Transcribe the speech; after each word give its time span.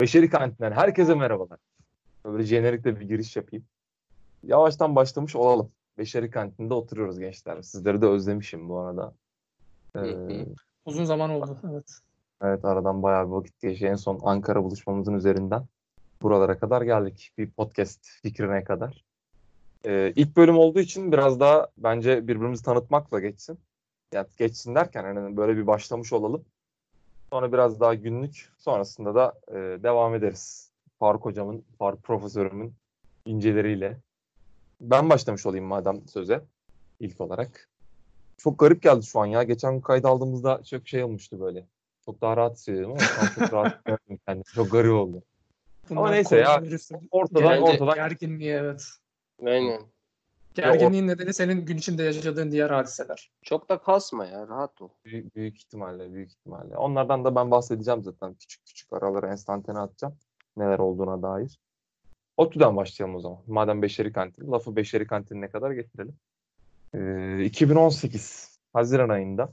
Beşeri 0.00 0.30
Kantin'den 0.30 0.72
herkese 0.72 1.14
merhabalar. 1.14 1.58
Böyle 2.24 2.42
jenerikte 2.42 3.00
bir 3.00 3.08
giriş 3.08 3.36
yapayım. 3.36 3.64
Yavaştan 4.42 4.96
başlamış 4.96 5.36
olalım. 5.36 5.70
Beşeri 5.98 6.30
Kantin'de 6.30 6.74
oturuyoruz 6.74 7.18
gençler. 7.18 7.62
Sizleri 7.62 8.02
de 8.02 8.06
özlemişim 8.06 8.68
bu 8.68 8.78
arada. 8.78 9.14
Ee, 9.96 10.46
Uzun 10.84 11.04
zaman 11.04 11.30
oldu. 11.30 11.58
Evet. 11.70 12.00
evet 12.42 12.64
aradan 12.64 13.02
bayağı 13.02 13.26
bir 13.26 13.32
vakit 13.32 13.60
geçti. 13.60 13.86
En 13.86 13.94
son 13.94 14.20
Ankara 14.22 14.64
buluşmamızın 14.64 15.14
üzerinden 15.14 15.66
buralara 16.22 16.58
kadar 16.58 16.82
geldik. 16.82 17.32
Bir 17.38 17.50
podcast 17.50 18.06
fikrine 18.22 18.64
kadar. 18.64 19.04
Ee, 19.84 20.12
ilk 20.16 20.36
bölüm 20.36 20.58
olduğu 20.58 20.80
için 20.80 21.12
biraz 21.12 21.40
daha 21.40 21.66
bence 21.78 22.28
birbirimizi 22.28 22.64
tanıtmakla 22.64 23.20
geçsin. 23.20 23.58
Yani 24.12 24.26
geçsin 24.38 24.74
derken 24.74 25.04
hani 25.04 25.36
böyle 25.36 25.56
bir 25.56 25.66
başlamış 25.66 26.12
olalım. 26.12 26.44
Sonra 27.30 27.52
biraz 27.52 27.80
daha 27.80 27.94
günlük. 27.94 28.52
Sonrasında 28.58 29.14
da 29.14 29.34
e, 29.48 29.54
devam 29.82 30.14
ederiz. 30.14 30.70
Faruk 30.98 31.24
hocamın, 31.24 31.64
Faruk 31.78 32.02
profesörümün 32.02 32.74
inceleriyle. 33.26 33.96
Ben 34.80 35.10
başlamış 35.10 35.46
olayım 35.46 35.64
madem 35.66 36.08
söze 36.08 36.44
ilk 37.00 37.20
olarak. 37.20 37.68
Çok 38.38 38.58
garip 38.58 38.82
geldi 38.82 39.06
şu 39.06 39.20
an 39.20 39.26
ya. 39.26 39.42
Geçen 39.42 39.80
kayıt 39.80 40.04
aldığımızda 40.04 40.62
çok 40.64 40.88
şey 40.88 41.04
olmuştu 41.04 41.40
böyle. 41.40 41.66
Çok 42.04 42.20
daha 42.20 42.36
rahat 42.36 42.56
hissediyordum 42.56 42.90
ama 42.90 43.00
şu 43.00 43.20
an 43.20 43.26
çok 43.26 43.52
rahat 43.52 43.66
hissetmiyorum 43.72 44.18
kendimi. 44.26 44.44
Çok 44.44 44.70
garip 44.70 44.92
oldu. 44.92 45.22
Ama 45.90 46.10
neyse 46.10 46.36
ya. 46.36 46.62
Ortadan 47.10 47.50
Bence 47.50 47.62
ortadan 47.62 47.94
Gerginliği 47.94 48.50
evet. 48.50 48.86
Aynen. 49.46 49.80
Gerginliğin 50.56 51.06
nedeni 51.06 51.34
senin 51.34 51.66
gün 51.66 51.76
içinde 51.76 52.02
yaşadığın 52.02 52.52
diğer 52.52 52.70
hadiseler. 52.70 53.30
Çok 53.42 53.68
da 53.68 53.78
kasma 53.78 54.26
ya 54.26 54.48
rahat 54.48 54.82
ol. 54.82 54.88
büyük, 55.04 55.36
büyük 55.36 55.56
ihtimalle 55.56 56.12
büyük 56.12 56.30
ihtimalle. 56.30 56.76
Onlardan 56.76 57.24
da 57.24 57.34
ben 57.34 57.50
bahsedeceğim 57.50 58.02
zaten. 58.02 58.34
Küçük 58.34 58.66
küçük 58.66 58.92
aralara 58.92 59.30
enstantane 59.30 59.78
atacağım. 59.78 60.14
Neler 60.56 60.78
olduğuna 60.78 61.22
dair. 61.22 61.58
ODTÜ'den 62.36 62.76
başlayalım 62.76 63.16
o 63.16 63.20
zaman. 63.20 63.38
Madem 63.46 63.82
Beşeri 63.82 64.12
Kantin. 64.12 64.52
Lafı 64.52 64.76
Beşeri 64.76 65.06
Kantin'ine 65.06 65.48
kadar 65.48 65.70
getirelim. 65.70 66.16
Ee, 66.94 67.44
2018 67.44 68.58
Haziran 68.72 69.08
ayında 69.08 69.52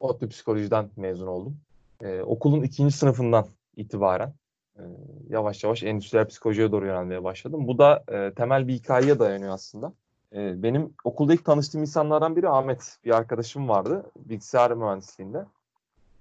ODTÜ 0.00 0.28
Psikoloji'den 0.28 0.90
mezun 0.96 1.26
oldum. 1.26 1.56
Ee, 2.02 2.20
okulun 2.20 2.62
ikinci 2.62 2.96
sınıfından 2.96 3.46
itibaren 3.76 4.34
e, 4.76 4.82
yavaş 5.28 5.64
yavaş 5.64 5.82
endüstriyel 5.82 6.28
psikolojiye 6.28 6.72
doğru 6.72 6.86
yönelmeye 6.86 7.24
başladım. 7.24 7.66
Bu 7.66 7.78
da 7.78 8.04
e, 8.08 8.34
temel 8.34 8.68
bir 8.68 8.74
hikayeye 8.74 9.18
dayanıyor 9.18 9.52
aslında. 9.52 9.92
E, 10.34 10.62
benim 10.62 10.94
okulda 11.04 11.34
ilk 11.34 11.44
tanıştığım 11.44 11.80
insanlardan 11.80 12.36
biri 12.36 12.48
Ahmet. 12.48 12.98
Bir 13.04 13.16
arkadaşım 13.16 13.68
vardı 13.68 14.10
bilgisayar 14.16 14.74
mühendisliğinde. 14.74 15.44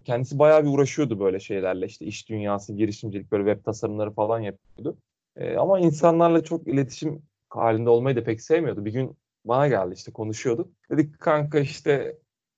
Kendisi 0.05 0.39
bayağı 0.39 0.63
bir 0.63 0.69
uğraşıyordu 0.69 1.19
böyle 1.19 1.39
şeylerle. 1.39 1.85
İşte 1.85 2.05
iş 2.05 2.29
dünyası, 2.29 2.73
girişimcilik, 2.73 3.31
böyle 3.31 3.51
web 3.51 3.65
tasarımları 3.65 4.11
falan 4.11 4.39
yapıyordu. 4.39 4.97
E, 5.35 5.57
ama 5.57 5.79
insanlarla 5.79 6.43
çok 6.43 6.67
iletişim 6.67 7.21
halinde 7.49 7.89
olmayı 7.89 8.15
da 8.15 8.23
pek 8.23 8.41
sevmiyordu. 8.41 8.85
Bir 8.85 8.93
gün 8.93 9.17
bana 9.45 9.67
geldi 9.67 9.93
işte 9.93 10.11
konuşuyorduk. 10.11 10.71
Dedik 10.91 11.19
kanka 11.19 11.59
işte 11.59 12.17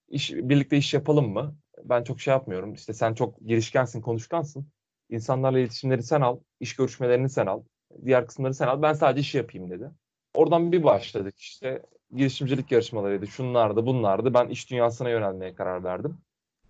iş, 0.09 0.33
birlikte 0.33 0.77
iş 0.77 0.93
yapalım 0.93 1.29
mı? 1.29 1.55
Ben 1.83 2.03
çok 2.03 2.21
şey 2.21 2.31
yapmıyorum. 2.31 2.73
İşte 2.73 2.93
sen 2.93 3.13
çok 3.13 3.39
girişkensin, 3.39 4.01
konuşkansın. 4.01 4.67
İnsanlarla 5.09 5.59
iletişimleri 5.59 6.03
sen 6.03 6.21
al, 6.21 6.39
iş 6.59 6.75
görüşmelerini 6.75 7.29
sen 7.29 7.45
al, 7.45 7.63
diğer 8.05 8.27
kısımları 8.27 8.53
sen 8.53 8.67
al. 8.67 8.81
Ben 8.81 8.93
sadece 8.93 9.21
iş 9.21 9.35
yapayım 9.35 9.69
dedi. 9.69 9.91
Oradan 10.33 10.71
bir 10.71 10.83
başladık 10.83 11.39
işte. 11.39 11.81
Girişimcilik 12.15 12.71
yarışmalarıydı, 12.71 13.27
şunlardı, 13.27 13.85
bunlardı. 13.85 14.33
Ben 14.33 14.47
iş 14.47 14.71
dünyasına 14.71 15.09
yönelmeye 15.09 15.55
karar 15.55 15.83
verdim. 15.83 16.17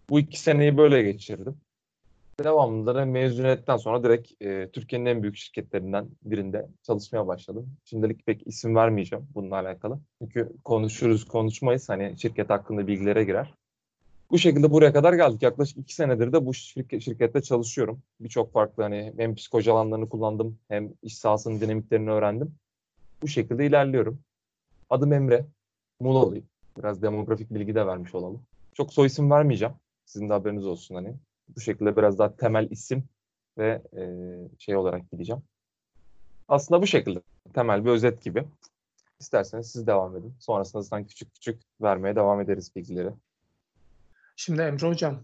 Bu 0.09 0.19
iki 0.19 0.39
seneyi 0.39 0.77
böyle 0.77 1.03
geçirdim. 1.03 1.57
Devamında 2.39 2.95
da 2.95 3.05
mezuniyetten 3.05 3.77
sonra 3.77 4.03
direkt 4.03 4.41
e, 4.41 4.69
Türkiye'nin 4.73 5.05
en 5.05 5.23
büyük 5.23 5.37
şirketlerinden 5.37 6.07
birinde 6.23 6.67
çalışmaya 6.83 7.27
başladım. 7.27 7.75
Şimdilik 7.85 8.25
pek 8.25 8.47
isim 8.47 8.75
vermeyeceğim 8.75 9.27
bununla 9.35 9.55
alakalı. 9.55 9.99
Çünkü 10.21 10.53
konuşuruz 10.63 11.25
konuşmayız 11.25 11.89
hani 11.89 12.15
şirket 12.19 12.49
hakkında 12.49 12.87
bilgilere 12.87 13.23
girer. 13.23 13.53
Bu 14.31 14.37
şekilde 14.37 14.71
buraya 14.71 14.93
kadar 14.93 15.13
geldik. 15.13 15.41
Yaklaşık 15.41 15.77
iki 15.77 15.95
senedir 15.95 16.33
de 16.33 16.45
bu 16.45 16.53
şirket, 16.53 17.01
şirkette 17.01 17.41
çalışıyorum. 17.41 18.01
Birçok 18.19 18.53
farklı 18.53 18.83
hani 18.83 19.13
hem 19.17 19.35
psikoloji 19.35 19.71
alanlarını 19.71 20.09
kullandım 20.09 20.59
hem 20.67 20.93
iş 21.01 21.17
sahasının 21.17 21.61
dinamiklerini 21.61 22.11
öğrendim. 22.11 22.55
Bu 23.23 23.27
şekilde 23.27 23.65
ilerliyorum. 23.65 24.19
Adım 24.89 25.13
Emre. 25.13 25.45
Muğla'lıyım. 25.99 26.45
Biraz 26.77 27.01
demografik 27.01 27.53
bilgi 27.53 27.75
de 27.75 27.87
vermiş 27.87 28.15
olalım. 28.15 28.43
Çok 28.73 28.93
soy 28.93 29.07
isim 29.07 29.31
vermeyeceğim. 29.31 29.73
Sizin 30.05 30.29
de 30.29 30.33
haberiniz 30.33 30.65
olsun 30.65 30.95
hani. 30.95 31.15
Bu 31.55 31.59
şekilde 31.59 31.97
biraz 31.97 32.19
daha 32.19 32.35
temel 32.35 32.67
isim 32.71 33.03
ve 33.57 33.81
e, 33.97 34.03
şey 34.59 34.75
olarak 34.75 35.11
gideceğim. 35.11 35.41
Aslında 36.47 36.81
bu 36.81 36.87
şekilde. 36.87 37.21
Temel 37.53 37.85
bir 37.85 37.89
özet 37.89 38.23
gibi. 38.23 38.45
İsterseniz 39.19 39.71
siz 39.71 39.87
devam 39.87 40.15
edin. 40.17 40.33
Sonrasında 40.39 40.81
zaten 40.81 41.07
küçük 41.07 41.33
küçük 41.33 41.61
vermeye 41.81 42.15
devam 42.15 42.41
ederiz 42.41 42.75
bilgileri. 42.75 43.09
Şimdi 44.35 44.61
Emre 44.61 44.87
Hocam 44.87 45.23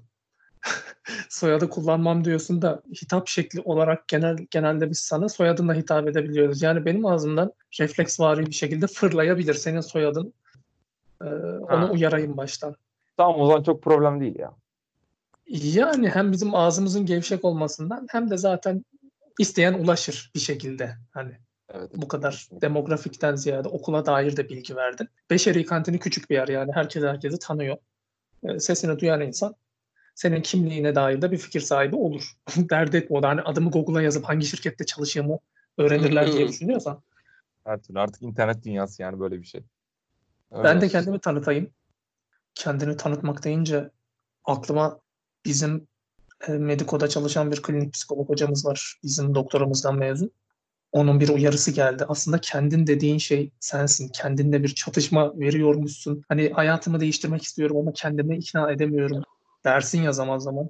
soyadı 1.30 1.70
kullanmam 1.70 2.26
diyorsun 2.26 2.62
da 2.62 2.82
hitap 3.02 3.28
şekli 3.28 3.62
olarak 3.62 4.08
genel 4.08 4.38
genelde 4.52 4.90
biz 4.90 5.00
sana 5.00 5.30
soyadınla 5.30 5.74
hitap 5.74 6.08
edebiliyoruz. 6.08 6.62
Yani 6.62 6.86
benim 6.86 7.06
ağzımdan 7.06 7.54
refleksvari 7.80 8.46
bir 8.46 8.52
şekilde 8.52 8.88
fırlayabilir 8.88 9.54
senin 9.54 9.82
soyadın. 9.82 10.34
Ee, 11.22 11.26
onu 11.70 11.92
uyarayım 11.92 12.38
baştan. 12.38 12.76
Tamam 13.18 13.42
o 13.42 13.48
zaman 13.48 13.64
çok 13.64 13.84
problem 13.84 14.22
değil 14.22 14.40
ya. 14.40 14.54
Yani 15.48 16.10
hem 16.10 16.32
bizim 16.32 16.56
ağzımızın 16.56 17.06
gevşek 17.06 17.46
olmasından 17.46 18.08
hem 18.10 18.30
de 18.30 18.38
zaten 18.38 18.86
isteyen 19.40 19.74
ulaşır 19.74 20.32
bir 20.36 20.40
şekilde. 20.40 20.96
Hani 21.12 21.32
Evet. 21.74 21.90
bu 21.96 22.08
kadar 22.08 22.48
demografikten 22.52 23.36
ziyade 23.36 23.68
okula 23.68 24.06
dair 24.06 24.38
de 24.38 24.50
bilgi 24.50 24.76
verdin. 24.76 25.08
Beşeri 25.30 25.66
kantini 25.66 26.00
küçük 26.00 26.30
bir 26.30 26.36
yer 26.36 26.48
yani 26.48 26.72
herkes 26.74 27.04
herkesi 27.04 27.40
tanıyor. 27.40 27.78
Ee, 28.44 28.60
Sesini 28.60 29.00
duyan 29.00 29.22
insan 29.22 29.56
senin 30.20 30.42
kimliğine 30.42 30.96
dair 30.96 31.22
de 31.22 31.32
bir 31.32 31.38
fikir 31.38 31.60
sahibi 31.60 31.96
olur. 31.96 32.34
Dert 32.58 32.96
etme 32.96 33.18
o 33.18 33.24
da 33.24 33.30
hani 33.30 33.42
adımı 33.42 33.72
Google'a 33.72 34.02
yazıp 34.02 34.24
hangi 34.24 34.46
şirkette 34.46 34.86
çalıştığımı 34.86 35.40
öğrenirler 35.78 36.32
diye 36.32 36.48
düşünüyorsan. 36.48 37.02
Her 37.64 37.82
türlü 37.82 38.00
artık 38.00 38.22
internet 38.22 38.66
dünyası 38.66 39.02
yani 39.02 39.20
böyle 39.20 39.40
bir 39.42 39.46
şey. 39.46 39.62
Öyle 40.52 40.64
Ben 40.64 40.82
de 40.82 40.86
olsun. 40.86 40.88
kendimi 40.98 41.20
tanıtayım. 41.20 41.70
Kendini 42.56 42.98
tanıtmak 42.98 43.44
deyince 43.44 43.90
aklıma 44.46 45.00
bizim 45.46 45.88
e, 46.48 46.52
Mediko'da 46.52 47.08
çalışan 47.08 47.52
bir 47.52 47.62
klinik 47.62 47.94
psikolog 47.94 48.30
hocamız 48.30 48.66
var. 48.66 49.00
Bizim 49.04 49.36
doktorumuzdan 49.36 49.98
mezun. 49.98 50.32
Onun 50.92 51.20
bir 51.20 51.30
uyarısı 51.30 51.72
geldi. 51.72 52.06
Aslında 52.08 52.42
kendin 52.42 52.88
dediğin 52.88 53.18
şey 53.18 53.52
sensin. 53.60 54.10
Kendinle 54.10 54.64
bir 54.64 54.76
çatışma 54.76 55.40
veriyormuşsun. 55.40 56.24
Hani 56.30 56.50
hayatımı 56.50 57.00
değiştirmek 57.00 57.44
istiyorum 57.44 57.78
ama 57.78 57.94
kendimi 57.94 58.38
ikna 58.38 58.72
edemiyorum 58.72 59.24
dersin 59.66 60.02
ya 60.02 60.12
zaman 60.12 60.38
zaman. 60.38 60.70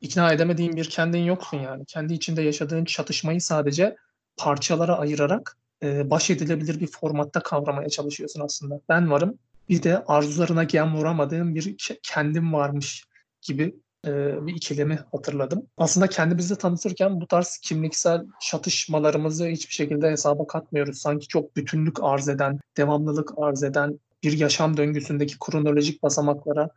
İkna 0.00 0.32
edemediğin 0.32 0.76
bir 0.76 0.90
kendin 0.90 1.24
yoksun 1.24 1.58
yani. 1.58 1.84
Kendi 1.84 2.14
içinde 2.14 2.42
yaşadığın 2.42 2.84
çatışmayı 2.84 3.40
sadece 3.40 3.96
parçalara 4.36 4.98
ayırarak 4.98 5.56
e, 5.82 6.10
baş 6.10 6.30
edilebilir 6.30 6.80
bir 6.80 6.86
formatta 6.86 7.40
kavramaya 7.40 7.88
çalışıyorsun 7.88 8.40
aslında. 8.40 8.80
Ben 8.88 9.10
varım. 9.10 9.38
Bir 9.68 9.82
de 9.82 10.04
arzularına 10.06 10.64
gem 10.64 10.96
vuramadığım 10.96 11.54
bir 11.54 11.62
ke- 11.62 11.98
kendim 12.02 12.52
varmış 12.52 13.04
gibi 13.42 13.74
e, 14.06 14.46
bir 14.46 14.54
ikilemi 14.54 14.98
hatırladım. 15.12 15.66
Aslında 15.76 16.06
kendimizi 16.06 16.58
tanıtırken 16.58 17.20
bu 17.20 17.26
tarz 17.26 17.58
kimliksel 17.62 18.26
çatışmalarımızı 18.40 19.46
hiçbir 19.46 19.74
şekilde 19.74 20.10
hesaba 20.10 20.46
katmıyoruz. 20.46 20.98
Sanki 20.98 21.28
çok 21.28 21.56
bütünlük 21.56 21.96
arz 22.02 22.28
eden, 22.28 22.60
devamlılık 22.76 23.30
arz 23.36 23.62
eden 23.62 24.00
bir 24.22 24.32
yaşam 24.38 24.76
döngüsündeki 24.76 25.38
kronolojik 25.38 26.02
basamaklara 26.02 26.70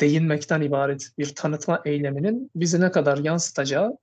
değinmekten 0.00 0.60
ibaret 0.60 1.10
bir 1.18 1.34
tanıtma 1.34 1.82
eyleminin 1.84 2.50
bizi 2.54 2.80
ne 2.80 2.90
kadar 2.90 3.18
yansıtacağı 3.18 3.98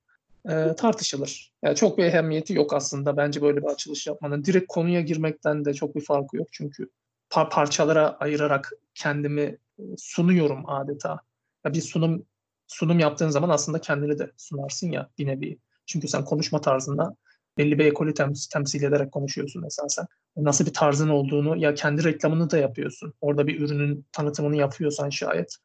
e, 0.50 0.76
tartışılır. 0.78 1.54
Yani 1.64 1.76
çok 1.76 1.98
bir 1.98 2.04
ehemmiyeti 2.04 2.54
yok 2.54 2.74
aslında 2.74 3.18
bence 3.18 3.42
böyle 3.42 3.58
bir 3.58 3.68
açılış 3.68 4.08
yapmanın. 4.08 4.44
Direkt 4.44 4.68
konuya 4.68 5.02
girmekten 5.02 5.66
de 5.66 5.74
çok 5.74 5.96
bir 5.96 6.06
farkı 6.06 6.38
yok 6.38 6.48
çünkü 6.52 6.90
par- 7.30 7.50
parçalara 7.50 8.18
ayırarak 8.20 8.72
kendimi 8.96 9.42
e, 9.80 9.84
sunuyorum 9.98 10.70
adeta. 10.70 11.20
Ya 11.66 11.74
bir 11.74 11.82
sunum 11.82 12.26
sunum 12.68 13.00
yaptığın 13.00 13.30
zaman 13.30 13.50
aslında 13.50 13.82
kendini 13.82 14.20
de 14.20 14.32
sunarsın 14.38 14.92
ya 14.92 15.10
bir 15.18 15.28
nevi. 15.28 15.58
Çünkü 15.86 16.08
sen 16.08 16.26
konuşma 16.26 16.62
tarzında 16.62 17.16
belli 17.58 17.80
bir 17.80 17.86
ekolü 17.86 18.12
tem- 18.12 18.54
temsil 18.54 18.84
ederek 18.84 19.12
konuşuyorsun 19.12 19.64
esasen. 19.64 20.06
Nasıl 20.38 20.66
bir 20.66 20.74
tarzın 20.74 21.10
olduğunu 21.10 21.58
ya 21.58 21.74
kendi 21.74 22.04
reklamını 22.04 22.50
da 22.50 22.58
yapıyorsun. 22.58 23.14
Orada 23.22 23.48
bir 23.48 23.62
ürünün 23.62 24.06
tanıtımını 24.12 24.58
yapıyorsan 24.58 25.10
şayet. 25.10 25.58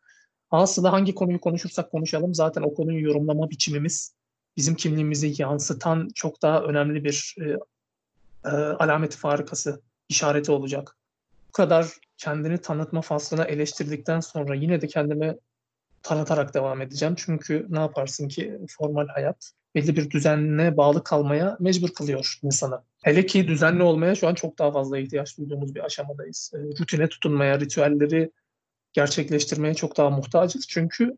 Aslında 0.53 0.93
hangi 0.93 1.15
konuyu 1.15 1.41
konuşursak 1.41 1.91
konuşalım 1.91 2.35
zaten 2.35 2.63
o 2.63 2.75
konuyu 2.75 3.05
yorumlama 3.05 3.51
biçimimiz 3.51 4.15
bizim 4.57 4.75
kimliğimizi 4.75 5.43
yansıtan 5.43 6.09
çok 6.15 6.43
daha 6.43 6.63
önemli 6.63 7.05
bir 7.05 7.37
e, 7.41 7.45
e, 8.45 8.51
alameti 8.57 9.17
farikası, 9.17 9.83
işareti 10.09 10.53
olacak. 10.53 10.97
Bu 11.49 11.53
kadar 11.53 11.87
kendini 12.17 12.59
tanıtma 12.59 13.03
faslına 13.03 13.45
eleştirdikten 13.45 14.21
sonra 14.21 14.55
yine 14.55 14.81
de 14.81 14.87
kendimi 14.87 15.37
tanıtarak 16.03 16.55
devam 16.55 16.81
edeceğim. 16.81 17.15
Çünkü 17.19 17.67
ne 17.71 17.79
yaparsın 17.79 18.29
ki 18.29 18.59
formal 18.69 19.09
hayat 19.09 19.53
belli 19.75 19.97
bir 19.97 20.11
düzenine 20.11 20.77
bağlı 20.77 21.05
kalmaya 21.05 21.57
mecbur 21.61 21.89
kılıyor 21.89 22.39
insanı. 22.43 22.83
Hele 23.03 23.27
ki 23.27 23.49
düzenli 23.49 23.83
olmaya 23.83 24.15
şu 24.15 24.29
an 24.29 24.35
çok 24.35 24.59
daha 24.59 24.73
fazla 24.73 24.99
ihtiyaç 24.99 25.39
duyduğumuz 25.39 25.75
bir 25.75 25.85
aşamadayız. 25.85 26.53
E, 26.55 26.59
rutine 26.59 27.09
tutunmaya, 27.09 27.61
ritüelleri 27.61 28.31
gerçekleştirmeye 28.93 29.75
çok 29.75 29.97
daha 29.97 30.11
muhtacız. 30.11 30.67
Çünkü 30.69 31.17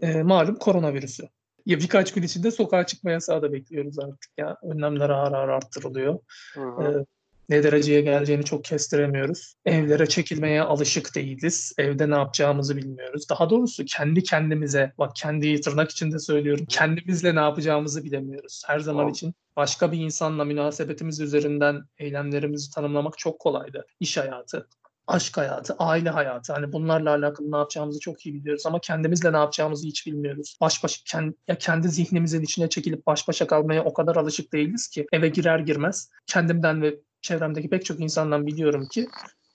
e, 0.00 0.22
malum 0.22 0.54
koronavirüsü. 0.56 1.28
Ya 1.66 1.78
birkaç 1.78 2.12
gün 2.12 2.22
içinde 2.22 2.50
sokağa 2.50 2.86
çıkma 2.86 3.10
yasağı 3.10 3.42
da 3.42 3.52
bekliyoruz 3.52 3.98
artık 3.98 4.30
ya. 4.38 4.56
Önlemler 4.62 5.10
ağır 5.10 5.32
ağır 5.32 5.48
arttırılıyor. 5.48 6.18
Hı 6.54 6.60
E, 6.60 7.04
ne 7.48 7.62
dereceye 7.62 8.00
geleceğini 8.00 8.44
çok 8.44 8.64
kestiremiyoruz. 8.64 9.54
Evlere 9.64 10.06
çekilmeye 10.06 10.62
alışık 10.62 11.14
değiliz. 11.14 11.72
Evde 11.78 12.10
ne 12.10 12.14
yapacağımızı 12.14 12.76
bilmiyoruz. 12.76 13.28
Daha 13.30 13.50
doğrusu 13.50 13.84
kendi 13.84 14.22
kendimize, 14.22 14.92
bak 14.98 15.16
kendi 15.16 15.60
tırnak 15.60 15.90
içinde 15.90 16.18
söylüyorum, 16.18 16.66
kendimizle 16.68 17.34
ne 17.34 17.40
yapacağımızı 17.40 18.04
bilemiyoruz. 18.04 18.62
Her 18.66 18.78
zaman 18.78 19.00
Tamam. 19.00 19.12
için 19.12 19.34
başka 19.56 19.92
bir 19.92 19.98
insanla 19.98 20.44
münasebetimiz 20.44 21.20
üzerinden 21.20 21.82
eylemlerimizi 21.98 22.70
tanımlamak 22.74 23.18
çok 23.18 23.38
kolaydı. 23.38 23.86
İş 24.00 24.16
hayatı, 24.16 24.68
aşk 25.10 25.36
hayatı, 25.36 25.74
aile 25.78 26.10
hayatı. 26.10 26.52
Hani 26.52 26.72
bunlarla 26.72 27.10
alakalı 27.10 27.52
ne 27.52 27.56
yapacağımızı 27.56 28.00
çok 28.00 28.26
iyi 28.26 28.34
biliyoruz 28.34 28.66
ama 28.66 28.80
kendimizle 28.80 29.32
ne 29.32 29.36
yapacağımızı 29.36 29.86
hiç 29.86 30.06
bilmiyoruz. 30.06 30.56
Baş 30.60 30.84
başa 30.84 31.02
kendi, 31.06 31.34
ya 31.48 31.58
kendi 31.58 31.88
zihnimizin 31.88 32.42
içine 32.42 32.68
çekilip 32.68 33.06
baş 33.06 33.28
başa 33.28 33.46
kalmaya 33.46 33.84
o 33.84 33.92
kadar 33.92 34.16
alışık 34.16 34.52
değiliz 34.52 34.88
ki 34.88 35.06
eve 35.12 35.28
girer 35.28 35.58
girmez 35.58 36.10
kendimden 36.26 36.82
ve 36.82 37.00
çevremdeki 37.22 37.70
pek 37.70 37.84
çok 37.84 38.00
insandan 38.00 38.46
biliyorum 38.46 38.88
ki 38.88 39.08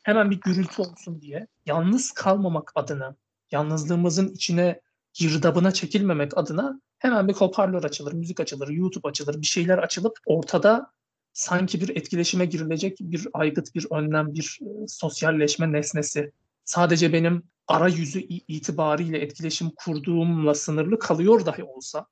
hemen 0.04 0.32
bir 0.32 0.42
gürültü 0.42 0.82
olsun 0.82 1.22
diye 1.22 1.48
yalnız 1.66 2.12
kalmamak 2.12 2.72
adına, 2.76 3.16
yalnızlığımızın 3.52 4.28
içine 4.28 4.82
girdabına 5.14 5.72
çekilmemek 5.72 6.38
adına 6.38 6.82
hemen 7.00 7.28
bir 7.28 7.34
hoparlör 7.34 7.84
açılır, 7.84 8.14
müzik 8.14 8.40
açılır, 8.40 8.68
YouTube 8.68 9.08
açılır, 9.08 9.42
bir 9.42 9.48
şeyler 9.48 9.78
açılıp 9.78 10.18
ortada 10.26 10.92
sanki 11.36 11.82
bir 11.82 11.90
etkileşime 11.90 12.46
girilecek 12.46 12.98
bir 13.00 13.28
aygıt, 13.34 13.76
bir 13.76 13.88
önlem, 13.92 14.34
bir 14.34 14.60
e, 14.62 14.88
sosyalleşme 14.88 15.72
nesnesi. 15.72 16.32
Sadece 16.66 17.14
benim 17.14 17.44
arayüzü 17.68 18.20
i- 18.20 18.46
itibariyle 18.48 19.18
etkileşim 19.18 19.72
kurduğumla 19.76 20.54
sınırlı 20.54 21.00
kalıyor 21.00 21.46
dahi 21.46 21.64
olsa 21.64 22.06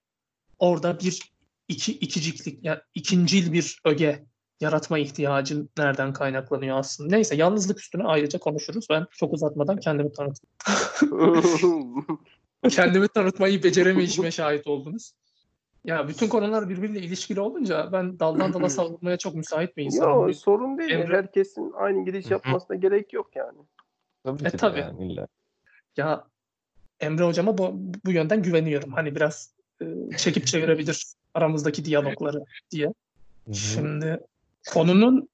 orada 0.60 1.00
bir 1.00 1.34
iki 1.68 1.92
ikiciklik, 1.92 2.66
yani 2.66 2.80
ikincil 2.96 3.54
bir 3.54 3.80
öge 3.86 4.25
yaratma 4.60 5.00
ihtiyacın 5.00 5.70
nereden 5.78 6.14
kaynaklanıyor 6.14 6.78
aslında. 6.78 7.16
Neyse 7.16 7.36
yalnızlık 7.36 7.80
üstüne 7.80 8.04
ayrıca 8.04 8.40
konuşuruz. 8.40 8.88
Ben 8.90 9.06
çok 9.12 9.34
uzatmadan 9.34 9.80
kendimi 9.80 10.12
tanıtayım. 10.12 10.54
kendimi 12.70 13.08
tanıtmayı 13.08 13.64
beceremeyişime 13.64 14.31
şahit 14.31 14.68
oldunuz. 14.68 15.14
Ya 15.86 16.08
bütün 16.08 16.28
konular 16.28 16.70
birbiriyle 16.70 17.00
ilişkili 17.00 17.40
olunca 17.40 17.90
ben 17.92 18.20
daldan 18.20 18.54
dala 18.54 18.70
savrulmaya 18.70 19.18
çok 19.18 19.36
müsait 19.36 19.78
bir 19.78 19.84
insanım. 19.84 20.28
Yo, 20.28 20.34
sorun 20.34 20.78
değil. 20.78 20.90
Emre- 20.92 21.18
Herkesin 21.18 21.72
aynı 21.76 22.06
hı. 22.28 22.34
yapmasına 22.34 22.76
gerek 22.76 23.14
yok 23.14 23.36
yani. 23.36 23.58
Tabii 24.24 24.44
E, 24.48 24.50
ki 24.50 24.58
tabii. 24.58 24.80
yani 24.80 25.12
illa. 25.14 25.28
Ya 25.98 26.28
Emre 27.00 27.24
hocama 27.24 27.58
bu, 27.58 27.72
bu 28.06 28.12
yönden 28.12 28.44
güveniyorum. 28.44 28.92
Hani 28.94 29.16
biraz 29.16 29.54
e, 29.82 29.86
çekip 30.18 30.48
çevirebilir 30.48 31.06
aramızdaki 31.34 31.86
diyalogları 31.86 32.44
diye. 32.72 32.94
Şimdi 33.54 34.20
konunun 34.74 35.30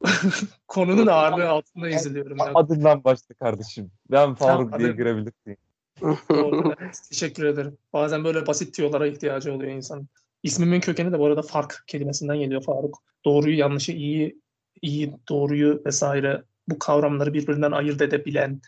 konunun 0.68 1.06
ağırlığı 1.06 1.48
altında 1.48 1.88
eziliyorum. 1.88 2.38
ya. 2.38 2.50
Adından 2.54 3.04
başla 3.04 3.34
kardeşim. 3.34 3.90
Ben 4.10 4.34
Faruk 4.34 4.70
Tamam, 4.70 4.78
diye 4.80 4.88
adı- 4.88 4.96
girebilirsin. 4.96 5.56
Doğru, 6.02 6.74
evet. 6.80 7.00
Teşekkür 7.08 7.44
ederim. 7.44 7.78
Bazen 7.92 8.24
böyle 8.24 8.46
basit 8.46 8.74
tiyolara 8.74 9.06
ihtiyacı 9.06 9.54
oluyor 9.54 9.72
insanın. 9.72 10.08
İsmimin 10.42 10.80
kökeni 10.80 11.12
de 11.12 11.18
bu 11.18 11.26
arada 11.26 11.42
fark 11.42 11.84
kelimesinden 11.86 12.38
geliyor 12.38 12.62
Faruk. 12.62 13.02
Doğruyu, 13.24 13.58
yanlışı, 13.58 13.92
iyi, 13.92 14.40
iyi, 14.82 15.14
doğruyu 15.28 15.82
vesaire 15.86 16.42
bu 16.68 16.78
kavramları 16.78 17.34
birbirinden 17.34 17.72
ayırt 17.72 18.02
edebilen 18.02 18.60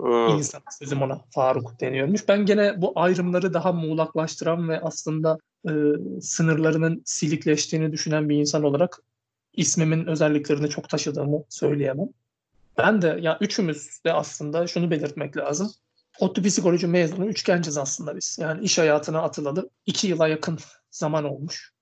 Hı. 0.00 0.36
insan 0.36 0.62
sözüm 0.78 1.02
ona 1.02 1.20
Faruk 1.30 1.80
deniyormuş. 1.80 2.28
Ben 2.28 2.46
gene 2.46 2.82
bu 2.82 2.92
ayrımları 2.96 3.54
daha 3.54 3.72
muğlaklaştıran 3.72 4.68
ve 4.68 4.80
aslında 4.80 5.38
e, 5.68 5.72
sınırlarının 6.20 7.02
silikleştiğini 7.04 7.92
düşünen 7.92 8.28
bir 8.28 8.36
insan 8.36 8.64
olarak 8.64 9.02
ismimin 9.52 10.06
özelliklerini 10.06 10.68
çok 10.68 10.88
taşıdığımı 10.88 11.44
söyleyemem. 11.48 12.08
Ben 12.78 13.02
de 13.02 13.18
ya 13.20 13.38
üçümüz 13.40 14.04
de 14.06 14.12
aslında 14.12 14.66
şunu 14.66 14.90
belirtmek 14.90 15.36
lazım. 15.36 15.70
ODTÜ 16.18 16.42
psikoloji 16.42 16.86
mezunu 16.86 17.26
üç 17.26 17.44
genciz 17.44 17.78
aslında 17.78 18.16
biz. 18.16 18.38
Yani 18.40 18.64
iş 18.64 18.78
hayatına 18.78 19.22
atılalı 19.22 19.70
iki 19.86 20.08
yıla 20.08 20.28
yakın 20.28 20.58
zaman 20.90 21.24
olmuş. 21.24 21.72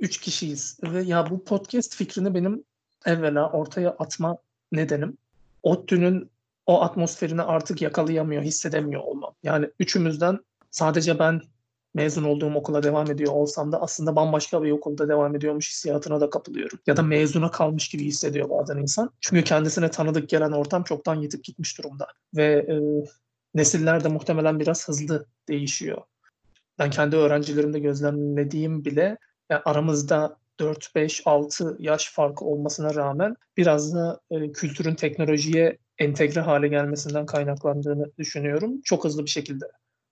Üç 0.00 0.20
kişiyiz. 0.20 0.78
Ve 0.82 1.02
ya 1.02 1.30
bu 1.30 1.44
podcast 1.44 1.94
fikrini 1.94 2.34
benim 2.34 2.64
evvela 3.04 3.50
ortaya 3.50 3.90
atma 3.90 4.38
nedenim 4.72 5.18
ODTÜ'nün 5.62 6.30
o 6.66 6.82
atmosferini 6.82 7.42
artık 7.42 7.82
yakalayamıyor, 7.82 8.42
hissedemiyor 8.42 9.02
olmam. 9.02 9.34
Yani 9.42 9.70
üçümüzden 9.78 10.38
sadece 10.70 11.18
ben 11.18 11.40
mezun 11.94 12.24
olduğum 12.24 12.54
okula 12.54 12.82
devam 12.82 13.10
ediyor 13.10 13.32
olsam 13.32 13.72
da 13.72 13.82
aslında 13.82 14.16
bambaşka 14.16 14.62
bir 14.62 14.70
okulda 14.70 15.08
devam 15.08 15.36
ediyormuş 15.36 15.70
hissiyatına 15.70 16.20
da 16.20 16.30
kapılıyorum. 16.30 16.78
Ya 16.86 16.96
da 16.96 17.02
mezuna 17.02 17.50
kalmış 17.50 17.88
gibi 17.88 18.04
hissediyor 18.04 18.50
bazen 18.50 18.76
insan. 18.76 19.10
Çünkü 19.20 19.44
kendisine 19.44 19.90
tanıdık 19.90 20.28
gelen 20.28 20.52
ortam 20.52 20.82
çoktan 20.82 21.14
yitip 21.14 21.44
gitmiş 21.44 21.78
durumda. 21.78 22.06
Ve 22.36 22.66
e, 22.68 22.74
nesiller 23.54 24.04
de 24.04 24.08
muhtemelen 24.08 24.60
biraz 24.60 24.88
hızlı 24.88 25.26
değişiyor. 25.48 26.02
Ben 26.78 26.90
kendi 26.90 27.16
öğrencilerimde 27.16 27.78
gözlemlediğim 27.78 28.84
bile 28.84 29.18
ya 29.50 29.62
aramızda 29.64 30.36
4, 30.60 30.94
5, 30.94 31.22
6 31.24 31.76
yaş 31.78 32.12
farkı 32.12 32.44
olmasına 32.44 32.94
rağmen 32.94 33.36
biraz 33.56 33.94
da 33.94 34.20
e, 34.30 34.52
kültürün 34.52 34.94
teknolojiye 34.94 35.78
entegre 35.98 36.40
hale 36.40 36.68
gelmesinden 36.68 37.26
kaynaklandığını 37.26 38.12
düşünüyorum. 38.18 38.80
Çok 38.84 39.04
hızlı 39.04 39.24
bir 39.24 39.30
şekilde 39.30 39.64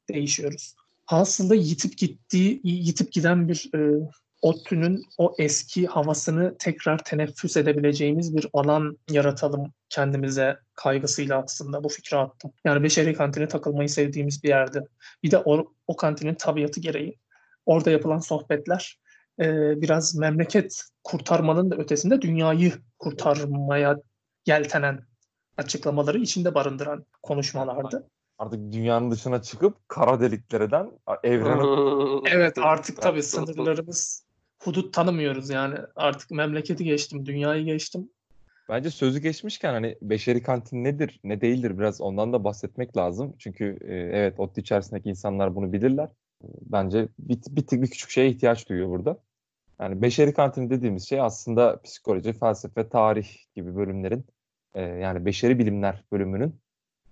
değişiyoruz. 0.08 0.74
Aslında 1.08 1.54
yitip 1.54 1.98
gittiği, 1.98 2.60
yitip 2.64 3.12
giden 3.12 3.48
bir 3.48 3.70
e, 3.74 4.08
ODTÜ'nün 4.42 5.04
o 5.18 5.34
eski 5.38 5.86
havasını 5.86 6.56
tekrar 6.58 7.04
teneffüs 7.04 7.56
edebileceğimiz 7.56 8.36
bir 8.36 8.46
alan 8.52 8.98
yaratalım 9.10 9.72
kendimize 9.88 10.58
kaygısıyla 10.74 11.42
aslında 11.42 11.84
bu 11.84 11.88
fikri 11.88 12.16
attım. 12.16 12.52
Yani 12.64 12.82
Beşeri 12.82 13.14
Kantini 13.14 13.48
takılmayı 13.48 13.88
sevdiğimiz 13.88 14.42
bir 14.42 14.48
yerde. 14.48 14.84
Bir 15.22 15.30
de 15.30 15.38
o, 15.38 15.72
o 15.86 15.96
kantinin 15.96 16.34
tabiatı 16.34 16.80
gereği 16.80 17.18
orada 17.66 17.90
yapılan 17.90 18.18
sohbetler 18.18 19.00
e, 19.40 19.80
biraz 19.80 20.14
memleket 20.14 20.82
kurtarmanın 21.04 21.70
da 21.70 21.76
ötesinde 21.76 22.22
dünyayı 22.22 22.72
kurtarmaya 22.98 23.96
yeltenen 24.46 25.00
açıklamaları 25.56 26.18
içinde 26.18 26.54
barındıran 26.54 27.06
konuşmalardı. 27.22 28.08
Artık 28.38 28.72
dünyanın 28.72 29.10
dışına 29.10 29.42
çıkıp 29.42 29.88
kara 29.88 30.20
deliklerden 30.20 30.90
evrene 31.22 31.62
Evet 32.32 32.58
artık 32.58 33.02
tabii 33.02 33.22
sınırlarımız 33.22 34.24
hudut 34.62 34.94
tanımıyoruz 34.94 35.50
yani. 35.50 35.78
Artık 35.96 36.30
memleketi 36.30 36.84
geçtim, 36.84 37.26
dünyayı 37.26 37.64
geçtim. 37.64 38.10
Bence 38.68 38.90
sözü 38.90 39.18
geçmişken 39.18 39.72
hani 39.72 39.98
beşeri 40.02 40.42
kantin 40.42 40.84
nedir, 40.84 41.20
ne 41.24 41.40
değildir 41.40 41.78
biraz 41.78 42.00
ondan 42.00 42.32
da 42.32 42.44
bahsetmek 42.44 42.96
lazım. 42.96 43.34
Çünkü 43.38 43.78
e, 43.80 43.94
evet 43.94 44.40
ODTÜ 44.40 44.60
içerisindeki 44.60 45.08
insanlar 45.08 45.54
bunu 45.54 45.72
bilirler. 45.72 46.08
Bence 46.42 47.08
bir, 47.18 47.38
bir, 47.48 47.62
tık- 47.62 47.82
bir 47.82 47.86
küçük 47.86 48.10
şeye 48.10 48.30
ihtiyaç 48.30 48.68
duyuyor 48.68 48.88
burada. 48.88 49.18
Yani 49.80 50.02
beşeri 50.02 50.34
kantin 50.34 50.70
dediğimiz 50.70 51.08
şey 51.08 51.20
aslında 51.20 51.80
psikoloji, 51.82 52.32
felsefe, 52.32 52.88
tarih 52.88 53.28
gibi 53.56 53.76
bölümlerin 53.76 54.26
e, 54.74 54.82
yani 54.82 55.26
beşeri 55.26 55.58
bilimler 55.58 56.04
bölümünün 56.12 56.60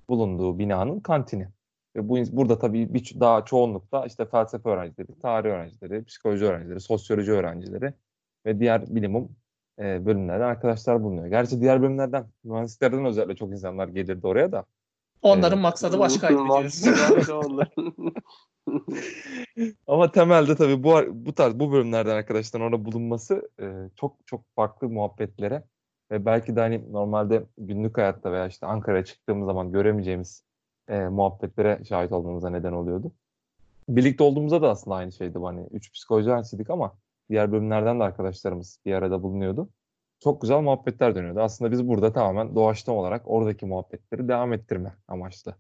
bulunduğu 0.08 0.58
binanın 0.58 1.00
kantini. 1.00 1.48
Ve 1.96 2.08
bu 2.08 2.18
burada 2.32 2.58
tabii 2.58 2.94
bir, 2.94 3.20
daha 3.20 3.44
çoğunlukta 3.44 4.06
işte 4.06 4.26
felsefe 4.26 4.68
öğrencileri, 4.68 5.18
tarih 5.22 5.50
öğrencileri, 5.50 6.04
psikoloji 6.04 6.44
öğrencileri, 6.44 6.80
sosyoloji 6.80 7.32
öğrencileri 7.32 7.92
ve 8.46 8.60
diğer 8.60 8.94
bilimum 8.94 9.36
e, 9.78 10.06
bölümlerden 10.06 10.46
arkadaşlar 10.46 11.02
bulunuyor. 11.02 11.26
Gerçi 11.26 11.60
diğer 11.60 11.82
bölümlerden, 11.82 12.26
mühendislerden 12.44 13.04
özellikle 13.04 13.36
çok 13.36 13.52
insanlar 13.52 13.88
gelirdi 13.88 14.26
oraya 14.26 14.52
da. 14.52 14.64
Onların 15.22 15.56
Evet. 15.56 15.62
maksadı 15.62 15.98
başkaydı 15.98 16.44
biliyorsun. 16.44 16.94
Ama 19.86 20.12
temelde 20.12 20.56
tabii 20.56 20.82
bu 20.82 20.94
bu 21.12 21.34
tarz 21.34 21.58
bu 21.58 21.72
bölümlerden 21.72 22.16
arkadaşların 22.16 22.66
orada 22.66 22.84
bulunması 22.84 23.50
e, 23.60 23.90
çok 23.96 24.16
çok 24.26 24.44
farklı 24.56 24.88
muhabbetlere 24.88 25.62
ve 26.10 26.24
belki 26.26 26.56
de 26.56 26.60
hani 26.60 26.92
normalde 26.92 27.44
günlük 27.58 27.98
hayatta 27.98 28.32
veya 28.32 28.46
işte 28.46 28.66
Ankara'ya 28.66 29.04
çıktığımız 29.04 29.46
zaman 29.46 29.72
göremeyeceğimiz 29.72 30.42
e, 30.88 31.08
muhabbetlere 31.08 31.84
şahit 31.84 32.12
olmamıza 32.12 32.50
neden 32.50 32.72
oluyordu. 32.72 33.12
Birlikte 33.88 34.24
olduğumuzda 34.24 34.62
da 34.62 34.70
aslında 34.70 34.96
aynı 34.96 35.12
şeydi 35.12 35.38
hani 35.38 35.66
üç 35.70 35.92
psikoloji 35.92 36.30
öğrencisiydik 36.30 36.70
ama 36.70 36.98
diğer 37.30 37.52
bölümlerden 37.52 38.00
de 38.00 38.04
arkadaşlarımız 38.04 38.80
bir 38.86 38.94
arada 38.94 39.22
bulunuyordu. 39.22 39.68
Çok 40.20 40.42
güzel 40.42 40.60
muhabbetler 40.60 41.14
dönüyordu. 41.14 41.40
Aslında 41.40 41.72
biz 41.72 41.88
burada 41.88 42.12
tamamen 42.12 42.54
doğaçlama 42.54 43.00
olarak 43.00 43.22
oradaki 43.24 43.66
muhabbetleri 43.66 44.28
devam 44.28 44.52
ettirme 44.52 44.96
amaçlı. 45.08 45.56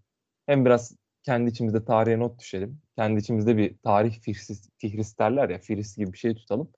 Hem 0.46 0.64
biraz 0.64 0.96
kendi 1.22 1.50
içimizde 1.50 1.84
tarihe 1.84 2.18
not 2.18 2.38
düşelim. 2.38 2.80
Kendi 2.96 3.20
içimizde 3.20 3.56
bir 3.56 3.78
tarih 3.78 4.20
fihris, 4.20 4.70
fihris 4.78 5.18
derler 5.18 5.48
ya, 5.48 5.58
fihris 5.58 5.96
gibi 5.96 6.12
bir 6.12 6.18
şey 6.18 6.34
tutalım. 6.34 6.70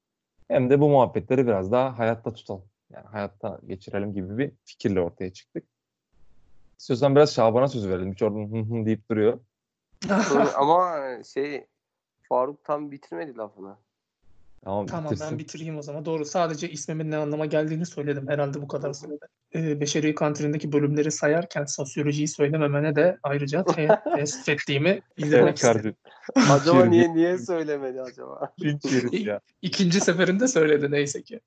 Hem 0.48 0.70
de 0.70 0.80
bu 0.80 0.88
muhabbetleri 0.88 1.46
biraz 1.46 1.72
daha 1.72 1.98
hayatta 1.98 2.32
tutalım. 2.32 2.64
Yani 2.92 3.06
hayatta 3.06 3.60
geçirelim 3.66 4.14
gibi 4.14 4.38
bir 4.38 4.52
fikirle 4.64 5.00
ortaya 5.00 5.32
çıktık. 5.32 5.64
İstiyorsan 6.78 7.16
biraz 7.16 7.34
Şaban'a 7.34 7.68
söz 7.68 7.88
verelim. 7.88 8.12
Hiç 8.12 8.22
oradan 8.22 8.52
hı 8.52 8.58
hı 8.58 8.86
deyip 8.86 9.10
duruyor. 9.10 9.40
Ama 10.56 11.02
şey 11.34 11.66
Faruk 12.28 12.64
tam 12.64 12.90
bitirmedi 12.90 13.36
lafını. 13.36 13.76
Tamam, 14.64 14.86
Tamam 14.86 15.12
bitirsin. 15.12 15.32
ben 15.32 15.38
bitireyim 15.38 15.78
o 15.78 15.82
zaman. 15.82 16.04
Doğru. 16.04 16.24
Sadece 16.24 16.70
ismimin 16.70 17.10
ne 17.10 17.16
anlama 17.16 17.46
geldiğini 17.46 17.86
söyledim. 17.86 18.28
Herhalde 18.28 18.62
bu 18.62 18.68
kadar 18.68 18.92
sürede. 18.92 19.26
Ee, 19.54 19.80
Beşeri 19.80 20.14
kantinindeki 20.14 20.72
bölümleri 20.72 21.10
sayarken 21.12 21.64
sosyolojiyi 21.64 22.28
söylememene 22.28 22.96
de 22.96 23.18
ayrıca 23.22 23.64
te- 23.64 24.00
teessüf 24.14 24.48
ettiğimi 24.48 25.02
bildirmek 25.18 25.56
istedim. 25.56 25.94
Acaba 26.50 26.84
niye 26.84 27.14
niye 27.14 27.38
söylemedi 27.38 28.02
acaba? 28.02 28.52
Ya. 29.12 29.40
İkinci 29.62 30.00
seferinde 30.00 30.48
söyledi 30.48 30.90
neyse 30.90 31.22
ki. 31.22 31.40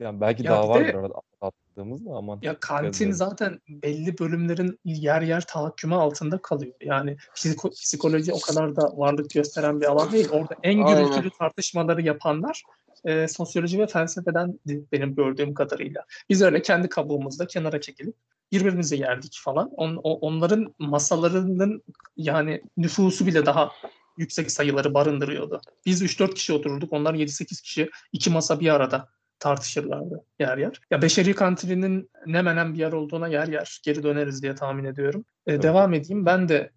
Yani 0.00 0.20
belki 0.20 0.44
Ya 0.44 0.50
daha 0.52 0.62
bir 0.62 0.68
de- 0.80 0.86
vardır 0.86 0.98
arada 0.98 1.14
atladığımız 1.40 2.06
da 2.06 2.10
aman. 2.10 2.38
Ya 2.42 2.56
kantin 2.60 3.10
zaten 3.12 3.60
belli 3.68 4.18
bölümlerin 4.18 4.78
yer 4.84 5.22
yer 5.22 5.46
tahakkümü 5.46 5.94
altında 5.94 6.38
kalıyor. 6.42 6.74
Yani 6.80 7.16
psiko- 7.36 7.70
psikoloji 7.82 8.32
o 8.32 8.40
kadar 8.40 8.76
da 8.76 8.82
varlık 8.96 9.30
gösteren 9.30 9.80
bir 9.80 9.86
alan 9.86 10.12
değil. 10.12 10.28
Orada 10.32 10.56
en 10.62 10.74
gürültülü 10.94 11.30
tartışmaları 11.38 12.02
yapanlar 12.02 12.62
e, 13.04 13.28
sosyoloji 13.28 13.78
ve 13.78 13.86
felsefeden 13.86 14.58
benim 14.66 15.14
gördüğüm 15.14 15.54
kadarıyla. 15.54 16.04
Biz 16.28 16.42
öyle 16.42 16.62
kendi 16.62 16.88
kabuğumuzda 16.88 17.46
kenara 17.46 17.80
çekilip 17.80 18.14
birbirimizi 18.52 18.96
yerdik 18.96 19.38
falan. 19.44 19.70
On, 19.76 19.96
o- 20.02 20.18
onların 20.18 20.74
masalarının 20.78 21.82
yani 22.16 22.62
nüfusu 22.76 23.26
bile 23.26 23.46
daha 23.46 23.70
yüksek 24.18 24.50
sayıları 24.50 24.94
barındırıyordu. 24.94 25.60
Biz 25.86 26.02
3-4 26.02 26.34
kişi 26.34 26.52
otururduk. 26.52 26.92
Onlar 26.92 27.14
7-8 27.14 27.60
kişi 27.62 27.90
iki 28.12 28.30
masa 28.30 28.60
bir 28.60 28.74
arada 28.74 29.08
tartışırlardı 29.40 30.24
yer 30.38 30.58
yer. 30.58 30.80
Ya 30.90 31.02
Beşeri 31.02 31.34
Kantini'nin 31.34 32.10
ne 32.26 32.42
menen 32.42 32.74
bir 32.74 32.78
yer 32.78 32.92
olduğuna 32.92 33.28
yer 33.28 33.48
yer 33.48 33.80
geri 33.84 34.02
döneriz 34.02 34.42
diye 34.42 34.54
tahmin 34.54 34.84
ediyorum. 34.84 35.24
Ee, 35.46 35.52
Tabii. 35.52 35.62
devam 35.62 35.94
edeyim. 35.94 36.26
Ben 36.26 36.48
de 36.48 36.70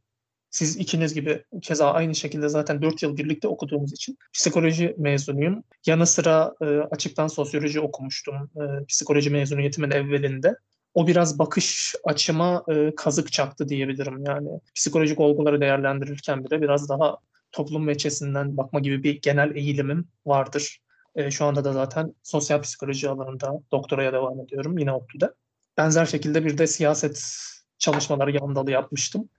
siz 0.49 0.77
ikiniz 0.77 1.13
gibi 1.13 1.43
keza 1.61 1.91
aynı 1.91 2.15
şekilde 2.15 2.49
zaten 2.49 2.81
4 2.81 3.03
yıl 3.03 3.17
birlikte 3.17 3.47
okuduğumuz 3.47 3.93
için 3.93 4.17
psikoloji 4.33 4.95
mezunuyum. 4.97 5.63
Yanı 5.85 6.07
sıra 6.07 6.53
e, 6.61 6.65
açıktan 6.65 7.27
sosyoloji 7.27 7.79
okumuştum 7.79 8.35
e, 8.35 8.85
psikoloji 8.85 9.29
mezuniyetimin 9.29 9.91
evvelinde. 9.91 10.55
O 10.93 11.07
biraz 11.07 11.39
bakış 11.39 11.95
açıma 12.03 12.63
e, 12.71 12.95
kazık 12.95 13.31
çaktı 13.31 13.69
diyebilirim. 13.69 14.25
Yani 14.25 14.49
psikolojik 14.75 15.19
olguları 15.19 15.61
değerlendirirken 15.61 16.45
bile 16.45 16.61
biraz 16.61 16.89
daha 16.89 17.17
toplum 17.51 17.87
veçesinden 17.87 18.57
bakma 18.57 18.79
gibi 18.79 19.03
bir 19.03 19.21
genel 19.21 19.55
eğilimim 19.55 20.07
vardır. 20.25 20.79
E, 21.15 21.31
şu 21.31 21.45
anda 21.45 21.63
da 21.63 21.73
zaten 21.73 22.13
sosyal 22.23 22.61
psikoloji 22.61 23.09
alanında 23.09 23.59
doktoraya 23.71 24.13
devam 24.13 24.39
ediyorum 24.39 24.77
yine 24.77 24.91
ODTÜ'de. 24.91 25.33
Benzer 25.77 26.05
şekilde 26.05 26.45
bir 26.45 26.57
de 26.57 26.67
siyaset 26.67 27.43
çalışmaları 27.77 28.31
yan 28.31 28.55
dalı 28.55 28.71
yapmıştım. 28.71 29.29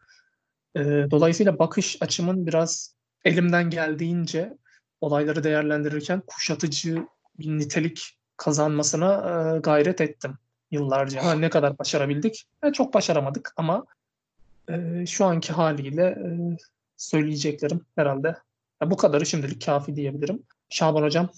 E, 0.77 0.81
dolayısıyla 1.11 1.59
bakış 1.59 1.97
açımın 2.01 2.47
biraz 2.47 2.95
elimden 3.25 3.71
geldiğince 3.71 4.57
olayları 5.01 5.45
değerlendirirken 5.45 6.23
kuşatıcı 6.27 7.07
bir 7.39 7.49
nitelik 7.49 8.19
kazanmasına 8.37 9.15
e, 9.15 9.59
gayret 9.59 10.01
ettim 10.01 10.39
yıllarca. 10.71 11.25
Ha, 11.25 11.35
ne 11.35 11.51
kadar 11.51 11.79
başarabildik? 11.79 12.45
E, 12.63 12.73
çok 12.73 12.95
başaramadık 12.95 13.53
ama 13.57 13.87
e, 14.69 15.07
şu 15.07 15.25
anki 15.25 15.53
haliyle 15.53 16.05
e, 16.05 16.29
söyleyeceklerim 16.97 17.81
herhalde. 17.97 18.37
Ya, 18.83 18.91
bu 18.91 18.97
kadarı 18.97 19.27
şimdilik 19.27 19.67
kafi 19.67 19.97
diyebilirim. 19.97 20.43
Şaban 20.69 21.03
Hocam 21.03 21.29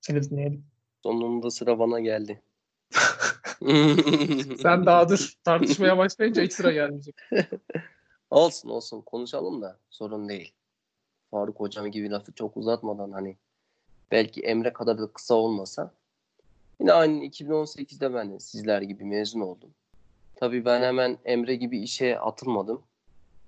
seni 0.00 0.22
dinleyelim. 0.22 0.64
Sonunda 1.02 1.50
sıra 1.50 1.78
bana 1.78 2.00
geldi. 2.00 2.42
Sen 4.62 4.86
daha 4.86 5.08
dur. 5.08 5.34
Tartışmaya 5.44 5.98
başlayınca 5.98 6.42
hiç 6.42 6.52
sıra 6.52 6.72
gelmeyecek. 6.72 7.14
olsun 8.30 8.68
olsun 8.68 9.00
konuşalım 9.00 9.62
da 9.62 9.78
sorun 9.90 10.28
değil. 10.28 10.52
Faruk 11.30 11.60
hocam 11.60 11.90
gibi 11.90 12.10
lafı 12.10 12.32
çok 12.32 12.56
uzatmadan 12.56 13.12
hani 13.12 13.36
belki 14.10 14.40
Emre 14.40 14.72
kadar 14.72 14.98
da 14.98 15.12
kısa 15.12 15.34
olmasa 15.34 15.94
yine 16.80 16.92
aynı 16.92 17.24
2018'de 17.24 18.14
ben 18.14 18.32
de 18.32 18.40
sizler 18.40 18.82
gibi 18.82 19.04
mezun 19.04 19.40
oldum. 19.40 19.70
Tabii 20.34 20.64
ben 20.64 20.82
hemen 20.82 21.18
Emre 21.24 21.54
gibi 21.54 21.78
işe 21.78 22.18
atılmadım 22.18 22.82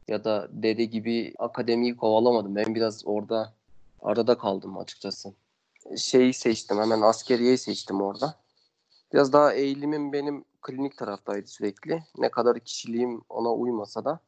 ya 0.09 0.25
da 0.25 0.49
dede 0.51 0.85
gibi 0.85 1.35
akademiyi 1.39 1.97
kovalamadım. 1.97 2.57
Ben 2.57 2.75
biraz 2.75 3.07
orada 3.07 3.55
arada 4.03 4.39
kaldım 4.39 4.79
açıkçası. 4.79 5.35
Şeyi 5.97 6.35
seçtim 6.35 6.79
hemen 6.79 7.01
askeriyeyi 7.01 7.59
seçtim 7.59 8.01
orada. 8.01 8.35
Biraz 9.13 9.33
daha 9.33 9.53
eğilimim 9.53 10.13
benim 10.13 10.45
klinik 10.63 10.97
taraftaydı 10.97 11.47
sürekli. 11.47 12.03
Ne 12.19 12.31
kadar 12.31 12.61
kişiliğim 12.61 13.23
ona 13.29 13.53
uymasa 13.53 14.05
da. 14.05 14.21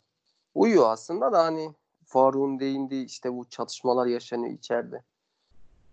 Uyuyor 0.55 0.91
aslında 0.91 1.33
da 1.33 1.45
hani 1.45 1.75
Faruk'un 2.05 2.61
değindiği 2.61 3.07
işte 3.07 3.37
bu 3.37 3.49
çatışmalar 3.49 4.07
yaşanıyor 4.07 4.55
içeride. 4.55 5.03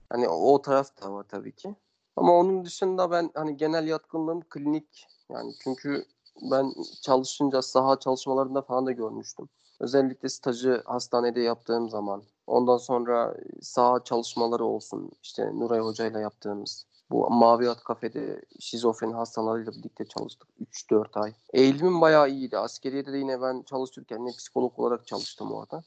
Hani 0.10 0.30
o, 0.30 0.62
taraf 0.62 1.02
da 1.02 1.14
var 1.14 1.26
tabii 1.30 1.52
ki. 1.52 1.76
Ama 2.16 2.34
onun 2.34 2.66
dışında 2.66 3.12
ben 3.12 3.32
hani 3.34 3.58
genel 3.58 3.88
yatkınlığım 3.88 4.42
klinik. 4.42 5.08
Yani 5.32 5.54
çünkü 5.64 6.06
ben 6.42 6.74
çalışınca 7.02 7.62
saha 7.62 8.00
çalışmalarında 8.00 8.62
falan 8.62 8.86
da 8.86 8.92
görmüştüm. 8.92 9.50
Özellikle 9.80 10.30
stajı 10.30 10.84
hastanede 10.86 11.42
yaptığım 11.42 11.90
zaman. 11.90 12.24
Ondan 12.48 12.78
sonra 12.78 13.36
saha 13.62 14.04
çalışmaları 14.04 14.66
olsun. 14.66 15.12
işte 15.24 15.52
Nuray 15.54 15.80
Hoca 15.80 16.08
ile 16.08 16.20
yaptığımız. 16.20 16.86
Bu 17.10 17.30
Mavi 17.30 17.70
At 17.70 17.84
kafede 17.84 18.42
şizofreni 18.60 19.14
hastalarıyla 19.14 19.72
birlikte 19.72 20.06
çalıştık 20.06 20.48
3-4 20.72 21.20
ay. 21.20 21.34
Eğilimim 21.54 22.02
bayağı 22.02 22.30
iyiydi. 22.30 22.58
Askeriyede 22.58 23.14
de 23.14 23.18
yine 23.18 23.42
ben 23.42 23.62
çalışırken 23.62 24.26
ne 24.26 24.32
psikolog 24.32 24.80
olarak 24.80 25.08
çalıştım 25.08 25.52
orada. 25.52 25.84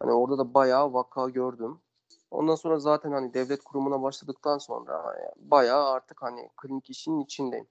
Hani 0.00 0.12
orada 0.12 0.38
da 0.38 0.54
bayağı 0.54 0.92
vaka 0.92 1.28
gördüm. 1.28 1.78
Ondan 2.30 2.54
sonra 2.54 2.78
zaten 2.78 3.12
hani 3.12 3.34
devlet 3.34 3.64
kurumuna 3.64 4.02
başladıktan 4.02 4.58
sonra 4.58 5.16
bayağı 5.36 5.88
artık 5.88 6.22
hani 6.22 6.50
klinik 6.56 6.90
işin 6.90 7.20
içindeyim. 7.20 7.66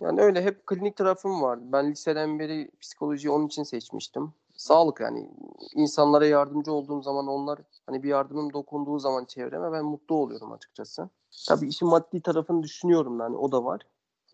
Yani 0.00 0.20
öyle 0.20 0.42
hep 0.42 0.66
klinik 0.66 0.96
tarafım 0.96 1.42
vardı. 1.42 1.64
Ben 1.66 1.90
liseden 1.90 2.38
beri 2.38 2.70
psikolojiyi 2.80 3.30
onun 3.30 3.46
için 3.46 3.62
seçmiştim. 3.62 4.32
Sağlık 4.62 5.00
yani 5.00 5.30
insanlara 5.74 6.26
yardımcı 6.26 6.72
olduğum 6.72 7.02
zaman 7.02 7.26
onlar 7.26 7.58
hani 7.86 8.02
bir 8.02 8.08
yardımım 8.08 8.52
dokunduğu 8.52 8.98
zaman 8.98 9.24
çevreme 9.24 9.72
ben 9.72 9.84
mutlu 9.84 10.14
oluyorum 10.14 10.52
açıkçası. 10.52 11.08
Tabii 11.48 11.68
işin 11.68 11.88
maddi 11.88 12.20
tarafını 12.20 12.62
düşünüyorum 12.62 13.20
yani 13.20 13.36
o 13.36 13.52
da 13.52 13.64
var. 13.64 13.80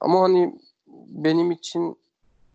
Ama 0.01 0.21
hani 0.21 0.61
benim 1.09 1.51
için 1.51 1.99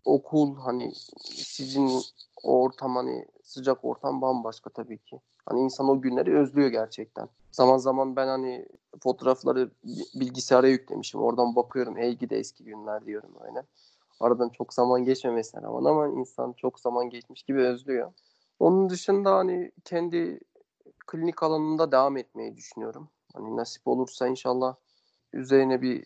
okul 0.04 0.56
hani 0.56 0.92
sizin 1.24 2.02
o 2.42 2.62
ortam 2.62 2.96
hani 2.96 3.26
sıcak 3.44 3.84
ortam 3.84 4.22
bambaşka 4.22 4.70
tabii 4.70 4.98
ki. 4.98 5.20
Hani 5.46 5.60
insan 5.60 5.88
o 5.88 6.00
günleri 6.00 6.38
özlüyor 6.38 6.68
gerçekten. 6.68 7.28
Zaman 7.52 7.76
zaman 7.78 8.16
ben 8.16 8.26
hani 8.26 8.66
fotoğrafları 9.02 9.70
bilgisayara 10.14 10.68
yüklemişim. 10.68 11.20
Oradan 11.20 11.56
bakıyorum. 11.56 11.98
Ey 11.98 12.18
gidi 12.18 12.34
eski 12.34 12.64
günler 12.64 13.06
diyorum 13.06 13.34
öyle. 13.40 13.62
Aradan 14.24 14.48
çok 14.48 14.74
zaman 14.74 15.04
geçmemesine 15.04 15.62
rağmen 15.62 15.90
ama 15.90 16.08
insan 16.08 16.52
çok 16.52 16.80
zaman 16.80 17.10
geçmiş 17.10 17.42
gibi 17.42 17.60
özlüyor. 17.60 18.12
Onun 18.58 18.90
dışında 18.90 19.36
hani 19.36 19.72
kendi 19.84 20.40
klinik 21.06 21.42
alanında 21.42 21.92
devam 21.92 22.16
etmeyi 22.16 22.56
düşünüyorum. 22.56 23.08
Hani 23.34 23.56
nasip 23.56 23.88
olursa 23.88 24.28
inşallah 24.28 24.74
üzerine 25.32 25.82
bir 25.82 26.04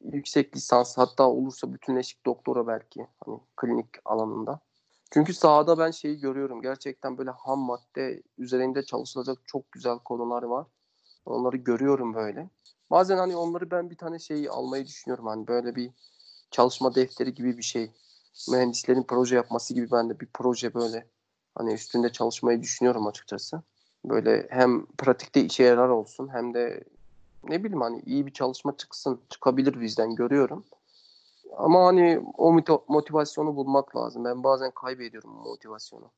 yüksek 0.00 0.56
lisans 0.56 0.98
hatta 0.98 1.28
olursa 1.30 1.72
bütünleşik 1.72 2.26
doktora 2.26 2.66
belki 2.66 3.06
hani 3.24 3.40
klinik 3.56 3.88
alanında. 4.04 4.60
Çünkü 5.10 5.34
sahada 5.34 5.78
ben 5.78 5.90
şeyi 5.90 6.20
görüyorum. 6.20 6.62
Gerçekten 6.62 7.18
böyle 7.18 7.30
ham 7.30 7.58
madde 7.58 8.22
üzerinde 8.38 8.82
çalışılacak 8.82 9.38
çok 9.46 9.72
güzel 9.72 9.98
konular 9.98 10.42
var. 10.42 10.66
Onları 11.26 11.56
görüyorum 11.56 12.14
böyle. 12.14 12.50
Bazen 12.90 13.16
hani 13.16 13.36
onları 13.36 13.70
ben 13.70 13.90
bir 13.90 13.96
tane 13.96 14.18
şeyi 14.18 14.50
almayı 14.50 14.86
düşünüyorum. 14.86 15.26
Hani 15.26 15.48
böyle 15.48 15.74
bir 15.76 15.90
çalışma 16.50 16.94
defteri 16.94 17.34
gibi 17.34 17.58
bir 17.58 17.62
şey. 17.62 17.90
Mühendislerin 18.50 19.02
proje 19.02 19.36
yapması 19.36 19.74
gibi 19.74 19.90
ben 19.92 20.10
de 20.10 20.20
bir 20.20 20.28
proje 20.34 20.74
böyle 20.74 21.06
hani 21.54 21.72
üstünde 21.72 22.12
çalışmayı 22.12 22.62
düşünüyorum 22.62 23.06
açıkçası. 23.06 23.62
Böyle 24.04 24.46
hem 24.50 24.86
pratikte 24.86 25.44
işe 25.44 25.64
yarar 25.64 25.88
olsun 25.88 26.28
hem 26.32 26.54
de 26.54 26.84
ne 27.48 27.64
bileyim 27.64 27.80
hani 27.80 28.02
iyi 28.06 28.26
bir 28.26 28.32
çalışma 28.32 28.76
çıksın. 28.76 29.20
Çıkabilir 29.30 29.80
bizden 29.80 30.14
görüyorum. 30.14 30.64
Ama 31.56 31.86
hani 31.86 32.20
o 32.38 32.52
motivasyonu 32.88 33.56
bulmak 33.56 33.96
lazım. 33.96 34.24
Ben 34.24 34.44
bazen 34.44 34.70
kaybediyorum 34.70 35.30
motivasyonu. 35.30 36.10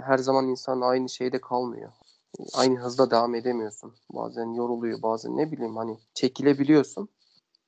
Her 0.00 0.18
zaman 0.18 0.48
insan 0.48 0.80
aynı 0.80 1.08
şeyde 1.08 1.40
kalmıyor. 1.40 1.92
Aynı 2.54 2.78
hızda 2.78 3.10
devam 3.10 3.34
edemiyorsun. 3.34 3.94
Bazen 4.10 4.52
yoruluyor, 4.52 5.02
bazen 5.02 5.36
ne 5.36 5.52
bileyim 5.52 5.76
hani 5.76 5.98
çekilebiliyorsun. 6.14 7.08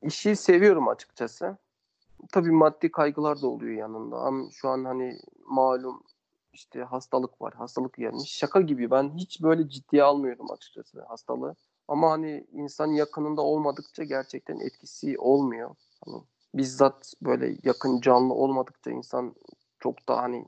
İşi 0.02 0.36
seviyorum 0.36 0.88
açıkçası. 0.88 1.56
Tabii 2.32 2.50
maddi 2.50 2.90
kaygılar 2.90 3.42
da 3.42 3.46
oluyor 3.46 3.74
yanında. 3.74 4.16
Ama 4.16 4.50
şu 4.50 4.68
an 4.68 4.84
hani 4.84 5.18
malum 5.46 6.02
işte 6.52 6.82
hastalık 6.82 7.42
var. 7.42 7.54
Hastalık 7.54 7.94
gelmiş. 7.94 8.32
Şaka 8.32 8.60
gibi. 8.60 8.90
Ben 8.90 9.14
hiç 9.16 9.42
böyle 9.42 9.68
ciddiye 9.68 10.02
almıyorum 10.02 10.50
açıkçası 10.50 11.02
hastalığı. 11.02 11.54
Ama 11.88 12.10
hani 12.10 12.46
insan 12.52 12.86
yakınında 12.86 13.42
olmadıkça 13.42 14.04
gerçekten 14.04 14.60
etkisi 14.60 15.18
olmuyor. 15.18 15.74
Hani 16.04 16.22
bizzat 16.54 17.14
böyle 17.22 17.56
yakın 17.62 18.00
canlı 18.00 18.34
olmadıkça 18.34 18.90
insan 18.90 19.34
çok 19.78 20.08
da 20.08 20.16
hani 20.16 20.46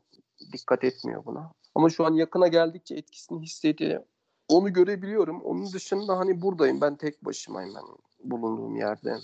dikkat 0.52 0.84
etmiyor 0.84 1.24
buna. 1.24 1.52
Ama 1.74 1.90
şu 1.90 2.04
an 2.04 2.14
yakına 2.14 2.48
geldikçe 2.48 2.94
etkisini 2.94 3.42
hissediyor. 3.42 4.04
Onu 4.48 4.72
görebiliyorum. 4.72 5.42
Onun 5.42 5.72
dışında 5.72 6.18
hani 6.18 6.42
buradayım. 6.42 6.80
Ben 6.80 6.96
tek 6.96 7.24
başımayım 7.24 7.74
ben 7.74 7.84
bulunduğum 8.24 8.76
yerde. 8.76 9.18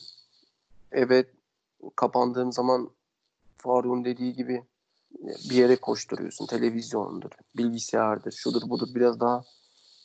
Evet 0.93 1.31
kapandığım 1.97 2.52
zaman 2.52 2.90
Faruk'un 3.59 4.05
dediği 4.05 4.35
gibi 4.35 4.62
bir 5.50 5.57
yere 5.57 5.76
koşturuyorsun. 5.76 6.47
Televizyondur, 6.47 7.31
bilgisayardır, 7.57 8.33
şudur 8.33 8.71
budur 8.71 8.88
biraz 8.95 9.21
daha 9.21 9.45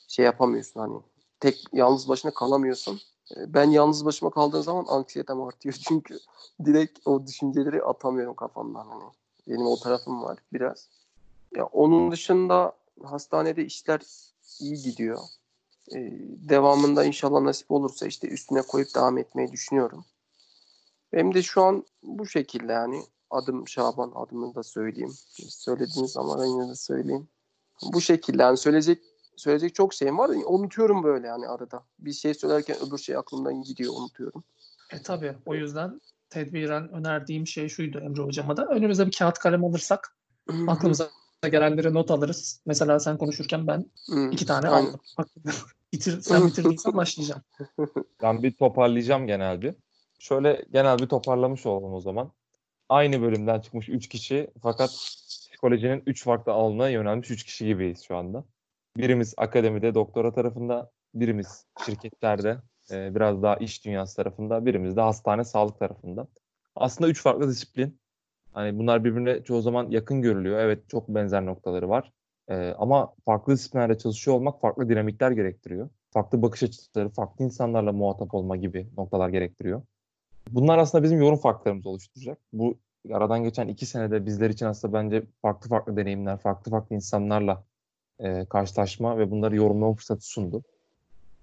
şey 0.07 0.25
yapamıyorsun 0.25 0.79
hani. 0.79 0.97
Tek 1.39 1.63
yalnız 1.73 2.09
başına 2.09 2.31
kalamıyorsun. 2.33 2.99
Ee, 3.37 3.53
Ben 3.53 3.69
yalnız 3.69 4.05
başıma 4.05 4.31
kaldığım 4.31 4.63
zaman 4.63 4.85
anksiyetem 4.87 5.41
artıyor 5.41 5.75
çünkü 5.87 6.19
direkt 6.65 7.07
o 7.07 7.27
düşünceleri 7.27 7.83
atamıyorum 7.83 8.35
kafamdan 8.35 8.87
hani. 8.87 9.03
Benim 9.47 9.65
o 9.67 9.79
tarafım 9.79 10.23
var 10.23 10.37
biraz. 10.53 10.89
Ya 11.55 11.65
onun 11.65 12.11
dışında 12.11 12.73
hastanede 13.03 13.65
işler 13.65 14.01
iyi 14.59 14.81
gidiyor. 14.81 15.19
Ee, 15.91 16.11
devamında 16.49 17.05
inşallah 17.05 17.41
nasip 17.41 17.71
olursa 17.71 18.07
işte 18.07 18.27
üstüne 18.27 18.61
koyup 18.61 18.95
devam 18.95 19.17
etmeyi 19.17 19.51
düşünüyorum. 19.51 20.05
Benim 21.13 21.33
de 21.33 21.41
şu 21.41 21.63
an 21.63 21.85
bu 22.03 22.25
şekilde 22.25 22.71
yani 22.71 23.03
adım 23.29 23.67
Şaban 23.67 24.11
adımını 24.15 24.55
da 24.55 24.63
söyleyeyim. 24.63 25.13
Söylediğiniz 25.49 26.17
ama 26.17 26.39
ben 26.39 26.45
yine 26.45 26.69
de 26.69 26.75
söyleyeyim. 26.75 27.27
Bu 27.93 28.01
şekilde 28.01 28.41
yani 28.41 28.57
söyleyecek 28.57 29.03
söyleyecek 29.35 29.75
çok 29.75 29.93
şeyim 29.93 30.17
var. 30.17 30.29
Unutuyorum 30.29 31.03
böyle 31.03 31.27
yani 31.27 31.47
arada. 31.47 31.83
Bir 31.99 32.13
şey 32.13 32.33
söylerken 32.33 32.77
öbür 32.87 32.97
şey 32.97 33.15
aklımdan 33.15 33.61
gidiyor 33.61 33.93
unutuyorum. 33.97 34.43
E 34.91 35.01
tabii 35.01 35.35
o 35.45 35.55
yüzden 35.55 36.01
tedbiren 36.29 36.89
önerdiğim 36.89 37.47
şey 37.47 37.69
şuydu 37.69 37.99
Emre 37.99 38.21
hocama 38.21 38.57
da. 38.57 38.65
Önümüze 38.65 39.07
bir 39.07 39.11
kağıt 39.11 39.39
kalem 39.39 39.63
alırsak 39.65 40.17
aklımıza 40.67 41.09
gelenleri 41.47 41.93
not 41.93 42.11
alırız. 42.11 42.61
Mesela 42.65 42.99
sen 42.99 43.17
konuşurken 43.17 43.67
ben 43.67 43.85
Hı, 44.09 44.29
iki 44.31 44.45
tane 44.45 44.69
aynen. 44.69 44.87
aldım. 44.87 44.99
Bitir, 45.93 46.21
sen 46.21 46.47
bitirdiysen 46.47 46.93
başlayacağım. 46.93 47.41
Ben 48.21 48.43
bir 48.43 48.51
toparlayacağım 48.51 49.27
genel 49.27 49.61
bir. 49.61 49.75
Şöyle 50.19 50.65
genel 50.71 50.99
bir 50.99 51.07
toparlamış 51.07 51.65
olalım 51.65 51.93
o 51.93 51.99
zaman. 51.99 52.31
Aynı 52.89 53.21
bölümden 53.21 53.59
çıkmış 53.59 53.89
3 53.89 54.09
kişi 54.09 54.49
fakat 54.61 54.89
psikolojinin 54.89 56.03
3 56.05 56.23
farklı 56.23 56.51
alanına 56.51 56.89
yönelmiş 56.89 57.31
3 57.31 57.43
kişi 57.43 57.65
gibiyiz 57.65 58.03
şu 58.03 58.15
anda. 58.15 58.43
Birimiz 58.97 59.33
akademide 59.37 59.95
doktora 59.95 60.33
tarafında, 60.33 60.91
birimiz 61.13 61.65
şirketlerde 61.85 62.57
e, 62.91 63.15
biraz 63.15 63.43
daha 63.43 63.55
iş 63.55 63.85
dünyası 63.85 64.15
tarafında, 64.15 64.65
birimiz 64.65 64.95
de 64.95 65.01
hastane 65.01 65.43
sağlık 65.43 65.79
tarafında. 65.79 66.27
Aslında 66.75 67.09
3 67.09 67.21
farklı 67.21 67.49
disiplin. 67.49 67.99
Hani 68.53 68.79
bunlar 68.79 69.03
birbirine 69.03 69.43
çoğu 69.43 69.61
zaman 69.61 69.89
yakın 69.89 70.21
görülüyor. 70.21 70.59
Evet 70.59 70.89
çok 70.89 71.09
benzer 71.09 71.45
noktaları 71.45 71.89
var. 71.89 72.11
E, 72.49 72.73
ama 72.77 73.13
farklı 73.25 73.53
disiplinlerde 73.53 73.97
çalışıyor 73.97 74.37
olmak 74.37 74.61
farklı 74.61 74.89
dinamikler 74.89 75.31
gerektiriyor. 75.31 75.89
Farklı 76.11 76.41
bakış 76.41 76.63
açıları, 76.63 77.09
farklı 77.09 77.45
insanlarla 77.45 77.91
muhatap 77.91 78.33
olma 78.33 78.55
gibi 78.55 78.87
noktalar 78.97 79.29
gerektiriyor. 79.29 79.81
Bunlar 80.51 80.77
aslında 80.77 81.03
bizim 81.03 81.21
yorum 81.21 81.37
farklarımızı 81.37 81.89
oluşturacak. 81.89 82.37
Bu 82.53 82.77
aradan 83.13 83.43
geçen 83.43 83.67
iki 83.67 83.85
senede 83.85 84.25
bizler 84.25 84.49
için 84.49 84.65
aslında 84.65 84.93
bence 84.93 85.23
farklı 85.41 85.69
farklı 85.69 85.97
deneyimler, 85.97 86.37
farklı 86.37 86.71
farklı 86.71 86.95
insanlarla 86.95 87.63
e, 88.19 88.45
karşılaşma 88.45 89.17
ve 89.17 89.31
bunları 89.31 89.55
yorumlama 89.55 89.95
fırsatı 89.95 90.27
sundu. 90.27 90.63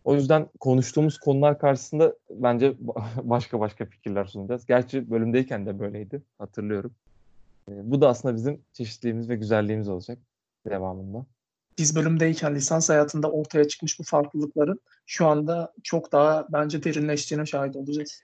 O 0.05 0.15
yüzden 0.15 0.49
konuştuğumuz 0.61 1.19
konular 1.19 1.59
karşısında 1.59 2.15
bence 2.31 2.75
başka 3.23 3.61
başka 3.61 3.87
fikirler 3.87 4.25
sunacağız. 4.25 4.67
Gerçi 4.67 5.11
bölümdeyken 5.11 5.67
de 5.67 5.79
böyleydi, 5.79 6.23
hatırlıyorum. 6.39 6.95
E, 7.69 7.73
bu 7.91 8.01
da 8.01 8.09
aslında 8.09 8.37
bizim 8.37 8.61
çeşitliliğimiz 8.73 9.29
ve 9.29 9.37
güzelliğimiz 9.37 9.89
olacak 9.89 10.19
devamında. 10.67 11.27
Biz 11.79 11.97
bölümdeyken 11.97 12.55
lisans 12.55 12.89
hayatında 12.89 13.31
ortaya 13.31 13.69
çıkmış 13.69 13.99
bu 13.99 14.03
farklılıkların 14.05 14.81
şu 15.07 15.27
anda 15.27 15.73
çok 15.83 16.13
daha 16.13 16.47
bence 16.53 16.83
derinleştiğine 16.83 17.47
şahit 17.47 17.77
olacağız. 17.77 18.23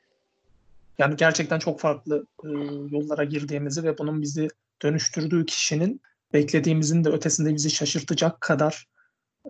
Yani 0.99 1.17
gerçekten 1.17 1.59
çok 1.59 1.81
farklı 1.81 2.27
e, 2.45 2.49
yollara 2.91 3.25
girdiğimizi 3.25 3.83
ve 3.83 3.99
bunun 3.99 4.23
bizi 4.23 4.49
dönüştürdüğü 4.83 5.47
kişinin 5.47 6.01
beklediğimizin 6.33 7.05
de 7.05 7.09
ötesinde 7.09 7.55
bizi 7.55 7.71
şaşırtacak 7.71 8.41
kadar 8.41 8.87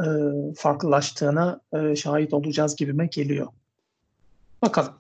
e, 0.05 0.09
farklılaştığına 0.55 1.61
e, 1.73 1.97
şahit 1.97 2.35
olacağız 2.35 2.77
gibime 2.77 3.07
geliyor. 3.07 3.47
Bakalım. 4.63 4.95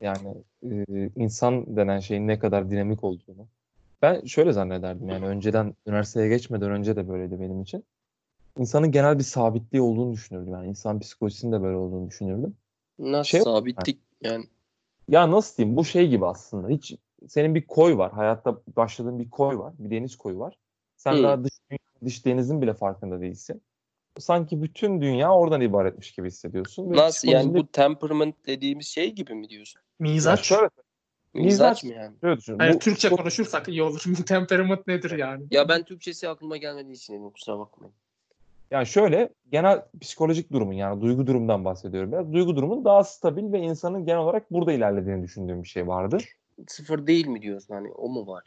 Yani 0.00 0.34
e, 0.62 0.84
insan 1.16 1.76
denen 1.76 2.00
şeyin 2.00 2.28
ne 2.28 2.38
kadar 2.38 2.70
dinamik 2.70 3.04
olduğunu. 3.04 3.46
Ben 4.02 4.24
şöyle 4.24 4.52
zannederdim 4.52 5.08
yani 5.08 5.26
önceden 5.26 5.74
üniversiteye 5.86 6.28
geçmeden 6.28 6.70
önce 6.70 6.96
de 6.96 7.08
böyleydi 7.08 7.40
benim 7.40 7.62
için. 7.62 7.84
İnsanın 8.58 8.90
genel 8.90 9.18
bir 9.18 9.24
sabitliği 9.24 9.82
olduğunu 9.82 10.12
düşünürdüm. 10.12 10.52
Yani 10.52 10.68
insan 10.68 10.98
psikolojisinin 11.00 11.52
de 11.52 11.62
böyle 11.62 11.76
olduğunu 11.76 12.08
düşünürdüm. 12.08 12.56
Nasıl 12.98 13.30
Şey- 13.30 13.40
sabitlik 13.40 13.98
yani 14.20 14.44
Ya 15.08 15.30
nasıl 15.30 15.56
diyeyim 15.56 15.76
bu 15.76 15.84
şey 15.84 16.08
gibi 16.08 16.26
aslında. 16.26 16.68
Hiç 16.68 16.94
senin 17.28 17.54
bir 17.54 17.66
koy 17.66 17.98
var. 17.98 18.12
Hayatta 18.12 18.60
başladığın 18.76 19.18
bir 19.18 19.30
koy 19.30 19.58
var. 19.58 19.74
Bir 19.78 19.90
deniz 19.90 20.16
koyu 20.16 20.38
var. 20.38 20.58
Sen 20.96 21.12
Hı. 21.16 21.22
daha 21.22 21.44
dış, 21.44 21.52
dış 22.04 22.26
denizin 22.26 22.62
bile 22.62 22.74
farkında 22.74 23.20
değilsin. 23.20 23.62
Sanki 24.18 24.62
bütün 24.62 25.00
dünya 25.00 25.34
oradan 25.34 25.60
ibaretmiş 25.60 26.12
gibi 26.12 26.26
hissediyorsun. 26.26 26.90
Ve 26.92 26.96
nasıl 26.96 27.28
yani 27.28 27.54
bu 27.54 27.66
temperament 27.66 28.46
dediğimiz 28.46 28.86
şey 28.86 29.12
gibi 29.12 29.34
mi 29.34 29.48
diyorsun? 29.48 29.82
Mizaç. 29.98 30.44
şöyle, 30.44 30.68
Mizaç 31.34 31.84
Mizaç- 31.84 31.84
mı 31.84 31.92
yani? 31.92 32.16
şöyle 32.20 32.36
düşün. 32.36 32.58
Hayır, 32.58 32.74
Bu- 32.74 32.78
Türkçe 32.78 33.10
bu- 33.10 33.16
konuşursak 33.16 33.68
iyi 33.68 33.82
olur. 33.82 34.04
Temperament 34.26 34.86
nedir 34.86 35.18
yani? 35.18 35.44
Ya 35.50 35.68
ben 35.68 35.84
Türkçesi 35.84 36.28
aklıma 36.28 36.56
gelmediği 36.56 36.94
için 36.94 37.14
dedim 37.14 37.30
kusura 37.30 37.58
bakmayın. 37.58 37.94
Yani 38.70 38.86
şöyle 38.86 39.28
genel 39.52 39.82
psikolojik 40.00 40.52
durumun 40.52 40.72
yani 40.72 41.02
duygu 41.02 41.26
durumdan 41.26 41.64
bahsediyorum 41.64 42.12
biraz. 42.12 42.32
Duygu 42.32 42.56
durumun 42.56 42.84
daha 42.84 43.04
stabil 43.04 43.52
ve 43.52 43.58
insanın 43.60 44.06
genel 44.06 44.18
olarak 44.18 44.50
burada 44.52 44.72
ilerlediğini 44.72 45.22
düşündüğüm 45.22 45.62
bir 45.62 45.68
şey 45.68 45.86
vardı. 45.86 46.18
Sıfır 46.68 47.06
değil 47.06 47.26
mi 47.26 47.42
diyorsun 47.42 47.74
hani 47.74 47.92
o 47.92 48.08
mu 48.08 48.26
var? 48.26 48.44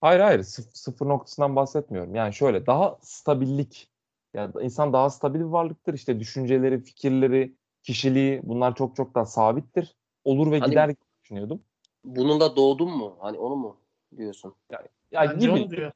Hayır 0.00 0.20
hayır 0.20 0.40
sıf- 0.40 0.74
sıfır 0.74 1.06
noktasından 1.06 1.56
bahsetmiyorum. 1.56 2.14
Yani 2.14 2.34
şöyle 2.34 2.66
daha 2.66 2.98
stabillik. 3.02 3.89
Yani 4.34 4.52
insan 4.62 4.92
daha 4.92 5.10
stabil 5.10 5.38
bir 5.40 5.44
varlıktır. 5.44 5.94
İşte 5.94 6.20
düşünceleri, 6.20 6.80
fikirleri, 6.82 7.54
kişiliği 7.82 8.40
bunlar 8.44 8.74
çok 8.74 8.96
çok 8.96 9.14
daha 9.14 9.26
sabittir. 9.26 9.96
Olur 10.24 10.50
ve 10.52 10.58
Hani- 10.58 10.70
gider 10.70 10.94
düşünüyordum. 11.24 11.62
Bununla 12.04 12.56
doğdun 12.56 12.90
mu? 12.96 13.16
Hani 13.20 13.38
onu 13.38 13.56
mu 13.56 13.76
diyorsun? 14.16 14.54
Ya 14.70 14.82
Bence 15.12 15.46
gibi 15.46 15.70
diyor. 15.70 15.92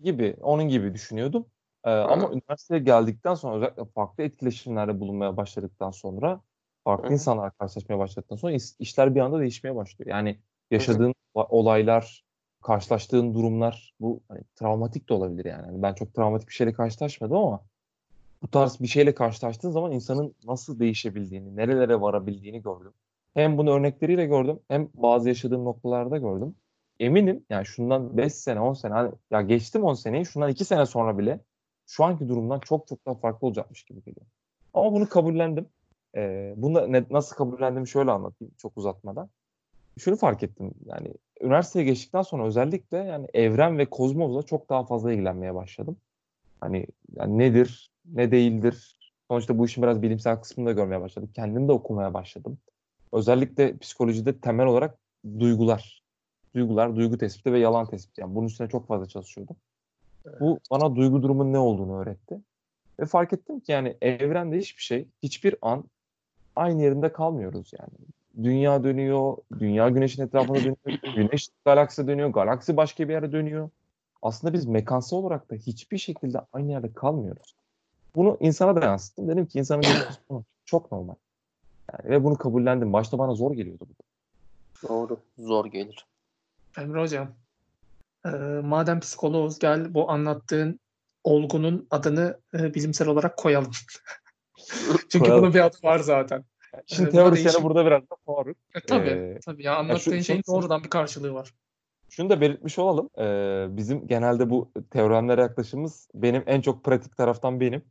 gibi 0.00 0.36
onun 0.42 0.68
gibi 0.68 0.94
düşünüyordum. 0.94 1.46
Ee, 1.84 1.90
ama 1.90 2.30
üniversiteye 2.32 2.80
geldikten 2.80 3.34
sonra 3.34 3.56
özellikle 3.56 3.84
farklı 3.84 4.24
etkileşimlerde 4.24 5.00
bulunmaya 5.00 5.36
başladıktan 5.36 5.90
sonra 5.90 6.40
farklı 6.84 7.04
Hı 7.04 7.08
hı. 7.08 7.12
insanlarla 7.12 7.50
karşılaşmaya 7.50 7.98
başladıktan 7.98 8.36
sonra 8.36 8.52
işler 8.78 9.14
bir 9.14 9.20
anda 9.20 9.40
değişmeye 9.40 9.76
başlıyor. 9.76 10.10
Yani 10.10 10.38
yaşadığın 10.70 11.14
o- 11.34 11.46
olaylar, 11.58 12.24
karşılaştığın 12.62 13.34
durumlar 13.34 13.94
bu 14.00 14.20
hani, 14.28 14.40
travmatik 14.54 15.08
de 15.08 15.14
olabilir 15.14 15.44
yani. 15.44 15.66
Yani 15.66 15.82
Ben 15.82 15.94
çok 15.94 16.14
travmatik 16.14 16.48
bir 16.48 16.54
şeyle 16.54 16.72
karşılaşmadım 16.72 17.36
ama 17.36 17.60
bu 18.42 18.48
tarz 18.48 18.80
bir 18.80 18.86
şeyle 18.86 19.14
karşılaştığın 19.14 19.70
zaman 19.70 19.92
insanın 19.92 20.34
nasıl 20.44 20.80
değişebildiğini, 20.80 21.56
nerelere 21.56 22.00
varabildiğini 22.00 22.62
gördüm. 22.62 22.92
Hem 23.34 23.58
bunu 23.58 23.70
örnekleriyle 23.70 24.26
gördüm 24.26 24.60
hem 24.68 24.88
bazı 24.94 25.28
yaşadığım 25.28 25.64
noktalarda 25.64 26.18
gördüm. 26.18 26.54
Eminim 27.00 27.44
yani 27.50 27.66
şundan 27.66 28.16
5 28.16 28.34
sene 28.34 28.60
10 28.60 28.74
sene 28.74 28.92
hani 28.92 29.12
ya 29.30 29.42
geçtim 29.42 29.84
10 29.84 29.94
seneyi 29.94 30.26
şundan 30.26 30.50
2 30.50 30.64
sene 30.64 30.86
sonra 30.86 31.18
bile 31.18 31.40
şu 31.86 32.04
anki 32.04 32.28
durumdan 32.28 32.60
çok 32.60 32.86
çok 32.86 33.06
daha 33.06 33.14
farklı 33.14 33.46
olacakmış 33.46 33.82
gibi 33.84 34.02
geliyor. 34.02 34.26
Ama 34.74 34.92
bunu 34.92 35.08
kabullendim. 35.08 35.68
Ee, 36.16 36.54
bunu 36.56 36.92
ne- 36.92 37.04
nasıl 37.10 37.36
kabullendiğimi 37.36 37.88
şöyle 37.88 38.10
anlatayım 38.10 38.54
çok 38.56 38.76
uzatmadan. 38.76 39.30
Şunu 39.98 40.16
fark 40.16 40.42
ettim 40.42 40.74
yani 40.86 41.14
üniversiteye 41.40 41.84
geçtikten 41.84 42.22
sonra 42.22 42.46
özellikle 42.46 42.98
yani 42.98 43.26
evren 43.34 43.78
ve 43.78 43.86
kozmosla 43.86 44.42
çok 44.42 44.68
daha 44.68 44.84
fazla 44.84 45.12
ilgilenmeye 45.12 45.54
başladım. 45.54 45.96
Hani 46.60 46.86
yani 47.16 47.38
nedir, 47.38 47.90
ne 48.04 48.30
değildir. 48.30 48.96
Sonuçta 49.28 49.58
bu 49.58 49.66
işin 49.66 49.82
biraz 49.82 50.02
bilimsel 50.02 50.40
kısmını 50.40 50.68
da 50.68 50.72
görmeye 50.72 51.00
başladım. 51.00 51.30
Kendim 51.34 51.68
de 51.68 51.72
okumaya 51.72 52.14
başladım. 52.14 52.58
Özellikle 53.12 53.78
psikolojide 53.78 54.40
temel 54.40 54.66
olarak 54.66 54.98
duygular. 55.38 56.02
Duygular, 56.54 56.96
duygu 56.96 57.18
tespiti 57.18 57.52
ve 57.52 57.58
yalan 57.58 57.86
tespiti. 57.86 58.20
Yani 58.20 58.34
bunun 58.34 58.46
üstüne 58.46 58.68
çok 58.68 58.86
fazla 58.86 59.06
çalışıyordum. 59.06 59.56
Bu 60.40 60.58
bana 60.70 60.96
duygu 60.96 61.22
durumun 61.22 61.52
ne 61.52 61.58
olduğunu 61.58 62.00
öğretti. 62.00 62.40
Ve 63.00 63.06
fark 63.06 63.32
ettim 63.32 63.60
ki 63.60 63.72
yani 63.72 63.96
evrende 64.00 64.58
hiçbir 64.58 64.82
şey, 64.82 65.08
hiçbir 65.22 65.54
an 65.62 65.84
aynı 66.56 66.82
yerinde 66.82 67.12
kalmıyoruz 67.12 67.72
yani. 67.80 67.92
Dünya 68.42 68.84
dönüyor, 68.84 69.36
dünya 69.58 69.88
güneşin 69.88 70.22
etrafında 70.22 70.58
dönüyor, 70.58 70.76
güneş 71.16 71.48
galaksi 71.64 72.06
dönüyor, 72.06 72.28
galaksi 72.28 72.76
başka 72.76 73.08
bir 73.08 73.12
yere 73.12 73.32
dönüyor. 73.32 73.70
aslında 74.22 74.52
biz 74.52 74.66
mekansal 74.66 75.16
olarak 75.16 75.50
da 75.50 75.54
hiçbir 75.54 75.98
şekilde 75.98 76.40
aynı 76.52 76.70
yerde 76.70 76.92
kalmıyoruz. 76.92 77.54
Bunu 78.14 78.36
insana 78.40 78.76
da 78.82 78.84
yansıttım. 78.84 79.28
Dedim 79.28 79.46
ki 79.46 79.58
insanın 79.58 79.82
gelişmesi 79.82 80.20
çok 80.64 80.92
normal. 80.92 81.14
Yani 81.92 82.10
ve 82.10 82.24
bunu 82.24 82.36
kabullendim. 82.36 82.92
Başta 82.92 83.18
bana 83.18 83.34
zor 83.34 83.52
geliyordu 83.52 83.86
bu. 83.90 83.94
Doğru. 84.88 85.20
Zor 85.38 85.66
gelir. 85.66 86.06
Emre 86.78 87.00
Hocam, 87.00 87.28
e, 88.26 88.28
madem 88.64 89.00
psikoloğuz 89.00 89.58
gel 89.58 89.94
bu 89.94 90.10
anlattığın 90.10 90.80
olgunun 91.24 91.86
adını 91.90 92.38
e, 92.54 92.74
bilimsel 92.74 93.08
olarak 93.08 93.36
koyalım. 93.36 93.70
Çünkü 95.08 95.18
Koyalım. 95.18 95.42
bunun 95.42 95.54
bir 95.54 95.60
adı 95.60 95.76
var 95.82 95.98
zaten. 95.98 96.44
Şimdi 96.86 97.10
Ee, 97.10 97.12
değişim- 97.12 97.62
burada 97.62 97.86
biraz 97.86 98.02
da 98.02 98.16
Faruk. 98.26 98.56
E, 98.74 98.80
tabii, 98.80 99.08
Ee, 99.08 99.38
tabii 99.46 99.62
ya 99.64 99.76
anlattığın 99.76 100.18
şu- 100.18 100.24
şeyin 100.24 100.42
doğrudan 100.48 100.84
bir 100.84 100.90
karşılığı 100.90 101.34
var. 101.34 101.54
Şunu 102.08 102.30
da 102.30 102.40
belirtmiş 102.40 102.78
olalım. 102.78 103.10
Ee, 103.18 103.66
bizim 103.76 104.06
genelde 104.06 104.50
bu 104.50 104.70
teoremlere 104.90 105.40
yaklaşımımız 105.40 106.08
benim 106.14 106.42
en 106.46 106.60
çok 106.60 106.84
pratik 106.84 107.16
taraftan 107.16 107.60
benim. 107.60 107.82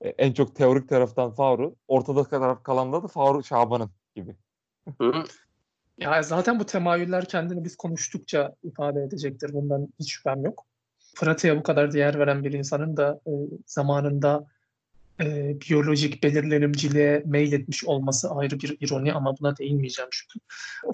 Ee, 0.00 0.08
en 0.08 0.32
çok 0.32 0.56
teorik 0.56 0.88
taraftan 0.88 1.30
Faruk. 1.34 1.76
Ortada 1.88 2.24
taraf 2.24 2.62
kalan 2.64 2.92
da 2.92 3.00
Faruk 3.08 3.46
Şaban'ın 3.46 3.90
gibi. 4.14 4.36
Hı? 5.00 5.12
Ya 5.98 6.22
zaten 6.22 6.60
bu 6.60 6.66
temayüller 6.66 7.24
kendini 7.24 7.64
biz 7.64 7.76
konuştukça 7.76 8.54
ifade 8.62 9.02
edecektir. 9.02 9.52
Bundan 9.52 9.88
hiç 10.00 10.12
şüphem 10.12 10.44
yok. 10.44 10.66
Pratiğe 11.16 11.56
bu 11.58 11.62
kadar 11.62 11.92
değer 11.92 12.18
veren 12.18 12.44
bir 12.44 12.52
insanın 12.52 12.96
da 12.96 13.20
e, 13.26 13.30
zamanında 13.66 14.46
e, 15.20 15.56
biyolojik 15.60 16.22
belirlenimciliğe 16.22 17.22
meyletmiş 17.26 17.84
olması 17.84 18.30
ayrı 18.30 18.60
bir 18.60 18.76
ironi 18.80 19.12
ama 19.12 19.34
buna 19.40 19.56
değinmeyeceğim 19.56 20.08
çünkü. 20.12 20.44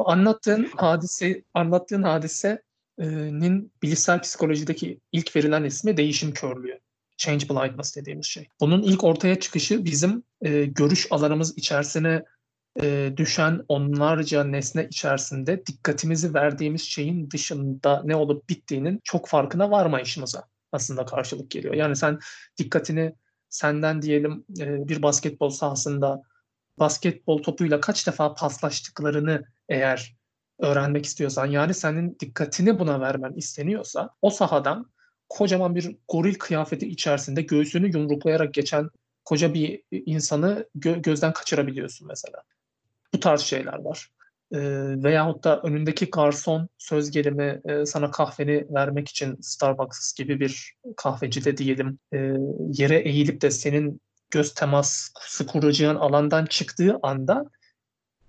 Anlattığın 0.04 0.68
hadise, 0.76 1.42
anlattığın 1.54 2.02
hadisenin 2.02 3.72
bilişsel 3.82 4.20
psikolojideki 4.20 5.00
ilk 5.12 5.36
verilen 5.36 5.64
ismi 5.64 5.96
değişim 5.96 6.32
körlüğü. 6.32 6.80
Change 7.16 7.48
blindness 7.48 7.96
dediğimiz 7.96 8.26
şey. 8.26 8.48
Bunun 8.60 8.82
ilk 8.82 9.04
ortaya 9.04 9.40
çıkışı 9.40 9.84
bizim 9.84 10.22
e, 10.40 10.64
görüş 10.64 11.06
alanımız 11.10 11.58
içerisine 11.58 12.24
e, 12.82 13.12
düşen 13.16 13.60
onlarca 13.68 14.44
nesne 14.44 14.86
içerisinde 14.90 15.66
dikkatimizi 15.66 16.34
verdiğimiz 16.34 16.82
şeyin 16.82 17.30
dışında 17.30 18.02
ne 18.04 18.16
olup 18.16 18.48
bittiğinin 18.48 19.00
çok 19.04 19.28
farkına 19.28 19.70
varmayışımıza 19.70 20.44
aslında 20.72 21.04
karşılık 21.04 21.50
geliyor. 21.50 21.74
Yani 21.74 21.96
sen 21.96 22.18
dikkatini 22.58 23.14
senden 23.52 24.02
diyelim 24.02 24.44
e, 24.60 24.88
bir 24.88 25.02
basketbol 25.02 25.50
sahasında 25.50 26.22
basketbol 26.78 27.42
topuyla 27.42 27.80
kaç 27.80 28.06
defa 28.06 28.34
paslaştıklarını 28.34 29.44
eğer 29.68 30.16
öğrenmek 30.58 31.04
istiyorsan 31.04 31.46
yani 31.46 31.74
senin 31.74 32.16
dikkatini 32.20 32.78
buna 32.78 33.00
vermen 33.00 33.32
isteniyorsa 33.32 34.10
o 34.22 34.30
sahadan 34.30 34.92
kocaman 35.28 35.74
bir 35.74 35.96
goril 36.08 36.34
kıyafeti 36.34 36.88
içerisinde 36.88 37.42
göğsünü 37.42 37.90
yumruklayarak 37.92 38.54
geçen 38.54 38.90
koca 39.24 39.54
bir 39.54 39.82
insanı 39.90 40.66
gö- 40.78 41.02
gözden 41.02 41.32
kaçırabiliyorsun 41.32 42.08
mesela. 42.08 42.42
Bu 43.14 43.20
tarz 43.20 43.40
şeyler 43.40 43.78
var. 43.78 44.08
Ee, 44.54 44.58
veyahut 45.02 45.44
da 45.44 45.60
önündeki 45.60 46.10
garson 46.10 46.68
söz 46.78 47.10
gelimi 47.10 47.60
e, 47.64 47.86
sana 47.86 48.10
kahveni 48.10 48.66
vermek 48.70 49.08
için 49.08 49.38
Starbucks 49.40 50.14
gibi 50.14 50.40
bir 50.40 50.74
kahvecide 50.96 51.56
diyelim 51.56 51.98
e, 52.14 52.18
yere 52.72 52.98
eğilip 52.98 53.40
de 53.40 53.50
senin 53.50 54.00
göz 54.30 54.54
teması 54.54 55.46
kuracağın 55.46 55.96
alandan 55.96 56.46
çıktığı 56.46 56.98
anda 57.02 57.44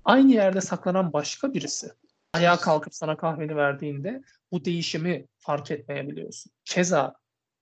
aynı 0.05 0.33
yerde 0.33 0.61
saklanan 0.61 1.13
başka 1.13 1.53
birisi 1.53 1.91
ayağa 2.33 2.57
kalkıp 2.57 2.95
sana 2.95 3.17
kahveni 3.17 3.55
verdiğinde 3.55 4.21
bu 4.51 4.65
değişimi 4.65 5.27
fark 5.37 5.71
etmeyebiliyorsun. 5.71 6.51
Keza 6.65 7.15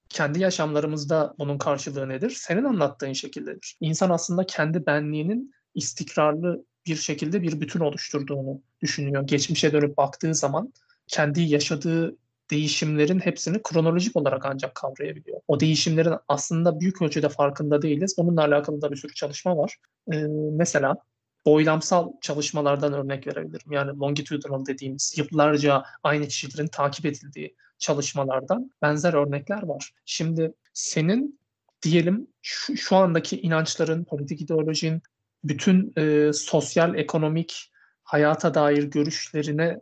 kendi 0.09 0.39
yaşamlarımızda 0.39 1.33
bunun 1.39 1.57
karşılığı 1.57 2.09
nedir? 2.09 2.29
Senin 2.29 2.63
anlattığın 2.63 3.13
şekildedir. 3.13 3.77
İnsan 3.79 4.09
aslında 4.09 4.45
kendi 4.45 4.85
benliğinin 4.85 5.53
istikrarlı 5.75 6.65
bir 6.85 6.95
şekilde 6.95 7.41
bir 7.41 7.61
bütün 7.61 7.79
oluşturduğunu 7.79 8.61
düşünüyor. 8.81 9.27
Geçmişe 9.27 9.73
dönüp 9.73 9.97
baktığı 9.97 10.35
zaman 10.35 10.73
kendi 11.07 11.41
yaşadığı 11.41 12.17
değişimlerin 12.51 13.19
hepsini 13.19 13.61
kronolojik 13.63 14.15
olarak 14.15 14.45
ancak 14.45 14.75
kavrayabiliyor. 14.75 15.41
O 15.47 15.59
değişimlerin 15.59 16.13
aslında 16.27 16.79
büyük 16.79 17.01
ölçüde 17.01 17.29
farkında 17.29 17.81
değiliz. 17.81 18.15
Onunla 18.17 18.41
alakalı 18.41 18.81
da 18.81 18.91
bir 18.91 18.95
sürü 18.95 19.13
çalışma 19.13 19.57
var. 19.57 19.75
Ee, 20.13 20.17
mesela 20.51 20.95
boylamsal 21.45 22.11
çalışmalardan 22.21 22.93
örnek 22.93 23.27
verebilirim. 23.27 23.71
Yani 23.71 23.99
longitudinal 23.99 24.65
dediğimiz 24.65 25.13
yıllarca 25.17 25.83
aynı 26.03 26.27
kişilerin 26.27 26.67
takip 26.67 27.05
edildiği 27.05 27.55
çalışmalardan 27.79 28.71
benzer 28.81 29.13
örnekler 29.13 29.63
var. 29.63 29.93
Şimdi 30.05 30.53
senin 30.73 31.39
diyelim 31.83 32.27
şu, 32.41 32.77
şu 32.77 32.95
andaki 32.95 33.41
inançların, 33.41 34.03
politik 34.03 34.41
ideolojin, 34.41 35.01
bütün 35.43 35.93
e, 35.97 36.33
sosyal, 36.33 36.95
ekonomik, 36.95 37.71
hayata 38.03 38.53
dair 38.53 38.83
görüşlerine 38.83 39.79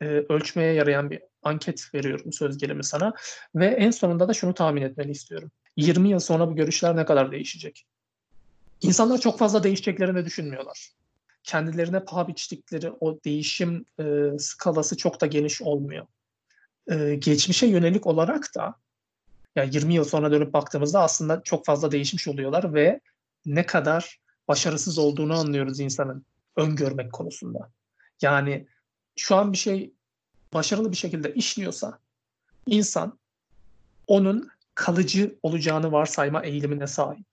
e, 0.00 0.04
ölçmeye 0.06 0.72
yarayan 0.72 1.10
bir 1.10 1.20
anket 1.42 1.94
veriyorum 1.94 2.32
söz 2.32 2.58
gelimi 2.58 2.84
sana. 2.84 3.14
Ve 3.54 3.66
en 3.66 3.90
sonunda 3.90 4.28
da 4.28 4.34
şunu 4.34 4.54
tahmin 4.54 4.82
etmeni 4.82 5.10
istiyorum. 5.10 5.50
20 5.76 6.08
yıl 6.08 6.18
sonra 6.18 6.48
bu 6.48 6.56
görüşler 6.56 6.96
ne 6.96 7.04
kadar 7.04 7.32
değişecek? 7.32 7.86
İnsanlar 8.80 9.18
çok 9.18 9.38
fazla 9.38 9.62
değişeceklerini 9.62 10.24
düşünmüyorlar. 10.24 10.90
Kendilerine 11.42 12.04
paha 12.04 12.28
biçtikleri 12.28 12.90
o 13.00 13.18
değişim 13.24 13.84
e, 14.00 14.04
skalası 14.38 14.96
çok 14.96 15.20
da 15.20 15.26
geniş 15.26 15.62
olmuyor. 15.62 16.06
E, 16.90 17.14
geçmişe 17.14 17.66
yönelik 17.66 18.06
olarak 18.06 18.54
da 18.56 18.74
yani 19.56 19.74
20 19.74 19.94
yıl 19.94 20.04
sonra 20.04 20.32
dönüp 20.32 20.52
baktığımızda 20.52 21.00
aslında 21.02 21.42
çok 21.44 21.66
fazla 21.66 21.92
değişmiş 21.92 22.28
oluyorlar 22.28 22.74
ve 22.74 23.00
ne 23.46 23.66
kadar 23.66 24.20
başarısız 24.48 24.98
olduğunu 24.98 25.34
anlıyoruz 25.34 25.80
insanın 25.80 26.24
öngörmek 26.56 27.12
konusunda. 27.12 27.70
Yani 28.22 28.66
şu 29.16 29.36
an 29.36 29.52
bir 29.52 29.58
şey 29.58 29.92
başarılı 30.54 30.90
bir 30.90 30.96
şekilde 30.96 31.34
işliyorsa 31.34 31.98
insan 32.66 33.18
onun 34.06 34.48
kalıcı 34.74 35.38
olacağını 35.42 35.92
varsayma 35.92 36.42
eğilimine 36.42 36.86
sahip. 36.86 37.26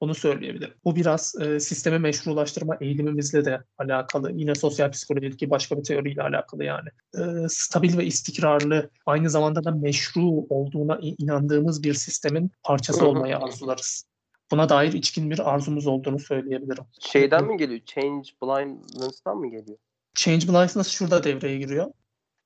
Onu 0.00 0.14
söyleyebilirim. 0.14 0.74
Bu 0.84 0.96
biraz 0.96 1.34
e, 1.40 1.60
sistemi 1.60 1.98
meşrulaştırma 1.98 2.76
eğilimimizle 2.80 3.44
de 3.44 3.62
alakalı. 3.78 4.32
Yine 4.32 4.54
sosyal 4.54 4.90
psikolojideki 4.90 5.50
başka 5.50 5.78
bir 5.78 5.84
teoriyle 5.84 6.22
alakalı 6.22 6.64
yani. 6.64 6.88
E, 7.14 7.48
stabil 7.48 7.98
ve 7.98 8.06
istikrarlı, 8.06 8.90
aynı 9.06 9.30
zamanda 9.30 9.64
da 9.64 9.70
meşru 9.70 10.22
olduğuna 10.28 10.98
inandığımız 11.02 11.82
bir 11.82 11.94
sistemin 11.94 12.50
parçası 12.62 13.06
olmayı 13.06 13.38
arzularız. 13.38 14.04
Buna 14.52 14.68
dair 14.68 14.92
içkin 14.92 15.30
bir 15.30 15.52
arzumuz 15.54 15.86
olduğunu 15.86 16.18
söyleyebilirim. 16.18 16.84
Şeyden 17.00 17.44
mi 17.44 17.56
geliyor? 17.56 17.80
Change 17.86 18.28
blindness'tan 18.42 19.36
mı 19.36 19.50
geliyor? 19.50 19.78
Change 20.14 20.48
blindness 20.48 20.88
şurada 20.88 21.24
devreye 21.24 21.58
giriyor. 21.58 21.86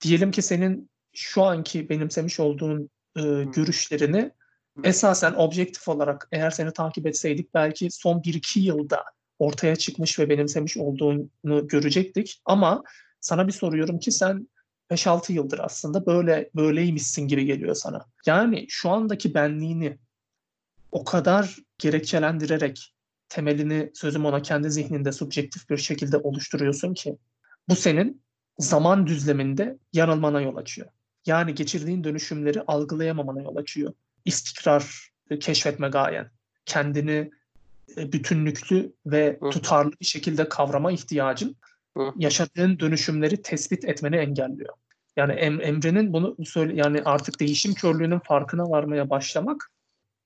Diyelim 0.01 0.31
ki 0.31 0.43
senin 0.43 0.91
şu 1.13 1.43
anki 1.43 1.89
benimsemiş 1.89 2.41
olduğun 2.41 2.91
e, 3.17 3.23
görüşlerini 3.45 4.31
esasen 4.85 5.35
objektif 5.37 5.89
olarak 5.89 6.29
eğer 6.33 6.51
seni 6.51 6.73
takip 6.73 7.07
etseydik 7.07 7.55
belki 7.55 7.91
son 7.91 8.21
1-2 8.21 8.59
yılda 8.59 9.05
ortaya 9.39 9.77
çıkmış 9.77 10.19
ve 10.19 10.29
benimsemiş 10.29 10.77
olduğunu 10.77 11.29
görecektik. 11.69 12.41
Ama 12.45 12.83
sana 13.21 13.47
bir 13.47 13.53
soruyorum 13.53 13.99
ki 13.99 14.13
sen 14.13 14.49
5-6 14.91 15.33
yıldır 15.33 15.59
aslında 15.59 16.07
böyle 16.07 16.51
böyleymişsin 16.55 17.29
gibi 17.29 17.45
geliyor 17.45 17.75
sana. 17.75 18.05
Yani 18.27 18.67
şu 18.69 18.91
andaki 18.91 19.35
benliğini 19.35 19.99
o 20.93 21.05
kadar 21.05 21.57
gerekçelendirerek 21.79 22.95
temelini 23.29 23.91
sözüm 23.95 24.25
ona 24.25 24.43
kendi 24.43 24.71
zihninde 24.71 25.13
subjektif 25.13 25.71
bir 25.71 25.77
şekilde 25.77 26.17
oluşturuyorsun 26.17 26.95
ki 26.95 27.17
bu 27.69 27.77
senin 27.77 28.23
zaman 28.59 29.07
düzleminde 29.07 29.79
yanılmana 29.93 30.41
yol 30.41 30.57
açıyor. 30.57 30.89
Yani 31.27 31.55
geçirdiğin 31.55 32.05
dönüşümleri 32.05 32.63
algılayamamana 32.63 33.43
yol 33.43 33.57
açıyor. 33.57 33.93
İstikrar 34.25 35.11
keşfetme 35.41 35.89
gayen, 35.89 36.31
kendini 36.67 37.31
bütünlüklü 37.97 38.93
ve 39.07 39.39
tutarlı 39.51 39.93
bir 40.01 40.07
şekilde 40.07 40.49
kavrama 40.49 40.93
ihtiyacın 40.93 41.57
yaşadığın 42.17 42.79
dönüşümleri 42.79 43.43
tespit 43.43 43.85
etmeni 43.85 44.17
engelliyor. 44.17 44.75
Yani 45.17 45.33
em, 45.33 45.61
Emre'nin 45.61 46.13
bunu 46.13 46.37
söyle 46.45 46.73
yani 46.77 47.03
artık 47.05 47.41
değişim 47.41 47.75
körlüğünün 47.75 48.19
farkına 48.19 48.71
varmaya 48.71 49.11
başlamak 49.11 49.71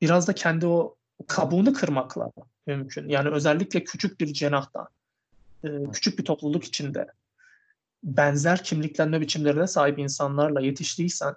biraz 0.00 0.28
da 0.28 0.32
kendi 0.32 0.66
o 0.66 0.96
kabuğunu 1.26 1.72
kırmakla 1.72 2.30
mümkün. 2.66 3.08
Yani 3.08 3.28
özellikle 3.28 3.84
küçük 3.84 4.20
bir 4.20 4.32
cenahta, 4.32 4.88
e, 5.64 5.68
küçük 5.92 6.18
bir 6.18 6.24
topluluk 6.24 6.64
içinde 6.64 7.06
benzer 8.02 8.64
kimliklenme 8.64 9.20
biçimlerine 9.20 9.66
sahip 9.66 9.98
insanlarla 9.98 10.60
yetiştiysen 10.60 11.34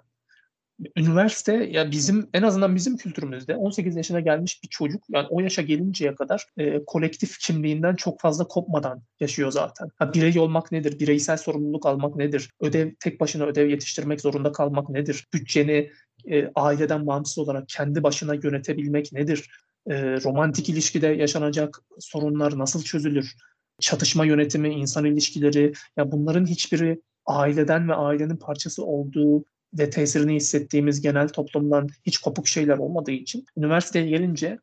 üniversite 0.96 1.52
ya 1.52 1.90
bizim 1.90 2.28
en 2.34 2.42
azından 2.42 2.76
bizim 2.76 2.96
kültürümüzde 2.96 3.56
18 3.56 3.96
yaşına 3.96 4.20
gelmiş 4.20 4.62
bir 4.62 4.68
çocuk 4.68 5.04
yani 5.08 5.26
o 5.30 5.40
yaşa 5.40 5.62
gelinceye 5.62 6.14
kadar 6.14 6.46
e, 6.56 6.84
kolektif 6.84 7.38
kimliğinden 7.38 7.96
çok 7.96 8.20
fazla 8.20 8.48
kopmadan 8.48 9.02
yaşıyor 9.20 9.50
zaten. 9.50 9.88
Ha, 9.96 10.14
birey 10.14 10.38
olmak 10.38 10.72
nedir? 10.72 11.00
Bireysel 11.00 11.36
sorumluluk 11.36 11.86
almak 11.86 12.16
nedir? 12.16 12.50
Ödev 12.60 12.90
tek 13.00 13.20
başına 13.20 13.44
ödev 13.44 13.68
yetiştirmek 13.68 14.20
zorunda 14.20 14.52
kalmak 14.52 14.88
nedir? 14.88 15.26
Bütçeni 15.34 15.90
e, 16.30 16.50
aileden 16.54 17.06
bağımsız 17.06 17.38
olarak 17.38 17.68
kendi 17.68 18.02
başına 18.02 18.34
yönetebilmek 18.34 19.12
nedir? 19.12 19.50
E, 19.86 19.94
romantik 20.24 20.68
ilişkide 20.68 21.06
yaşanacak 21.06 21.82
sorunlar 21.98 22.58
nasıl 22.58 22.82
çözülür? 22.82 23.34
Çatışma 23.80 24.24
yönetimi, 24.24 24.68
insan 24.68 25.04
ilişkileri, 25.04 25.72
ya 25.96 26.12
bunların 26.12 26.46
hiçbiri 26.46 27.00
aileden 27.26 27.88
ve 27.88 27.94
ailenin 27.94 28.36
parçası 28.36 28.84
olduğu 28.84 29.44
ve 29.78 29.90
tesirini 29.90 30.34
hissettiğimiz 30.34 31.00
genel 31.00 31.28
toplumdan 31.28 31.88
hiç 32.06 32.18
kopuk 32.18 32.48
şeyler 32.48 32.78
olmadığı 32.78 33.10
için 33.10 33.46
üniversiteye 33.56 34.06
gelince 34.06 34.58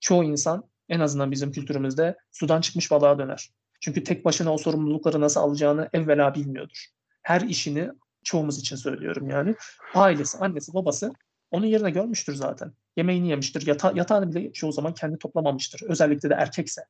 çoğu 0.00 0.24
insan 0.24 0.64
en 0.88 1.00
azından 1.00 1.30
bizim 1.30 1.52
kültürümüzde 1.52 2.16
sudan 2.32 2.60
çıkmış 2.60 2.90
balığa 2.90 3.18
döner. 3.18 3.50
Çünkü 3.80 4.04
tek 4.04 4.24
başına 4.24 4.54
o 4.54 4.58
sorumlulukları 4.58 5.20
nasıl 5.20 5.40
alacağını 5.40 5.88
evvela 5.92 6.34
bilmiyordur. 6.34 6.86
Her 7.22 7.40
işini 7.40 7.90
çoğumuz 8.26 8.58
için 8.58 8.76
söylüyorum 8.76 9.30
yani. 9.30 9.54
Ailesi, 9.94 10.38
annesi, 10.38 10.74
babası 10.74 11.12
onun 11.50 11.66
yerine 11.66 11.90
görmüştür 11.90 12.34
zaten. 12.34 12.72
Yemeğini 12.96 13.28
yemiştir. 13.28 13.66
Yata 13.66 13.92
yatağını 13.94 14.34
bile 14.34 14.52
çoğu 14.52 14.72
zaman 14.72 14.94
kendi 14.94 15.18
toplamamıştır. 15.18 15.82
Özellikle 15.88 16.30
de 16.30 16.34
erkekse. 16.34 16.82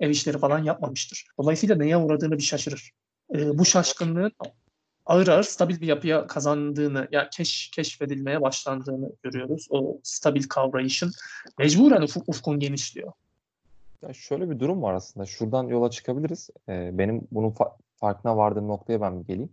Ev 0.00 0.10
işleri 0.10 0.38
falan 0.38 0.58
yapmamıştır. 0.58 1.26
Dolayısıyla 1.38 1.76
neye 1.76 1.96
uğradığını 1.96 2.38
bir 2.38 2.42
şaşırır. 2.42 2.90
Ee, 3.34 3.58
bu 3.58 3.64
şaşkınlığın 3.64 4.32
ağır 5.06 5.28
ağır 5.28 5.42
stabil 5.42 5.80
bir 5.80 5.86
yapıya 5.86 6.26
kazandığını, 6.26 7.08
ya 7.12 7.30
keş, 7.30 7.70
keşfedilmeye 7.70 8.42
başlandığını 8.42 9.10
görüyoruz. 9.22 9.66
O 9.70 10.00
stabil 10.02 10.42
kavrayışın 10.42 11.12
mecburen 11.58 12.02
ufuk, 12.02 12.28
ufkun 12.28 12.58
genişliyor. 12.58 13.12
Ya 14.02 14.12
şöyle 14.12 14.50
bir 14.50 14.60
durum 14.60 14.82
var 14.82 14.94
aslında. 14.94 15.26
Şuradan 15.26 15.64
yola 15.64 15.90
çıkabiliriz. 15.90 16.50
Ee, 16.68 16.90
benim 16.92 17.28
bunun 17.30 17.50
fa- 17.50 17.76
farkına 17.96 18.36
vardığım 18.36 18.68
noktaya 18.68 19.00
ben 19.00 19.20
bir 19.20 19.26
geleyim. 19.26 19.52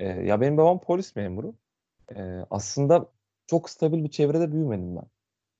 Ee, 0.00 0.06
ya 0.06 0.40
benim 0.40 0.56
babam 0.56 0.80
polis 0.80 1.16
memuru. 1.16 1.54
Ee, 2.16 2.44
aslında 2.50 3.06
çok 3.46 3.70
stabil 3.70 4.04
bir 4.04 4.10
çevrede 4.10 4.52
büyümedim 4.52 4.96
ben. 4.96 5.04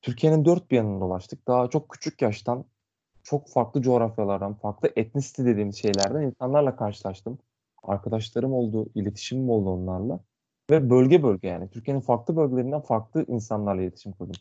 Türkiye'nin 0.02 0.44
dört 0.44 0.70
bir 0.70 0.76
yanını 0.76 1.00
dolaştık. 1.00 1.48
Daha 1.48 1.70
çok 1.70 1.88
küçük 1.88 2.22
yaştan 2.22 2.64
çok 3.22 3.48
farklı 3.48 3.82
coğrafyalardan, 3.82 4.54
farklı 4.54 4.90
etnisite 4.96 5.44
dediğimiz 5.44 5.76
şeylerden 5.76 6.22
insanlarla 6.22 6.76
karşılaştım. 6.76 7.38
Arkadaşlarım 7.82 8.52
oldu, 8.52 8.86
iletişimim 8.94 9.50
oldu 9.50 9.70
onlarla. 9.70 10.20
Ve 10.70 10.90
bölge 10.90 11.22
bölge 11.22 11.48
yani. 11.48 11.70
Türkiye'nin 11.70 12.00
farklı 12.00 12.36
bölgelerinden 12.36 12.80
farklı 12.80 13.24
insanlarla 13.28 13.82
iletişim 13.82 14.12
kurdum. 14.12 14.36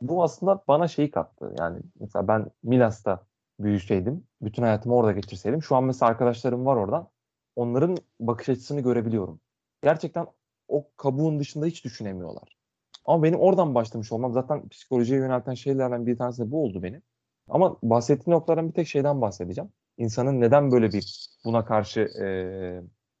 Bu 0.00 0.22
aslında 0.22 0.64
bana 0.68 0.88
şeyi 0.88 1.10
kattı. 1.10 1.54
Yani 1.58 1.78
mesela 2.00 2.28
ben 2.28 2.50
Milas'ta 2.62 3.26
büyüseydim, 3.60 4.24
bütün 4.42 4.62
hayatımı 4.62 4.94
orada 4.94 5.12
geçirseydim. 5.12 5.62
Şu 5.62 5.76
an 5.76 5.84
mesela 5.84 6.10
arkadaşlarım 6.10 6.66
var 6.66 6.76
oradan. 6.76 7.08
Onların 7.56 7.96
bakış 8.20 8.48
açısını 8.48 8.80
görebiliyorum. 8.80 9.40
Gerçekten 9.82 10.26
o 10.68 10.90
kabuğun 10.96 11.40
dışında 11.40 11.66
hiç 11.66 11.84
düşünemiyorlar. 11.84 12.56
Ama 13.04 13.22
benim 13.22 13.40
oradan 13.40 13.74
başlamış 13.74 14.12
olmam 14.12 14.32
zaten 14.32 14.68
psikolojiye 14.68 15.18
yönelten 15.18 15.54
şeylerden 15.54 16.06
bir 16.06 16.18
tanesi 16.18 16.42
de 16.42 16.50
bu 16.50 16.64
oldu 16.64 16.82
benim. 16.82 17.02
Ama 17.48 17.76
bahsettiğim 17.82 18.36
noktaların 18.36 18.68
bir 18.68 18.74
tek 18.74 18.88
şeyden 18.88 19.20
bahsedeceğim. 19.20 19.70
İnsanın 19.98 20.40
neden 20.40 20.70
böyle 20.70 20.92
bir 20.92 21.28
buna 21.44 21.64
karşı 21.64 22.00
e, 22.00 22.26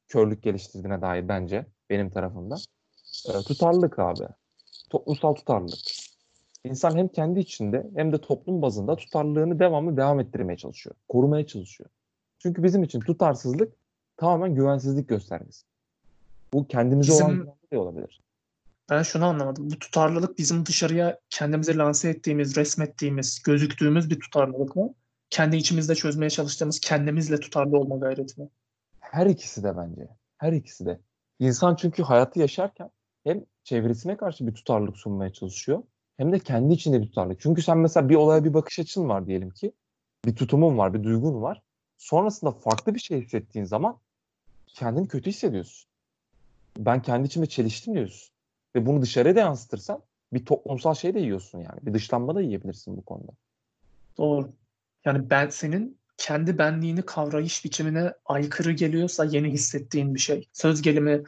körlük 0.08 0.42
geliştirdiğine 0.42 1.02
dair 1.02 1.28
bence 1.28 1.66
benim 1.90 2.10
tarafımdan. 2.10 2.58
E, 3.28 3.32
tutarlılık 3.32 3.98
abi. 3.98 4.24
Toplumsal 4.90 5.34
tutarlılık. 5.34 5.78
İnsan 6.64 6.98
hem 6.98 7.08
kendi 7.08 7.40
içinde 7.40 7.90
hem 7.96 8.12
de 8.12 8.20
toplum 8.20 8.62
bazında 8.62 8.96
tutarlılığını 8.96 9.58
devamlı 9.58 9.96
devam 9.96 10.20
ettirmeye 10.20 10.56
çalışıyor. 10.56 10.96
Korumaya 11.08 11.46
çalışıyor. 11.46 11.90
Çünkü 12.38 12.62
bizim 12.62 12.82
için 12.82 13.00
tutarsızlık 13.00 13.72
tamamen 14.20 14.54
güvensizlik 14.54 15.08
göstergesi. 15.08 15.64
Bu 16.52 16.66
kendimize 16.66 17.12
Bizim- 17.12 17.26
olan 17.26 17.56
de 17.72 17.78
olabilir. 17.78 18.20
Ben 18.90 19.02
şunu 19.02 19.24
anlamadım. 19.24 19.70
Bu 19.70 19.78
tutarlılık 19.78 20.38
bizim 20.38 20.66
dışarıya 20.66 21.18
kendimizi 21.30 21.78
lanse 21.78 22.08
ettiğimiz, 22.08 22.56
resmettiğimiz, 22.56 23.42
gözüktüğümüz 23.42 24.10
bir 24.10 24.20
tutarlılık 24.20 24.76
mı? 24.76 24.94
Kendi 25.30 25.56
içimizde 25.56 25.94
çözmeye 25.94 26.30
çalıştığımız 26.30 26.80
kendimizle 26.80 27.40
tutarlı 27.40 27.78
olma 27.78 27.96
gayreti 27.96 28.40
mi? 28.40 28.48
Her 29.00 29.26
ikisi 29.26 29.62
de 29.62 29.76
bence. 29.76 30.08
Her 30.38 30.52
ikisi 30.52 30.86
de. 30.86 31.00
İnsan 31.38 31.76
çünkü 31.76 32.02
hayatı 32.02 32.38
yaşarken 32.40 32.90
hem 33.24 33.44
çevresine 33.64 34.16
karşı 34.16 34.46
bir 34.46 34.54
tutarlılık 34.54 34.96
sunmaya 34.96 35.32
çalışıyor 35.32 35.82
hem 36.16 36.32
de 36.32 36.38
kendi 36.38 36.72
içinde 36.72 37.00
bir 37.00 37.06
tutarlılık. 37.06 37.40
Çünkü 37.40 37.62
sen 37.62 37.78
mesela 37.78 38.08
bir 38.08 38.14
olaya 38.14 38.44
bir 38.44 38.54
bakış 38.54 38.78
açın 38.78 39.08
var 39.08 39.26
diyelim 39.26 39.50
ki. 39.50 39.72
Bir 40.26 40.36
tutumun 40.36 40.78
var, 40.78 40.94
bir 40.94 41.04
duygun 41.04 41.42
var. 41.42 41.62
Sonrasında 41.98 42.52
farklı 42.52 42.94
bir 42.94 43.00
şey 43.00 43.22
hissettiğin 43.22 43.64
zaman 43.64 43.98
kendini 44.74 45.08
kötü 45.08 45.30
hissediyorsun. 45.30 45.90
Ben 46.78 47.02
kendi 47.02 47.26
içimde 47.26 47.46
çeliştim 47.46 47.94
diyorsun. 47.94 48.32
Ve 48.76 48.86
bunu 48.86 49.02
dışarıya 49.02 49.36
da 49.36 49.40
yansıtırsan 49.40 50.02
bir 50.32 50.44
toplumsal 50.44 50.94
şey 50.94 51.14
de 51.14 51.20
yiyorsun 51.20 51.58
yani. 51.58 51.78
Bir 51.82 51.94
dışlanma 51.94 52.34
da 52.34 52.40
yiyebilirsin 52.40 52.96
bu 52.96 53.02
konuda. 53.02 53.32
Doğru. 54.18 54.52
Yani 55.04 55.30
ben 55.30 55.48
senin 55.48 55.98
kendi 56.16 56.58
benliğini 56.58 57.02
kavrayış 57.02 57.64
biçimine 57.64 58.12
aykırı 58.24 58.72
geliyorsa 58.72 59.24
yeni 59.24 59.50
hissettiğin 59.50 60.14
bir 60.14 60.20
şey. 60.20 60.48
Söz 60.52 60.82
gelimi 60.82 61.24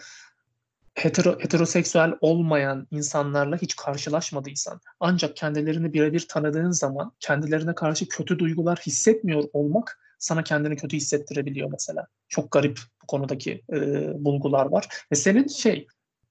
hetero, 0.94 1.40
heteroseksüel 1.40 2.14
olmayan 2.20 2.86
insanlarla 2.90 3.56
hiç 3.56 3.76
karşılaşmadıysan 3.76 4.80
ancak 5.00 5.36
kendilerini 5.36 5.92
birebir 5.92 6.26
tanıdığın 6.28 6.70
zaman 6.70 7.12
kendilerine 7.20 7.74
karşı 7.74 8.08
kötü 8.08 8.38
duygular 8.38 8.78
hissetmiyor 8.78 9.44
olmak 9.52 9.98
sana 10.22 10.44
kendini 10.44 10.76
kötü 10.76 10.96
hissettirebiliyor 10.96 11.70
mesela. 11.72 12.06
Çok 12.28 12.52
garip 12.52 12.80
bu 13.02 13.06
konudaki 13.06 13.62
e, 13.72 13.78
bulgular 14.24 14.66
var. 14.66 14.88
Ve 15.12 15.16
senin 15.16 15.46
şey 15.46 15.86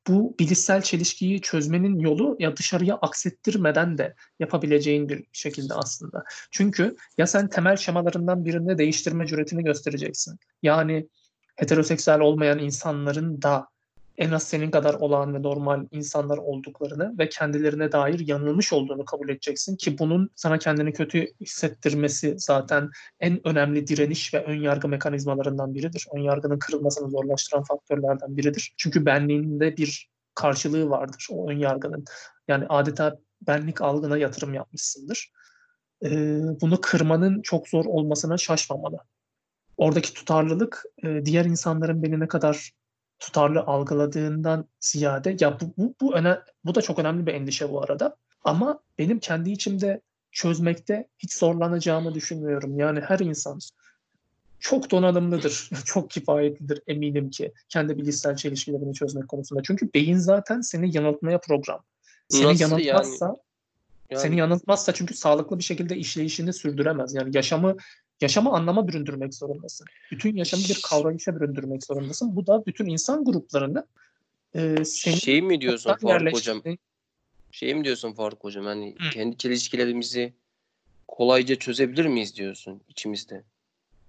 bu 0.08 0.36
bilişsel 0.40 0.82
çelişkiyi 0.82 1.42
çözmenin 1.42 2.00
yolu 2.00 2.36
ya 2.40 2.58
dışarıya 2.58 2.96
aksettirmeden 2.96 3.98
de 3.98 4.16
yapabileceğin 4.40 5.10
bir 5.10 5.24
şekilde 5.32 5.74
aslında. 5.74 6.24
Çünkü 6.52 6.96
ya 7.18 7.28
sen 7.28 7.48
temel 7.48 7.78
şemalarından 7.78 8.46
birini 8.46 8.78
değiştirme 8.78 9.28
cüretini 9.28 9.64
göstereceksin. 9.64 10.40
Yani 10.64 11.08
heteroseksüel 11.56 12.20
olmayan 12.20 12.60
insanların 12.60 13.42
da 13.42 13.68
en 14.18 14.32
az 14.32 14.44
senin 14.44 14.72
kadar 14.72 14.94
olağan 14.94 15.34
ve 15.34 15.42
normal 15.42 15.86
insanlar 15.92 16.38
olduklarını 16.38 17.18
ve 17.20 17.30
kendilerine 17.30 17.92
dair 17.92 18.28
yanılmış 18.28 18.74
olduğunu 18.74 19.06
kabul 19.06 19.30
edeceksin 19.30 19.76
ki 19.76 19.98
bunun 19.98 20.30
sana 20.36 20.58
kendini 20.60 20.94
kötü 20.94 21.28
hissettirmesi 21.42 22.36
zaten 22.38 22.90
en 23.20 23.48
önemli 23.48 23.88
direniş 23.88 24.34
ve 24.34 24.44
ön 24.44 24.62
yargı 24.62 24.88
mekanizmalarından 24.88 25.74
biridir. 25.74 26.08
Ön 26.16 26.22
yargının 26.22 26.60
kırılmasını 26.60 27.10
zorlaştıran 27.10 27.64
faktörlerden 27.64 28.38
biridir. 28.38 28.74
Çünkü 28.78 29.06
benliğinde 29.06 29.78
bir 29.78 30.10
karşılığı 30.36 30.90
vardır 30.90 31.28
o 31.32 31.50
ön 31.50 31.58
yargının. 31.58 32.06
Yani 32.48 32.66
adeta 32.70 33.18
benlik 33.48 33.82
algına 33.82 34.18
yatırım 34.18 34.54
yapmışsındır. 34.54 35.32
Ee, 36.06 36.42
bunu 36.62 36.82
kırmanın 36.82 37.42
çok 37.42 37.68
zor 37.68 37.86
olmasına 37.86 38.38
şaşmamalı. 38.38 38.98
Oradaki 39.78 40.14
tutarlılık 40.14 40.84
diğer 41.26 41.46
insanların 41.46 42.04
beni 42.04 42.20
ne 42.20 42.28
kadar 42.28 42.72
tutarlı 43.22 43.60
algıladığından 43.60 44.66
ziyade 44.80 45.38
ya 45.40 45.60
bu 45.60 45.74
bu 45.78 45.96
bu, 46.02 46.16
öne, 46.16 46.40
bu 46.66 46.76
da 46.76 46.82
çok 46.82 47.00
önemli 47.00 47.26
bir 47.26 47.34
endişe 47.34 47.70
bu 47.70 47.84
arada. 47.84 48.16
Ama 48.44 48.80
benim 48.98 49.20
kendi 49.20 49.52
içimde 49.52 50.02
çözmekte 50.32 51.08
hiç 51.20 51.34
zorlanacağımı 51.34 52.14
düşünmüyorum. 52.14 52.80
Yani 52.80 53.00
her 53.00 53.20
insan 53.20 53.60
çok 54.60 54.92
donanımlıdır, 54.92 55.70
çok 55.86 56.10
kifayetlidir 56.10 56.82
eminim 56.88 57.30
ki 57.30 57.54
kendi 57.70 57.98
bilişsel 57.98 58.36
çelişkilerini 58.36 58.94
çözmek 58.94 59.28
konusunda. 59.28 59.64
Çünkü 59.64 59.94
beyin 59.94 60.18
zaten 60.18 60.62
seni 60.62 60.96
yanıltmaya 60.96 61.40
program. 61.40 61.84
Seni 62.30 62.48
Nasıl 62.48 62.62
yanıltmazsa 62.62 63.26
yani? 63.26 63.38
Yani 64.10 64.22
seni 64.22 64.38
yanıltmazsa 64.38 64.94
çünkü 64.94 65.14
sağlıklı 65.14 65.58
bir 65.58 65.64
şekilde 65.64 65.98
işleyişini 65.98 66.54
sürdüremez. 66.54 67.14
Yani 67.16 67.38
yaşamı 67.38 67.76
yaşamı 68.22 68.50
anlama 68.50 68.88
büründürmek 68.88 69.34
zorundasın. 69.34 69.88
Bütün 70.12 70.36
yaşamı 70.36 70.64
bir 70.64 70.82
kavrayışa 70.90 71.36
büründürmek 71.36 71.84
zorundasın. 71.84 72.36
Bu 72.36 72.48
da 72.48 72.66
bütün 72.66 72.86
insan 72.86 73.26
gruplarını 73.26 73.88
e, 74.56 74.86
senin 74.86 75.16
şey 75.16 75.42
mi 75.42 75.62
diyorsun 75.62 75.96
Faruk 76.02 76.34
hocam? 76.34 76.62
Şey 77.52 77.76
mi 77.76 77.84
diyorsun 77.84 78.14
Faruk 78.14 78.44
hocam? 78.44 78.66
Hani 78.66 78.96
Hı. 79.00 79.10
kendi 79.10 79.38
çelişkilerimizi 79.38 80.34
kolayca 81.08 81.56
çözebilir 81.56 82.06
miyiz 82.06 82.36
diyorsun 82.36 82.82
içimizde? 82.88 83.44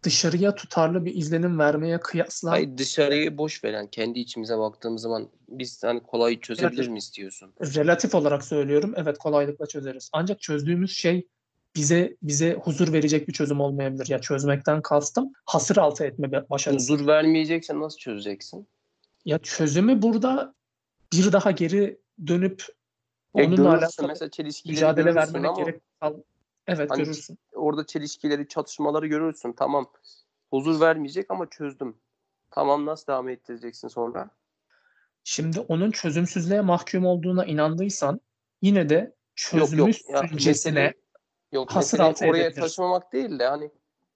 dışarıya 0.03 0.55
tutarlı 0.55 1.05
bir 1.05 1.14
izlenim 1.14 1.59
vermeye 1.59 2.01
kıyasla 2.01 2.51
Hayır 2.51 2.79
dışarıyı 2.79 3.38
boş 3.38 3.64
veren 3.64 3.87
kendi 3.87 4.18
içimize 4.18 4.59
baktığımız 4.59 5.03
zaman 5.03 5.29
biz 5.48 5.83
hani 5.83 6.03
kolay 6.03 6.40
çözebilir 6.40 6.79
Evet. 6.79 6.90
miyiz 6.90 7.12
diyorsun? 7.16 7.55
relatif 7.61 8.14
olarak 8.14 8.44
söylüyorum. 8.44 8.94
Evet 8.96 9.18
kolaylıkla 9.18 9.66
çözeriz. 9.66 10.11
Ancak 10.12 10.40
çözdüğümüz 10.40 10.96
şey 10.96 11.29
bize 11.76 12.16
bize 12.22 12.54
huzur 12.54 12.92
verecek 12.92 13.28
bir 13.28 13.32
çözüm 13.32 13.61
olmayabilir. 13.61 14.06
Ya 14.08 14.20
çözmekten 14.20 14.82
kastım 14.82 15.32
hasır 15.46 15.76
altı 15.76 16.04
etme 16.04 16.50
başarısı. 16.50 16.92
Huzur 16.94 17.06
vermeyeceksen 17.06 17.80
nasıl 17.80 17.98
çözeceksin? 17.98 18.68
Ya 19.24 19.38
çözümü 19.38 20.02
burada 20.02 20.54
bir 21.12 21.32
daha 21.32 21.50
geri 21.50 21.98
dönüp 22.26 22.64
Ya 23.37 23.44
onunla 23.46 23.70
alakalı 23.74 24.08
mesela 24.08 24.30
çelişkileri 24.30 24.74
mücadele 24.76 25.14
vermene 25.14 25.48
ama 25.48 25.61
gerek 25.62 25.80
kal. 26.00 26.14
Evet 26.66 26.90
Hani- 26.90 27.02
görürsün. 27.02 27.38
orada 27.52 27.87
çelişkileri, 27.87 28.48
çatışmaları 28.48 29.06
görürsün. 29.06 29.52
Tamam. 29.52 29.90
Huzur 30.50 30.80
vermeyecek 30.80 31.30
ama 31.30 31.50
çözdüm. 31.50 31.96
Tamam 32.50 32.87
nasıl 32.87 33.06
devam 33.06 33.28
ettireceksin 33.28 33.88
sonra? 33.88 34.30
Şimdi 35.24 35.61
onun 35.61 35.90
çözümsüzlüğe 35.90 36.61
mahkum 36.61 37.06
olduğuna 37.06 37.44
inandıysan 37.44 38.20
yine 38.62 38.88
de 38.88 38.94
Yok 38.94 39.12
yok. 39.52 39.68
çözmüşsüncesine 39.70 40.80
mesele- 40.80 41.02
yok 41.53 41.71
hasır 41.71 41.99
altı 41.99 42.25
oraya 42.25 42.38
edebilirsin. 42.38 42.61
taşımamak 42.61 43.12
değil 43.12 43.38
de 43.38 43.47
hani 43.47 43.71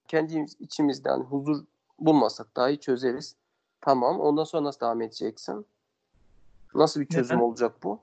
kendi 0.08 0.46
içimizde 0.60 1.08
hani 1.08 1.24
huzur 1.24 1.64
bulmasak 1.98 2.56
dahi 2.56 2.80
çözeriz. 2.80 3.36
Tamam. 3.80 4.20
Ondan 4.20 4.44
sonra 4.44 4.64
nasıl 4.64 4.80
devam 4.80 5.02
edeceksin? 5.02 5.66
Nasıl 6.74 7.00
bir 7.00 7.06
çözüm 7.06 7.36
Neden? 7.36 7.46
olacak 7.48 7.82
bu? 7.82 8.00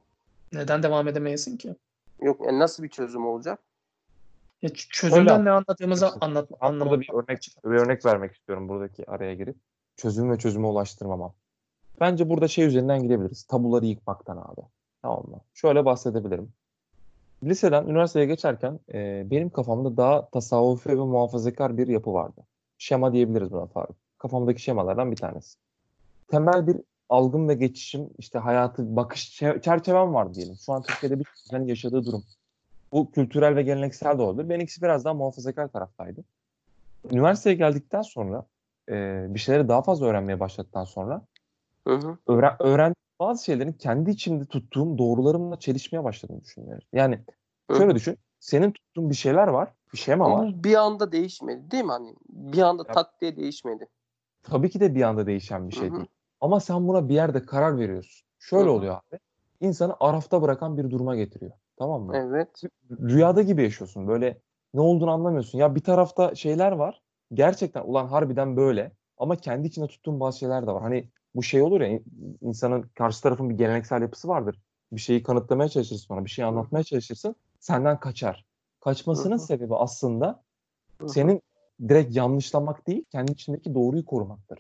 neden 0.54 0.84
devam 0.84 1.08
edemeyesin 1.08 1.58
ki? 1.58 1.76
Yok 2.22 2.41
yani 2.46 2.60
nasıl 2.60 2.84
bir 2.84 2.89
çözüm 2.89 3.26
olacak? 3.28 3.60
Ya 4.62 4.69
çözümden 4.74 5.34
Öyle. 5.39 5.46
ne 5.46 5.52
anladığımızı 5.52 6.10
anlat 6.22 6.50
anlamam. 6.60 7.02
bir 7.02 7.10
örnek 7.13 7.48
bir 7.65 7.69
örnek 7.69 8.06
vermek 8.06 8.36
istiyorum 8.36 8.69
buradaki 8.69 9.10
araya 9.12 9.34
girip. 9.34 9.58
Çözüm 9.96 10.32
ve 10.32 10.38
çözüme 10.38 10.67
ulaştırmamam. 10.67 11.34
Bence 12.00 12.30
burada 12.30 12.48
şey 12.48 12.65
üzerinden 12.65 13.04
gidebiliriz. 13.04 13.43
Tabuları 13.43 13.86
yıkmaktan 13.86 14.38
abi. 14.38 14.62
Tamam 15.02 15.24
mı? 15.28 15.41
Şöyle 15.54 15.86
bahsedebilirim. 15.86 16.54
Liseden 17.45 17.86
üniversiteye 17.86 18.25
geçerken 18.25 18.79
e, 18.93 19.27
benim 19.32 19.49
kafamda 19.49 19.97
daha 19.97 20.29
tasavvufi 20.29 20.89
ve 20.89 20.95
muhafazakar 20.95 21.77
bir 21.77 21.88
yapı 21.88 22.13
vardı. 22.13 22.41
Şema 22.77 23.13
diyebiliriz 23.13 23.51
buna 23.51 23.65
Faruk. 23.67 23.95
Kafamdaki 24.17 24.62
şemalardan 24.62 25.12
bir 25.12 25.15
tanesi. 25.15 25.58
Temel 26.27 26.67
bir 26.67 26.77
algım 27.10 27.49
ve 27.49 27.53
geçişim, 27.53 28.10
işte 28.17 28.39
hayatı, 28.39 28.95
bakış 28.95 29.41
çe- 29.41 29.62
çerçevem 29.62 30.13
var 30.13 30.34
diyelim. 30.34 30.56
Şu 30.65 30.73
an 30.73 30.82
Türkiye'de 30.82 31.19
bir 31.19 31.23
kişinin 31.23 31.67
yaşadığı 31.67 32.06
durum. 32.06 32.23
Bu 32.91 33.12
kültürel 33.12 33.56
ve 33.56 33.63
geleneksel 33.63 34.17
de 34.17 34.21
olabilir. 34.21 34.49
Benimkisi 34.49 34.82
biraz 34.82 35.06
daha 35.06 35.13
muhafazakar 35.13 35.67
taraftaydı. 35.67 36.23
Üniversiteye 37.12 37.56
geldikten 37.56 38.01
sonra 38.01 38.45
e, 38.89 39.25
bir 39.29 39.39
şeyleri 39.39 39.67
daha 39.67 39.82
fazla 39.82 40.06
öğrenmeye 40.06 40.39
başladıktan 40.39 40.84
sonra 40.84 41.21
Hı 41.88 41.93
hı. 41.93 42.17
öğren, 42.27 42.56
öğren 42.60 42.93
bazı 43.23 43.43
şeylerin 43.45 43.73
kendi 43.73 44.12
içimde 44.12 44.45
tuttuğum 44.45 44.97
doğrularımla 44.97 45.59
çelişmeye 45.59 46.03
başladığını 46.03 46.41
düşünüyorum. 46.41 46.83
Yani 46.93 47.19
Hı. 47.71 47.77
şöyle 47.77 47.95
düşün. 47.95 48.17
Senin 48.39 48.71
tuttuğun 48.71 49.09
bir 49.09 49.15
şeyler 49.15 49.47
var. 49.47 49.73
Bir 49.93 49.97
şema 49.97 50.25
Ama 50.25 50.43
var. 50.43 50.63
bir 50.63 50.75
anda 50.75 51.12
değişmedi 51.12 51.71
değil 51.71 51.83
mi? 51.83 51.91
Hani 51.91 52.15
bir 52.29 52.62
anda 52.62 52.83
Ya- 52.88 52.93
tak 52.93 53.21
diye 53.21 53.36
değişmedi. 53.36 53.88
Tabii 54.43 54.69
ki 54.69 54.79
de 54.79 54.95
bir 54.95 55.01
anda 55.01 55.27
değişen 55.27 55.69
bir 55.69 55.73
şey 55.73 55.89
Hı 55.89 55.91
hı. 55.91 55.95
değil. 55.95 56.07
Ama 56.41 56.59
sen 56.59 56.88
buna 56.88 57.09
bir 57.09 57.13
yerde 57.13 57.45
karar 57.45 57.77
veriyorsun. 57.77 58.27
Şöyle 58.39 58.63
Hı 58.63 58.67
hı. 58.67 58.71
oluyor 58.71 58.95
abi. 58.95 59.19
İnsanı 59.62 59.95
arafta 59.99 60.41
bırakan 60.41 60.77
bir 60.77 60.91
duruma 60.91 61.15
getiriyor. 61.15 61.51
Tamam 61.77 62.01
mı? 62.01 62.13
Evet. 62.15 62.62
Rüyada 62.91 63.41
gibi 63.41 63.63
yaşıyorsun. 63.63 64.07
Böyle 64.07 64.38
ne 64.73 64.81
olduğunu 64.81 65.12
anlamıyorsun. 65.12 65.57
Ya 65.59 65.75
bir 65.75 65.81
tarafta 65.81 66.36
şeyler 66.36 66.71
var. 66.71 67.01
Gerçekten 67.33 67.81
ulan 67.83 68.07
harbiden 68.07 68.57
böyle. 68.57 68.91
Ama 69.17 69.36
kendi 69.36 69.67
içinde 69.67 69.88
tuttuğun 69.88 70.19
bazı 70.19 70.39
şeyler 70.39 70.67
de 70.67 70.71
var. 70.71 70.81
Hani 70.81 71.09
bu 71.36 71.43
şey 71.43 71.62
olur 71.62 71.82
ya 71.82 71.88
in- 71.88 72.38
insanın 72.41 72.82
karşı 72.82 73.22
tarafın 73.22 73.50
bir 73.50 73.56
geleneksel 73.56 74.02
yapısı 74.02 74.28
vardır. 74.28 74.62
Bir 74.91 75.02
şeyi 75.02 75.24
kanıtlamaya 75.24 75.69
çalışırsın 75.69 76.06
sonra. 76.08 76.26
Bir 76.26 76.30
şeyi 76.30 76.46
anlatmaya 76.46 76.84
çalışırsın. 76.84 77.36
Senden 77.60 78.00
kaçar. 78.00 78.46
Kaçmasının 78.82 79.38
sebebi 79.38 79.76
aslında 79.76 80.43
senin 81.08 81.41
direkt 81.89 82.15
yanlışlamak 82.15 82.88
değil, 82.88 83.06
kendi 83.12 83.32
içindeki 83.32 83.76
doğruyu 83.76 84.06
korumaktır. 84.06 84.60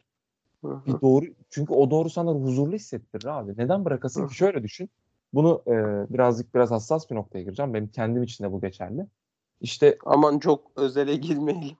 Bir 0.63 1.01
doğru 1.01 1.25
çünkü 1.49 1.73
o 1.73 1.91
doğru 1.91 2.09
sana 2.09 2.31
huzurlu 2.31 2.75
hissettirir 2.75 3.25
abi. 3.25 3.53
Neden 3.57 3.85
bırakasın 3.85 4.27
ki? 4.27 4.35
Şöyle 4.35 4.63
düşün. 4.63 4.89
Bunu 5.33 5.61
e, 5.67 5.71
birazcık 6.13 6.55
biraz 6.55 6.71
hassas 6.71 7.09
bir 7.09 7.15
noktaya 7.15 7.43
gireceğim. 7.43 7.73
Benim 7.73 7.87
kendim 7.87 8.23
için 8.23 8.43
de 8.43 8.51
bu 8.51 8.61
geçerli. 8.61 9.07
İşte 9.61 9.97
Aman 10.05 10.39
çok 10.39 10.71
özele 10.75 11.15
girmeyelim. 11.15 11.77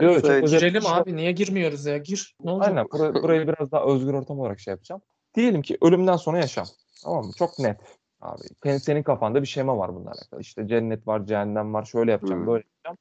Yok, 0.00 0.14
çok 0.22 0.30
özel- 0.30 0.58
Girelim 0.58 0.86
abi 0.86 1.16
niye 1.16 1.32
girmiyoruz 1.32 1.86
ya? 1.86 1.98
Gir. 1.98 2.36
Ne 2.44 2.50
olacak? 2.50 2.68
aynen 2.68 2.86
burayı, 2.92 3.14
burayı 3.22 3.48
biraz 3.48 3.72
daha 3.72 3.84
özgür 3.84 4.14
ortam 4.14 4.40
olarak 4.40 4.60
şey 4.60 4.72
yapacağım. 4.72 5.02
Diyelim 5.34 5.62
ki 5.62 5.78
ölümden 5.80 6.16
sonra 6.16 6.38
yaşam. 6.38 6.66
Tamam 7.04 7.26
mı? 7.26 7.32
Çok 7.38 7.58
net. 7.58 7.80
Abi 8.20 8.42
senin, 8.62 8.78
senin 8.78 9.02
kafanda 9.02 9.42
bir 9.42 9.46
şema 9.46 9.78
var 9.78 9.94
bununla 9.94 10.10
alakalı. 10.10 10.40
İşte 10.40 10.68
cennet 10.68 11.06
var, 11.06 11.26
cehennem 11.26 11.74
var, 11.74 11.84
şöyle 11.84 12.10
yapacağım, 12.10 12.42
Hı. 12.42 12.46
böyle 12.46 12.64
yapacağım. 12.64 12.98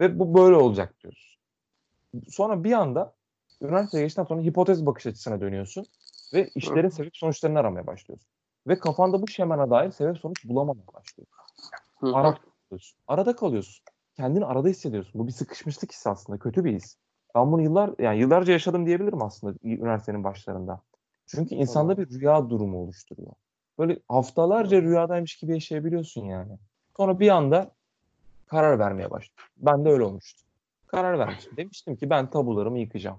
Ve 0.00 0.18
bu 0.18 0.34
böyle 0.34 0.56
olacak 0.56 0.94
diyorsun. 1.02 1.40
Sonra 2.28 2.64
bir 2.64 2.72
anda 2.72 3.14
üniversiteye 3.60 4.04
geçtikten 4.04 4.24
sonra 4.24 4.42
hipotez 4.42 4.86
bakış 4.86 5.06
açısına 5.06 5.40
dönüyorsun 5.40 5.86
ve 6.34 6.50
işlerin 6.54 6.88
sebep 6.88 7.16
sonuçlarını 7.16 7.58
aramaya 7.58 7.86
başlıyorsun. 7.86 8.28
Ve 8.66 8.78
kafanda 8.78 9.22
bu 9.22 9.28
şemana 9.28 9.70
dair 9.70 9.90
sebep 9.90 10.18
sonuç 10.18 10.44
bulamamaya 10.44 10.86
başlıyorsun. 10.86 11.38
Hı. 12.00 12.16
Arada 12.16 12.38
kalıyorsun. 12.38 12.98
Arada 13.08 13.36
kalıyorsun. 13.36 13.84
Kendini 14.18 14.44
arada 14.44 14.68
hissediyorsun. 14.68 15.20
Bu 15.20 15.26
bir 15.26 15.32
sıkışmışlık 15.32 15.92
hissi 15.92 16.08
aslında. 16.08 16.38
Kötü 16.38 16.64
bir 16.64 16.74
his. 16.74 16.96
Ben 17.34 17.52
bunu 17.52 17.62
yıllar 17.62 17.90
yani 17.98 18.18
yıllarca 18.18 18.52
yaşadım 18.52 18.86
diyebilirim 18.86 19.22
aslında 19.22 19.58
üniversitenin 19.62 20.24
başlarında. 20.24 20.80
Çünkü 21.26 21.54
insanda 21.54 21.94
Tamam. 21.94 22.10
bir 22.10 22.20
rüya 22.20 22.50
durumu 22.50 22.78
oluşturuyor. 22.78 23.32
Böyle 23.78 23.98
haftalarca 24.08 24.82
rüyadaymış 24.82 25.36
gibi 25.36 25.52
yaşayabiliyorsun 25.52 26.24
yani. 26.24 26.58
Sonra 26.96 27.20
bir 27.20 27.28
anda 27.28 27.70
karar 28.46 28.78
vermeye 28.78 29.10
başlıyorsun. 29.10 29.54
Ben 29.56 29.84
de 29.84 29.88
öyle 29.88 30.04
olmuştu. 30.04 30.42
Karar 30.86 31.18
vermiştim. 31.18 31.56
Demiştim 31.56 31.96
ki 31.96 32.10
ben 32.10 32.30
tabularımı 32.30 32.78
yıkacağım. 32.78 33.18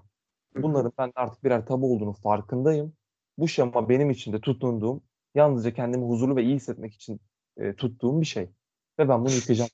Bunların 0.56 0.92
ben 0.98 1.12
artık 1.14 1.44
birer 1.44 1.66
tabu 1.66 1.94
olduğunu 1.94 2.12
farkındayım. 2.12 2.92
Bu 3.38 3.48
şema 3.48 3.88
benim 3.88 4.10
için 4.10 4.32
de 4.32 4.40
tutunduğum, 4.40 5.02
yalnızca 5.34 5.74
kendimi 5.74 6.08
huzurlu 6.08 6.36
ve 6.36 6.42
iyi 6.42 6.54
hissetmek 6.54 6.94
için 6.94 7.20
e, 7.56 7.74
tuttuğum 7.74 8.20
bir 8.20 8.26
şey. 8.26 8.50
Ve 8.98 9.08
ben 9.08 9.24
bunu 9.24 9.32
yıkacağım. 9.32 9.70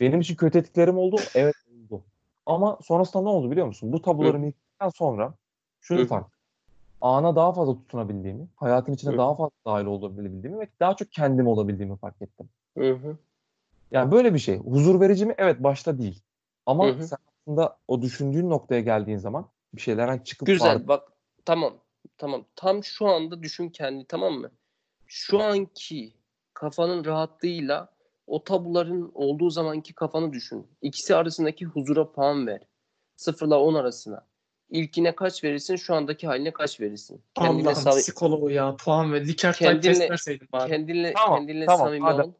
Benim 0.00 0.20
için 0.20 0.34
kötü 0.36 0.58
etkilerim 0.58 0.98
oldu. 0.98 1.16
Evet 1.34 1.54
oldu. 1.66 2.04
Ama 2.46 2.78
sonrasında 2.82 3.22
ne 3.22 3.28
oldu 3.28 3.50
biliyor 3.50 3.66
musun? 3.66 3.92
Bu 3.92 4.02
tabularımı 4.02 4.46
yıktıktan 4.46 4.88
sonra 4.88 5.34
şunu 5.80 6.00
Hı. 6.00 6.06
fark 6.06 6.26
ettim. 6.26 6.38
Ana 7.00 7.36
daha 7.36 7.52
fazla 7.52 7.74
tutunabildiğimi, 7.74 8.48
hayatın 8.56 8.92
içine 8.92 9.12
Hı. 9.12 9.16
daha 9.18 9.34
fazla 9.34 9.56
dahil 9.66 9.84
olabildiğimi 9.86 10.60
ve 10.60 10.68
daha 10.80 10.96
çok 10.96 11.12
kendim 11.12 11.46
olabildiğimi 11.46 11.96
fark 11.96 12.22
ettim. 12.22 12.48
Hı 12.78 12.90
hı. 12.92 13.18
Yani 13.90 14.12
böyle 14.12 14.34
bir 14.34 14.38
şey. 14.38 14.58
Huzur 14.58 15.00
verici 15.00 15.26
mi? 15.26 15.34
Evet 15.38 15.62
başta 15.62 15.98
değil. 15.98 16.22
Ama 16.66 16.86
Hı 16.86 16.90
hı. 16.90 17.06
sen 17.06 17.18
aslında 17.28 17.78
o 17.88 18.02
düşündüğün 18.02 18.50
noktaya 18.50 18.80
geldiğin 18.80 19.18
zaman 19.18 19.48
bir 19.74 19.80
şeylerden 19.80 20.18
çıkıp 20.18 20.46
Güzel 20.46 20.74
var- 20.74 20.88
bak 20.88 21.12
tamam 21.44 21.74
tamam 22.18 22.44
tam 22.56 22.84
şu 22.84 23.06
anda 23.06 23.42
düşün 23.42 23.68
kendi 23.68 24.04
tamam 24.04 24.34
mı? 24.34 24.50
Şu 25.06 25.42
anki 25.42 26.14
kafanın 26.54 27.04
rahatlığıyla 27.04 27.88
o 28.26 28.44
tabuların 28.44 29.10
olduğu 29.14 29.50
zamanki 29.50 29.94
kafanı 29.94 30.32
düşün. 30.32 30.66
İkisi 30.82 31.16
arasındaki 31.16 31.64
huzura 31.64 32.12
puan 32.12 32.46
ver. 32.46 32.60
Sıfırla 33.16 33.60
10 33.60 33.74
arasına. 33.74 34.26
İlkine 34.70 35.14
kaç 35.14 35.44
verirsin 35.44 35.76
şu 35.76 35.94
andaki 35.94 36.26
haline 36.26 36.52
kaç 36.52 36.80
verirsin? 36.80 37.22
Kendine, 37.34 37.68
Allah'ım 37.68 37.82
savi- 37.82 38.00
psikoloğu 38.00 38.50
ya 38.50 38.76
puan 38.76 39.12
ve 39.12 39.20
Likert 39.26 39.58
type 39.58 39.70
Kendine- 39.70 39.92
test 39.98 40.10
verseydin 40.10 40.48
bari. 40.52 40.70
kendinle, 40.70 41.12
Tamam, 41.12 41.38
kendinle 41.38 41.66
tamam, 41.66 41.86
samimi 41.86 42.04
hadi. 42.04 42.22
ol. 42.22 42.32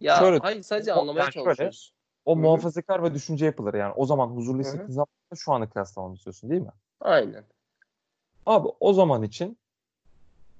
Ya 0.00 0.16
Şöyle- 0.16 0.38
hayır 0.38 0.62
sadece 0.62 0.94
o- 0.94 1.00
anlamaya 1.00 1.22
yani 1.22 1.32
şöyle, 1.32 1.44
çalışıyoruz. 1.44 1.94
O 2.24 2.34
Hı 2.34 2.38
hı. 2.38 2.42
muhafazakar 2.42 3.02
ve 3.02 3.14
düşünce 3.14 3.46
yapıları 3.46 3.76
yani 3.78 3.92
o 3.96 4.06
zaman 4.06 4.28
huzurlu 4.28 4.60
hissettiğin 4.60 4.90
zaman 4.92 5.06
şu 5.34 5.52
anı 5.52 5.70
kıyaslamamı 5.70 6.14
istiyorsun 6.14 6.50
değil 6.50 6.62
mi? 6.62 6.72
Aynen. 7.00 7.44
Abi 8.46 8.68
o 8.80 8.92
zaman 8.92 9.22
için 9.22 9.58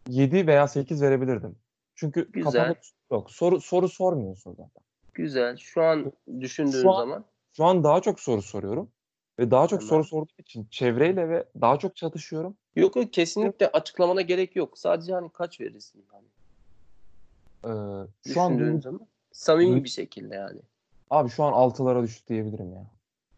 7 0.09 0.47
veya 0.47 0.69
8 0.69 1.03
verebilirdim. 1.03 1.57
Çünkü 1.95 2.33
Güzel. 2.33 2.53
kafanda 2.53 2.79
yok. 3.11 3.31
Soru 3.31 3.61
soru 3.61 3.89
sormuyorsun 3.89 4.51
zaten. 4.51 4.83
Güzel. 5.15 5.57
Şu 5.57 5.83
an 5.83 6.13
düşündüğün 6.41 6.83
Şu 6.83 6.91
an- 6.91 6.97
zaman 7.01 7.25
Şu 7.57 7.65
an 7.65 7.85
daha 7.85 8.01
çok 8.03 8.21
soru 8.21 8.43
soruyorum 8.43 8.91
ve 9.39 9.51
daha 9.51 9.69
çok 9.69 9.81
Tamam. 9.81 9.89
soru 9.89 10.05
sorduğum 10.05 10.35
için 10.39 10.67
çevreyle 10.71 11.29
ve 11.29 11.45
daha 11.61 11.79
çok 11.79 11.97
çatışıyorum. 11.97 12.57
yok 12.77 12.97
yok 12.97 13.13
kesinlikle 13.13 13.69
açıklamana 13.69 14.21
gerek 14.21 14.57
yok. 14.57 14.79
Sadece 14.79 15.13
hani 15.13 15.31
kaç 15.33 15.61
verirsin? 15.61 16.07
Hani 16.09 16.27
Ee, 17.65 18.33
şu 18.33 18.41
an 18.41 18.81
zaman 18.81 19.01
samimi 19.33 19.81
Hı. 19.81 19.85
bir 19.85 19.89
şekilde 19.89 20.35
yani. 20.35 20.61
abi 21.11 21.29
şu 21.31 21.45
an 21.45 21.53
6'lara 21.53 22.03
düştü 22.03 22.27
diyebilirim 22.29 22.73
ya. 22.73 22.87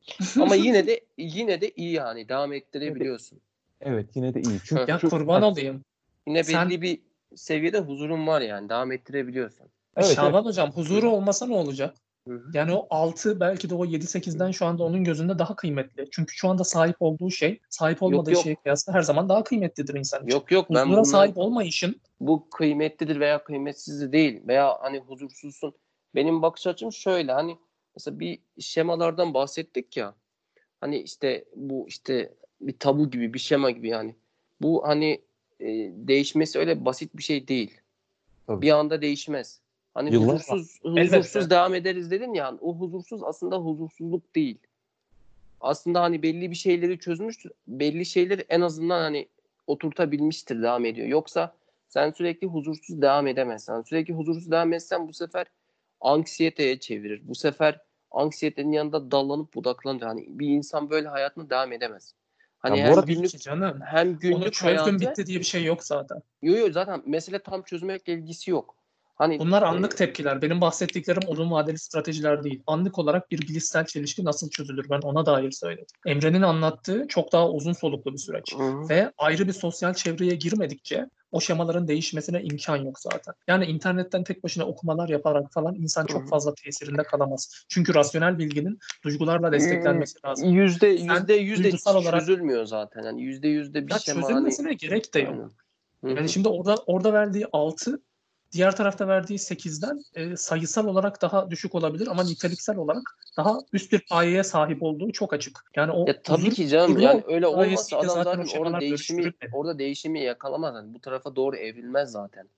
Ama 0.43 0.55
yine 0.55 0.87
de 0.87 1.01
yine 1.19 1.61
de 1.61 1.71
iyi 1.71 1.93
yani 1.93 2.29
devam 2.29 2.53
ettirebiliyorsun. 2.53 3.41
Evet 3.81 4.17
yine 4.17 4.35
de 4.35 4.41
iyi. 4.43 4.61
Çünkü 4.65 4.91
Ya 4.93 4.99
kurban 4.99 5.43
olayım. 5.43 5.85
Yine 6.27 6.45
Sen- 6.45 6.71
belli 6.71 6.83
bir 6.83 7.01
seviyede 7.37 7.79
huzurun 7.79 8.27
var 8.27 8.41
yani 8.41 8.69
devam 8.69 8.93
ettirebiliyorsun. 8.93 9.67
Evet, 9.97 10.15
Şaban 10.17 10.35
evet. 10.35 10.45
hocam 10.45 10.71
huzuru 10.71 11.11
olmasa 11.11 11.47
ne 11.47 11.55
olacak? 11.55 11.95
Hı 12.29 12.35
hı. 12.35 12.51
Yani 12.55 12.75
o 12.75 12.87
6 12.91 13.41
belki 13.41 13.71
de 13.71 13.75
o 13.75 13.87
7-8'den 13.87 14.51
şu 14.51 14.67
anda 14.67 14.83
onun 14.83 15.05
gözünde 15.05 15.39
daha 15.39 15.57
kıymetli. 15.57 16.09
Çünkü 16.11 16.37
şu 16.37 16.49
anda 16.49 16.65
sahip 16.65 16.97
olduğu 17.01 17.31
şey 17.31 17.61
sahip 17.69 18.03
olmadığı 18.03 18.33
yok. 18.33 18.43
şeye 18.43 18.57
kıyasla 18.57 18.95
her 18.95 19.03
zaman 19.03 19.29
daha 19.29 19.45
kıymetlidir 19.45 19.95
insan 19.95 20.27
için. 20.27 20.37
Yok 20.37 20.53
yok 20.53 20.67
ben 20.71 20.75
Huzura 20.75 20.89
bunları, 20.89 21.05
sahip 21.05 21.39
olmayışın 21.39 22.01
bu 22.21 22.51
kıymetlidir 22.51 23.21
veya 23.21 23.45
kıymetsizdir 23.45 24.13
değil 24.13 24.43
veya 24.47 24.79
hani 24.81 24.99
huzursuzsun. 24.99 25.75
Benim 26.15 26.43
bakış 26.43 26.67
açım 26.67 26.93
şöyle 26.93 27.33
hani 27.33 27.59
mesela 27.97 28.21
bir 28.21 28.39
şemalardan 28.61 29.35
bahsettik 29.35 29.97
ya. 29.97 30.15
Hani 30.81 30.99
işte 30.99 31.45
bu 31.57 31.89
işte 31.89 32.35
bir 32.61 32.79
tabu 32.79 33.11
gibi 33.11 33.35
bir 33.35 33.39
şema 33.39 33.71
gibi 33.71 33.89
yani. 33.89 34.17
Bu 34.63 34.89
hani 34.89 35.26
e, 35.61 35.67
değişmesi 35.97 36.59
öyle 36.59 36.85
basit 36.85 37.17
bir 37.17 37.23
şey 37.23 37.49
değil. 37.49 37.81
Tabii. 38.47 38.63
Bir 38.63 38.71
anda 38.71 39.03
değişmez. 39.03 39.61
Hani 39.95 40.13
Yıllar 40.13 40.35
huzursuz 40.35 40.81
Elbette. 40.85 41.17
huzursuz 41.17 41.51
devam 41.51 41.75
ederiz 41.75 42.11
dedin 42.11 42.35
ya. 42.35 42.59
O 42.61 42.75
huzursuz 42.75 43.23
aslında 43.23 43.57
huzursuzluk 43.57 44.35
değil. 44.35 44.59
Aslında 45.61 46.03
hani 46.03 46.23
belli 46.23 46.51
bir 46.51 46.57
şeyleri 46.57 46.99
çözmüştür. 46.99 47.53
Belli 47.69 48.07
şeyleri 48.07 48.45
en 48.49 48.61
azından 48.61 49.01
hani 49.01 49.29
oturtabilmiştir 49.67 50.63
devam 50.63 50.85
ediyor. 50.85 51.09
Yoksa 51.09 51.55
Sen 51.89 52.11
sürekli 52.11 52.47
huzursuz 52.47 53.03
devam 53.03 53.27
edemezsin. 53.27 53.83
Sürekli 53.83 54.15
huzursuz 54.15 54.51
devam 54.51 54.73
etsen 54.73 55.09
bu 55.09 55.13
sefer 55.13 55.47
anksiyeteye 56.01 56.81
çevirir. 56.81 57.21
Bu 57.25 57.35
sefer 57.35 57.81
anksiyetenin 58.11 58.73
yanında 58.73 59.11
dallanıp 59.11 59.55
budaklanır. 59.55 60.03
Hani 60.03 60.27
bir 60.29 60.49
insan 60.49 60.91
böyle 60.91 61.09
hayatına 61.09 61.51
devam 61.51 61.73
edemez. 61.73 62.15
Hani 62.71 62.79
Ya 62.79 62.87
hem 62.87 63.05
günlük 63.05 63.41
canım. 63.41 63.81
hem 63.85 64.09
Onu 64.09 64.19
günlük 64.19 64.53
çözdüm 64.53 64.77
hayatı 64.77 65.01
bitti 65.01 65.27
diye 65.27 65.39
bir 65.39 65.45
şey 65.45 65.65
yok 65.65 65.85
zaten. 65.85 66.19
Yo 66.43 66.57
yo 66.57 66.73
zaten 66.73 67.03
mesele 67.07 67.39
tam 67.39 67.63
çözmekle 67.63 68.13
ilgisi 68.13 68.51
yok. 68.51 68.77
Hani 69.17 69.39
Bunlar 69.39 69.63
e, 69.63 69.65
anlık 69.65 69.97
tepkiler. 69.97 70.43
Benim 70.43 70.61
bahsettiklerim 70.61 71.23
uzun 71.29 71.51
vadeli 71.51 71.79
stratejiler 71.79 72.45
değil. 72.45 72.63
Anlık 72.67 72.99
olarak 72.99 73.31
bir 73.31 73.39
bilişsel 73.39 73.87
çelişki 73.87 74.25
nasıl 74.25 74.51
çözülür 74.51 74.87
ben 74.91 75.01
ona 75.01 75.27
dair 75.27 75.51
söyledim. 75.51 75.97
Emre'nin 76.07 76.43
anlattığı 76.43 77.07
çok 77.09 77.33
daha 77.33 77.51
uzun 77.51 77.73
soluklu 77.73 78.13
bir 78.13 78.19
süreç. 78.19 78.55
Hı. 78.55 78.89
Ve 78.89 79.13
ayrı 79.19 79.49
bir 79.49 79.53
sosyal 79.53 79.95
çevreye 79.95 80.35
girmedikçe 80.35 81.07
o 81.33 81.41
şemaların 81.41 81.89
değişmesine 81.89 82.43
imkan 82.43 82.77
yok 82.77 83.01
zaten. 83.01 83.35
Yani 83.49 83.65
internetten 83.65 84.25
tek 84.25 84.45
başına 84.45 84.65
okumalar 84.65 85.09
yaparak 85.09 85.53
falan 85.53 85.75
insan 85.75 86.07
çok 86.07 86.29
fazla 86.29 86.55
tesirinde 86.55 87.03
kalamaz. 87.03 87.65
Çünkü 87.69 87.95
rasyonel 87.95 88.39
bilginin 88.39 88.79
duygularla 89.05 89.53
desteklenmesi 89.53 90.19
lazım. 90.25 90.49
Yüzde 90.49 90.87
yüzde 90.87 91.35
yüzde 91.35 91.71
çözülmüyor 92.11 92.65
zaten. 92.65 93.03
Yani 93.03 93.23
yüzde 93.23 93.49
yüzde 93.49 93.87
bir 93.87 93.93
Ya 93.93 93.99
şema 93.99 94.29
çözülmesine 94.29 94.75
gerek 94.75 95.15
de 95.15 95.21
yok. 95.21 95.53
Aynen. 96.03 96.17
Yani 96.17 96.29
şimdi 96.29 96.49
orada 96.49 96.77
orada 96.87 97.13
verdiği 97.13 97.47
6 97.53 98.03
diğer 98.57 98.77
tarafta 98.77 99.09
verdiği 99.09 99.39
8'den 99.39 100.05
e, 100.15 100.37
sayısal 100.37 100.87
olarak 100.87 101.23
daha 101.23 101.51
düşük 101.51 101.75
olabilir 101.75 102.07
ama 102.07 102.25
niteliksel 102.25 102.77
olarak 102.77 103.03
daha 103.37 103.59
üst 103.73 103.93
bir 103.93 104.07
payeye 104.11 104.43
sahip 104.45 104.83
olduğu 104.83 105.13
çok 105.13 105.33
açık. 105.33 105.65
Yani 105.77 105.93
o 105.93 106.07
Ya 106.07 106.23
tabii 106.23 106.51
ki 106.51 106.69
canım 106.69 106.99
yani 106.99 107.25
öyle 107.27 107.51
gayesiyle 107.51 108.01
adam 108.01 108.25
zaten 108.25 108.59
orada 108.59 108.81
değişimi 108.81 109.33
orada 109.53 109.79
değişimi 109.79 110.21
yakalamaz. 110.21 110.75
Yani 110.75 110.95
bu 110.95 111.01
tarafa 111.01 111.37
doğru 111.37 111.57
evrilmez 111.57 112.11
zaten. 112.11 112.49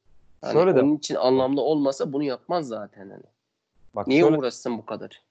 Yani 0.45 0.53
Şöyle 0.53 0.75
de- 0.75 0.83
onun 0.83 0.97
için 0.97 1.15
anlamlı 1.15 1.61
olmasa 1.61 2.13
bunu 2.13 2.23
yapmaz 2.23 2.69
zaten 2.69 3.11
hani. 3.11 3.23
Bak 3.95 4.07
Niye 4.07 4.23
şöyle, 4.23 4.37
uğraşsın 4.37 4.79
bu 4.79 4.87
kadar? 4.87 5.23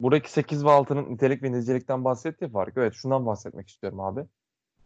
buradaki 0.00 0.32
8 0.32 0.64
ve 0.64 0.68
6'nın 0.68 1.10
nitelik 1.10 1.42
ve 1.42 1.52
nicelikten 1.52 2.04
bahsetti 2.04 2.44
ya 2.44 2.50
Faruk. 2.50 2.76
Evet 2.76 2.94
şundan 2.94 3.26
bahsetmek 3.26 3.68
istiyorum 3.68 4.00
abi. 4.00 4.24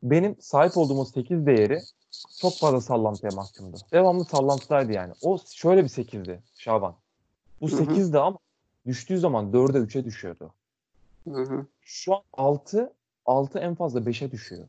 Benim 0.04 0.36
sahip 0.40 0.76
olduğum 0.76 1.04
8 1.04 1.46
değeri 1.46 1.82
çok 2.40 2.58
fazla 2.58 2.80
sallantıya 2.80 3.32
mahkumdu. 3.32 3.76
Devamlı 3.92 4.24
sallantıdaydı 4.24 4.92
yani. 4.92 5.12
O 5.22 5.38
şöyle 5.54 5.84
bir 5.84 5.88
8'di 5.88 6.40
Şaban. 6.54 6.94
Bu 7.60 7.68
Hı 7.68 7.76
hı. 7.76 7.82
8'di 7.82 8.18
ama 8.18 8.38
düştüğü 8.86 9.18
zaman 9.18 9.52
4'e 9.52 9.78
3'e 9.78 10.04
düşüyordu. 10.04 10.54
Hı 11.28 11.42
hı. 11.42 11.66
Şu 11.80 12.14
an 12.14 12.22
6 12.32 12.92
6 13.26 13.58
en 13.58 13.74
fazla 13.74 14.00
5'e 14.00 14.30
düşüyor. 14.30 14.68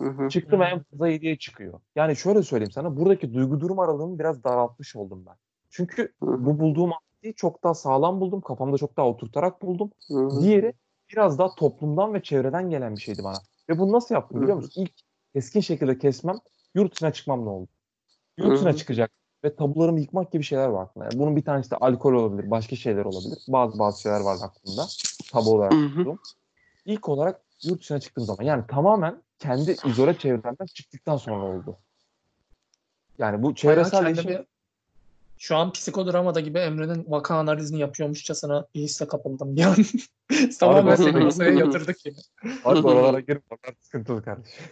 Hı 0.00 0.06
hı. 0.06 0.28
Çıktı 0.28 0.56
mı 0.56 0.64
Hı. 0.64 0.68
en 0.68 0.82
fazla 0.82 1.08
7'ye 1.08 1.38
çıkıyor. 1.38 1.80
Yani 1.96 2.16
şöyle 2.16 2.42
söyleyeyim 2.42 2.72
sana 2.72 2.96
buradaki 2.96 3.34
duygu 3.34 3.60
durum 3.60 3.78
aralığımı 3.78 4.18
biraz 4.18 4.44
daraltmış 4.44 4.96
oldum 4.96 5.24
ben. 5.26 5.36
Çünkü 5.70 6.12
bu 6.20 6.58
bulduğum 6.58 6.90
anlayı 6.92 7.34
çok 7.36 7.64
daha 7.64 7.74
sağlam 7.74 8.20
buldum. 8.20 8.40
Kafamda 8.40 8.78
çok 8.78 8.96
daha 8.96 9.06
oturtarak 9.06 9.62
buldum. 9.62 9.90
Hı 10.08 10.14
hı. 10.14 10.40
Diğeri 10.40 10.72
biraz 11.12 11.38
daha 11.38 11.54
toplumdan 11.54 12.14
ve 12.14 12.22
çevreden 12.22 12.70
gelen 12.70 12.96
bir 12.96 13.00
şeydi 13.00 13.24
bana. 13.24 13.38
Ve 13.70 13.78
bunu 13.78 13.92
nasıl 13.92 14.14
yaptım 14.14 14.42
biliyor 14.42 14.56
musun? 14.56 14.82
İlk 14.82 14.92
keskin 15.32 15.60
şekilde 15.60 15.98
kesmem 15.98 16.36
yurt 16.74 16.94
dışına 16.94 17.12
çıkmam 17.12 17.44
ne 17.44 17.48
oldu? 17.48 17.68
Yurt 18.38 18.56
dışına 18.56 18.76
çıkacak 18.76 19.10
ve 19.44 19.56
tabularımı 19.56 20.00
yıkmak 20.00 20.32
gibi 20.32 20.42
şeyler 20.42 20.68
var 20.68 20.82
aklımda. 20.82 21.04
Yani 21.04 21.18
bunun 21.18 21.36
bir 21.36 21.44
tanesi 21.44 21.70
de 21.70 21.76
alkol 21.76 22.12
olabilir, 22.12 22.50
başka 22.50 22.76
şeyler 22.76 23.04
olabilir. 23.04 23.38
Bazı 23.48 23.78
bazı 23.78 24.00
şeyler 24.00 24.20
var 24.20 24.36
aklımda. 24.42 24.86
Tabu 25.32 25.54
olarak 25.54 25.72
tuttuğum. 25.72 26.18
İlk 26.84 27.08
olarak 27.08 27.42
yurt 27.62 27.80
dışına 27.80 28.00
çıktığım 28.00 28.24
zaman 28.24 28.44
yani 28.44 28.64
tamamen 28.68 29.22
kendi 29.38 29.76
izole 29.86 30.18
çevremden 30.18 30.66
çıktıktan 30.74 31.16
sonra 31.16 31.44
oldu. 31.44 31.78
Yani 33.18 33.42
bu 33.42 33.54
çevresel 33.54 34.06
değişim 34.06 34.46
şu 35.42 35.56
an 35.56 35.72
psikodramada 35.72 36.40
gibi 36.40 36.58
Emre'nin 36.58 37.04
vaka 37.08 37.34
analizini 37.34 37.80
yapıyormuşçasına 37.80 38.66
bir 38.74 38.80
hisse 38.80 39.06
kapıldım. 39.06 39.56
Yani 39.56 39.84
tamamen 40.60 40.90
Harbi. 40.90 41.02
seni 41.02 41.24
masaya 41.24 41.50
yatırdık 41.50 41.98
gibi. 41.98 42.16
Abi 42.64 42.78
oralara 42.86 43.20
girip 43.20 43.42
oralar 43.52 43.76
sıkıntılı 43.80 44.22
kardeşim. 44.22 44.64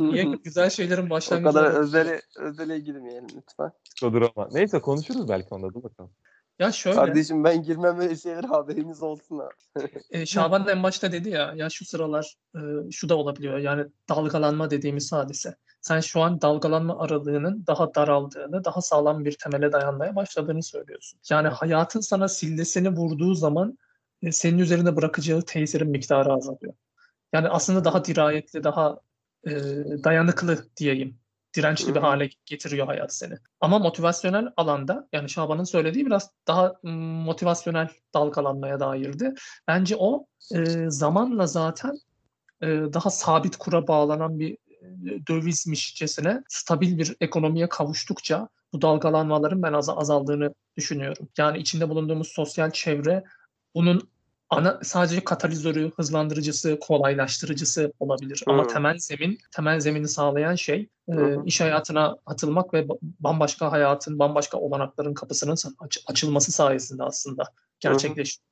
Niye 0.00 0.24
güzel 0.44 0.70
şeylerin 0.70 1.06
o 1.06 1.10
başlangıcı 1.10 1.52
kadar 1.52 1.62
olarak- 1.64 1.76
özele 1.78 2.20
özele 2.38 2.78
girmeyelim 2.78 3.26
lütfen. 3.36 3.72
Drama. 4.02 4.48
Neyse 4.52 4.80
konuşuruz 4.80 5.28
belki 5.28 5.48
onda 5.50 5.74
dur 5.74 5.82
bakalım. 5.82 6.10
Ya 6.58 6.72
şöyle. 6.72 6.96
Kardeşim 6.96 7.44
ben 7.44 7.62
girmem 7.62 8.00
öyle 8.00 8.16
şeylere 8.16 8.46
haberiniz 8.46 9.02
olsun 9.02 9.38
ha. 9.38 9.48
E, 10.10 10.26
Şaban 10.26 10.66
da 10.66 10.72
en 10.72 10.82
başta 10.82 11.12
dedi 11.12 11.30
ya 11.30 11.52
ya 11.56 11.70
şu 11.70 11.84
sıralar 11.84 12.34
e, 12.54 12.60
şu 12.90 13.08
da 13.08 13.16
olabiliyor 13.16 13.58
yani 13.58 13.86
dalgalanma 14.08 14.70
dediğimiz 14.70 15.12
hadise. 15.12 15.56
Sen 15.80 16.00
şu 16.00 16.20
an 16.20 16.40
dalgalanma 16.40 16.98
aralığının 16.98 17.64
daha 17.66 17.94
daraldığını, 17.94 18.64
daha 18.64 18.80
sağlam 18.80 19.24
bir 19.24 19.32
temele 19.32 19.72
dayanmaya 19.72 20.16
başladığını 20.16 20.62
söylüyorsun. 20.62 21.20
Yani 21.30 21.48
hayatın 21.48 22.00
sana 22.00 22.28
sillesini 22.28 22.90
vurduğu 22.90 23.34
zaman 23.34 23.78
e, 24.22 24.32
senin 24.32 24.58
üzerine 24.58 24.96
bırakacağı 24.96 25.42
tesirin 25.42 25.90
miktarı 25.90 26.32
azalıyor. 26.32 26.74
Yani 27.32 27.48
aslında 27.48 27.84
daha 27.84 28.04
dirayetli, 28.04 28.64
daha 28.64 29.00
e, 29.46 29.50
dayanıklı 30.04 30.66
diyeyim. 30.76 31.18
Dirençli 31.56 31.94
bir 31.94 32.00
Hı 32.00 32.04
hı. 32.04 32.06
hale 32.06 32.30
getiriyor 32.46 32.86
hayat 32.86 33.14
seni. 33.14 33.34
Ama 33.60 33.78
motivasyonel 33.78 34.48
alanda 34.56 35.08
yani 35.12 35.30
Şaban'ın 35.30 35.64
söylediği 35.64 36.06
biraz 36.06 36.30
daha 36.46 36.74
motivasyonel 36.82 37.88
dalgalanmaya 38.14 38.80
dairdi. 38.80 39.34
Bence 39.68 39.96
o 39.98 40.26
e, 40.54 40.90
zamanla 40.90 41.46
zaten 41.46 41.98
e, 42.62 42.66
daha 42.66 43.10
sabit 43.10 43.56
kura 43.56 43.88
bağlanan 43.88 44.38
bir 44.38 44.56
dövizmişçesine 45.28 46.42
stabil 46.48 46.98
bir 46.98 47.16
ekonomiye 47.20 47.68
kavuştukça 47.68 48.48
bu 48.72 48.82
dalgalanmaların 48.82 49.62
ben 49.62 49.72
az 49.72 49.88
azaldığını 49.88 50.54
düşünüyorum. 50.76 51.28
Yani 51.38 51.58
içinde 51.58 51.88
bulunduğumuz 51.88 52.28
sosyal 52.28 52.70
çevre 52.70 53.24
bunun 53.74 54.08
ana 54.56 54.80
sadece 54.82 55.24
katalizörü, 55.24 55.92
hızlandırıcısı, 55.96 56.78
kolaylaştırıcısı 56.80 57.92
olabilir. 58.00 58.42
Ama 58.46 58.64
Hı. 58.64 58.68
temel 58.68 58.98
zemin, 58.98 59.38
temel 59.56 59.80
zemini 59.80 60.08
sağlayan 60.08 60.54
şey 60.54 60.88
e, 61.08 61.14
iş 61.44 61.60
hayatına 61.60 62.16
atılmak 62.26 62.74
ve 62.74 62.80
ba- 62.80 62.98
bambaşka 63.00 63.72
hayatın, 63.72 64.18
bambaşka 64.18 64.58
olanakların 64.58 65.14
kapısının 65.14 65.56
aç- 65.78 66.04
açılması 66.06 66.52
sayesinde 66.52 67.02
aslında 67.02 67.44
gerçekleşiyor. 67.80 68.44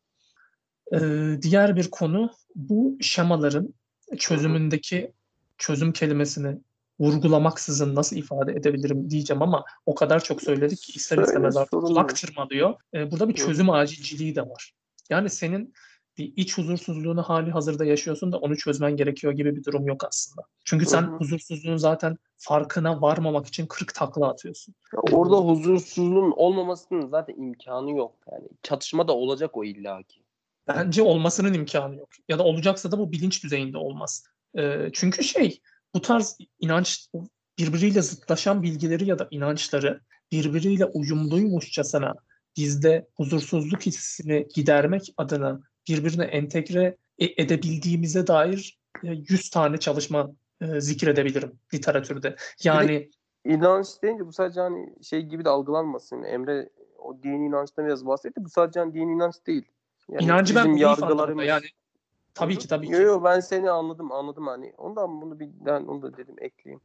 Ee, 0.93 1.43
diğer 1.43 1.77
bir 1.77 1.91
konu 1.91 2.31
bu 2.55 2.97
şemaların 3.01 3.75
çözümündeki 4.19 5.13
çözüm 5.59 5.93
kelimesini 5.93 6.59
vurgulamaksızın 7.01 7.95
nasıl 7.95 8.17
ifade 8.17 8.53
edebilirim 8.53 9.11
diyeceğim 9.11 9.43
ama 9.43 9.65
o 9.87 9.95
kadar 9.95 10.25
çok 10.25 10.43
söyledik 10.43 10.83
ki 10.83 10.93
ister 10.93 11.19
istemez 11.19 11.57
artık 11.57 11.71
kulak 11.81 12.11
yok. 12.11 12.17
tırmalıyor. 12.17 12.75
Ee, 12.95 13.11
burada 13.11 13.29
bir 13.29 13.35
çözüm 13.35 13.71
acilciliği 13.71 14.35
de 14.35 14.43
var. 14.43 14.73
Yani 15.11 15.31
senin 15.31 15.75
bir 16.19 16.33
iç 16.37 16.59
huzursuzluğunu 16.59 17.23
hali 17.23 17.51
hazırda 17.51 17.85
yaşıyorsun 17.85 18.33
da 18.33 18.39
onu 18.39 18.57
çözmen 18.57 18.97
gerekiyor 18.97 19.33
gibi 19.33 19.57
bir 19.57 19.65
durum 19.65 19.87
yok 19.87 20.05
aslında. 20.05 20.47
Çünkü 20.65 20.87
sen 20.87 21.03
Hı 21.03 21.07
hı. 21.07 21.17
huzursuzluğun 21.17 21.77
zaten 21.77 22.17
farkına 22.39 23.03
varmamak 23.03 23.47
için 23.47 23.67
40 23.67 23.95
takla 23.95 24.29
atıyorsun. 24.29 24.75
Ya 24.95 25.01
Orada 25.17 25.37
huzursuzluğun 25.37 26.33
olmamasının 26.37 27.09
zaten 27.09 27.35
imkanı 27.35 27.91
yok. 27.91 28.15
Yani 28.33 28.49
çatışma 28.63 29.09
da 29.09 29.13
olacak 29.13 29.57
o 29.57 29.65
illaki. 29.65 30.23
Bence 30.69 31.03
olmasının 31.03 31.55
imkanı 31.55 31.97
yok. 31.97 32.09
Ya 32.29 32.39
da 32.39 32.43
olacaksa 32.43 32.93
da 32.93 32.99
bu 32.99 33.13
bilinç 33.13 33.45
düzeyinde 33.45 33.79
olmaz. 33.79 34.25
Ee, 34.59 34.91
çünkü 34.93 35.25
şey 35.25 35.61
bu 35.95 36.01
tarz 36.01 36.39
inanç 36.61 37.09
birbiriyle 37.59 38.03
zıtlaşan 38.03 38.63
bilgileri 38.63 39.09
ya 39.09 39.19
da 39.19 39.29
inançları 39.31 40.01
birbiriyle 40.33 40.85
uyumluymuşçasına 40.85 42.15
bizde 42.57 43.09
huzursuzluk 43.17 43.87
hissini 43.87 44.47
gidermek 44.55 45.15
adına 45.17 45.61
birbirine 45.89 46.25
entegre 46.25 46.97
e- 47.19 47.43
edebildiğimize 47.43 48.27
dair 48.27 48.79
e, 49.05 49.09
100 49.09 49.51
tane 49.51 49.77
çalışma 49.77 50.31
e, 50.61 50.81
zikredebilirim 50.81 51.53
literatürde. 51.75 52.37
Yani 52.65 53.11
İnanç 53.45 53.87
deyince 54.03 54.27
bu 54.27 54.33
sadece 54.33 54.61
hani 54.61 54.95
şey 55.03 55.23
gibi 55.23 55.45
de 55.45 55.49
algılanmasın. 55.49 56.23
Emre 56.23 56.69
o 56.99 57.23
dini 57.23 57.47
inançtan 57.47 57.87
biraz 57.87 58.07
bahsetti. 58.07 58.45
Bu 58.45 58.49
sadece 58.49 58.81
hani 58.81 58.95
dini 58.95 59.13
inanç 59.13 59.35
değil. 59.47 59.65
Yani 60.09 60.25
inancı 60.25 60.55
ben 60.55 60.65
bizim 60.65 60.89
belief 60.89 61.03
anlamında 61.03 61.45
yani 61.45 61.67
tabii 62.35 62.59
ki 62.59 62.69
tabii 62.69 62.87
ki. 62.87 62.93
Yo 62.93 63.01
yo 63.01 63.25
ben 63.25 63.41
seni 63.41 63.71
anladım 63.71 64.13
anladım 64.13 64.47
hani. 64.47 64.75
Ondan 64.79 65.23
bunu 65.23 65.41
bir 65.41 65.49
ben 65.61 65.85
onu 65.85 66.03
da 66.03 66.17
dedim 66.17 66.35
ekleyeyim. 66.39 66.81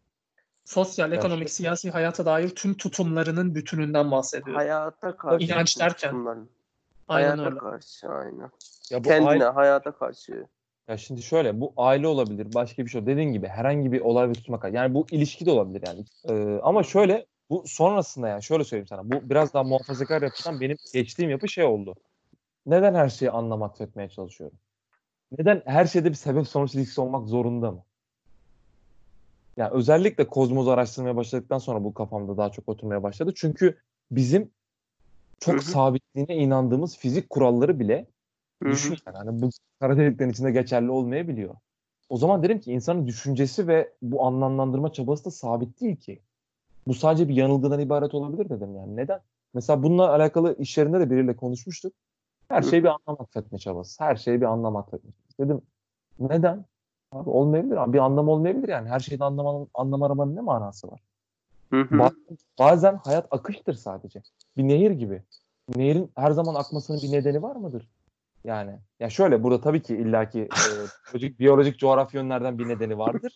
Sosyal, 0.66 1.12
Ya 1.12 1.18
ekonomik, 1.18 1.50
siyasi 1.50 1.91
hayata 1.91 2.26
dair 2.26 2.50
tüm 2.50 2.78
tutumlarının 2.78 3.56
bütününden 3.56 4.12
bahsediyorum. 4.12 4.56
Hayata 4.56 5.18
karşı. 5.18 5.45
İnanç 5.45 5.80
derken. 5.80 6.48
Aynen 7.08 7.28
hayata 7.28 7.50
öyle. 7.50 7.60
karşı 7.60 8.08
aynen. 8.10 8.50
Ya 8.91 9.03
bu 9.03 9.07
Kendine 9.07 9.29
aile- 9.29 9.43
hayata 9.43 9.91
karşı. 9.91 10.47
Ya 10.88 10.97
şimdi 10.97 11.21
şöyle 11.21 11.61
bu 11.61 11.73
aile 11.77 12.07
olabilir 12.07 12.53
başka 12.53 12.85
bir 12.85 12.89
şey 12.89 13.05
dediğin 13.05 13.31
gibi 13.33 13.47
herhangi 13.47 13.91
bir 13.91 14.01
olay 14.01 14.29
ve 14.29 14.33
tutmak 14.33 14.73
yani 14.73 14.93
bu 14.93 15.05
ilişki 15.11 15.45
de 15.45 15.51
olabilir 15.51 15.83
yani 15.88 16.05
Ee, 16.29 16.59
ama 16.63 16.83
şöyle 16.83 17.25
bu 17.49 17.63
sonrasında 17.67 18.27
yani 18.27 18.43
şöyle 18.43 18.63
söyleyeyim 18.63 18.88
sana 18.88 19.03
bu 19.03 19.29
biraz 19.29 19.53
daha 19.53 19.63
muhafazakar 19.63 20.21
yapıdan 20.21 20.61
benim 20.61 20.77
geçtiğim 20.93 21.29
yapı 21.31 21.47
şey 21.47 21.63
oldu. 21.63 21.95
Neden 22.65 22.95
her 22.95 23.09
şeyi 23.09 23.31
anlamak 23.31 23.81
etmeye 23.81 24.09
çalışıyorum? 24.09 24.57
Neden 25.39 25.61
her 25.65 25.85
şeyde 25.85 26.09
bir 26.09 26.15
sebep 26.15 26.47
sonuç 26.47 26.75
ilişkisi 26.75 27.01
olmak 27.01 27.27
zorunda 27.27 27.71
mı? 27.71 27.83
Yani 29.57 29.69
özellikle 29.73 30.27
kozmozu 30.27 30.69
araştırmaya 30.69 31.15
başladıktan 31.15 31.57
sonra 31.57 31.83
bu 31.83 31.93
kafamda 31.93 32.38
daha 32.38 32.51
çok 32.51 32.69
oturmaya 32.69 33.03
başladı. 33.03 33.33
Çünkü 33.35 33.77
bizim 34.11 34.51
çok 35.39 35.63
sabitliğine 35.63 36.35
inandığımız 36.35 36.97
fizik 36.97 37.29
kuralları 37.29 37.79
bile. 37.79 38.07
Düşün 38.66 38.97
yani 39.05 39.18
hani 39.18 39.41
bu 39.41 39.49
kara 39.80 39.97
deliklerin 39.97 40.30
içinde 40.30 40.51
geçerli 40.51 40.91
olmayabiliyor. 40.91 41.55
O 42.10 42.18
zaman 42.18 42.43
derim 42.43 42.60
ki 42.60 42.72
insanın 42.72 43.08
düşüncesi 43.08 43.68
ve 43.68 43.93
bu 44.01 44.26
anlamlandırma 44.26 44.93
çabası 44.93 45.26
da 45.26 45.32
sabit 45.32 45.82
değil 45.82 45.95
ki. 45.95 46.22
Bu 46.88 46.93
sadece 46.93 47.30
bir 47.30 47.36
yanılgıdan 47.36 47.80
ibaret 47.80 48.14
olabilir 48.14 48.49
dedim 48.49 48.76
yani. 48.76 48.95
Neden? 48.95 49.20
Mesela 49.53 49.84
bununla 49.84 50.10
alakalı 50.10 50.55
iş 50.60 50.78
yerinde 50.78 50.99
de 50.99 51.10
biriyle 51.10 51.36
konuşmuştuk. 51.36 51.93
Her 52.47 52.62
şey 52.62 52.84
bir 52.84 52.88
anlam 52.88 53.22
atfetme 53.22 53.58
çabası. 53.58 54.03
Her 54.03 54.16
şey 54.16 54.41
bir 54.41 54.45
anlam 54.45 54.76
atfetme 54.76 55.12
çabası. 55.12 55.38
Dedim 55.39 55.62
neden? 56.20 56.66
Abi 57.12 57.30
olmayabilir. 57.30 57.78
Abi 57.78 57.93
bir 57.93 57.99
anlam 57.99 58.30
olmayabilir 58.30 58.68
yani. 58.68 58.89
Her 58.89 58.99
şeyde 58.99 59.24
anlam, 59.24 59.68
anlam 59.74 60.03
aramanın 60.03 60.36
ne 60.36 60.41
manası 60.41 60.88
var? 60.88 61.01
Hı 61.70 61.82
hı. 61.82 61.99
Bazen, 61.99 62.38
bazen 62.60 62.95
hayat 62.95 63.28
akıştır 63.32 63.74
sadece. 63.74 64.22
Bir 64.58 64.64
nehir 64.64 64.91
gibi. 64.91 65.24
Nehrin 65.76 66.12
her 66.16 66.32
zaman 66.32 66.55
akmasının 66.55 67.01
bir 67.01 67.12
nedeni 67.12 67.41
var 67.41 67.55
mıdır? 67.55 67.88
Yani 68.43 68.79
ya 68.99 69.09
şöyle 69.09 69.43
burada 69.43 69.61
tabii 69.61 69.81
ki 69.81 69.95
illaki 69.95 70.39
e, 70.39 70.47
biyolojik, 71.13 71.39
biyolojik 71.39 71.79
coğrafi 71.79 72.17
yönlerden 72.17 72.59
bir 72.59 72.67
nedeni 72.67 72.97
vardır. 72.97 73.35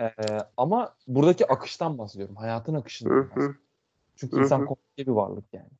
E, 0.00 0.10
ama 0.56 0.94
buradaki 1.06 1.46
akıştan 1.52 1.98
bahsediyorum. 1.98 2.36
Hayatın 2.36 2.74
akışından 2.74 3.24
bahsediyorum. 3.24 3.56
Çünkü 4.16 4.40
insan 4.40 4.66
komplike 4.66 5.10
bir 5.10 5.16
varlık 5.16 5.44
yani. 5.52 5.70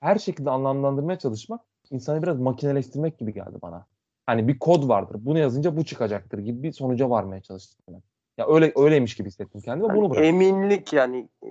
Her 0.00 0.18
şekilde 0.18 0.50
anlamlandırmaya 0.50 1.18
çalışmak 1.18 1.60
insanı 1.90 2.22
biraz 2.22 2.40
makineleştirmek 2.40 3.18
gibi 3.18 3.34
geldi 3.34 3.58
bana. 3.62 3.86
Hani 4.26 4.48
bir 4.48 4.58
kod 4.58 4.88
vardır. 4.88 5.16
Bunu 5.20 5.38
yazınca 5.38 5.76
bu 5.76 5.84
çıkacaktır 5.84 6.38
gibi 6.38 6.62
bir 6.62 6.72
sonuca 6.72 7.10
varmaya 7.10 7.40
çalıştım. 7.40 8.02
Ya 8.38 8.46
öyle 8.48 8.72
öyleymiş 8.76 9.16
gibi 9.16 9.28
hissettim 9.28 9.60
kendimi. 9.60 9.88
Hani 9.88 9.98
Bunu 9.98 10.10
bıraktım. 10.10 10.24
eminlik 10.34 10.92
yani 10.92 11.28
e, 11.42 11.48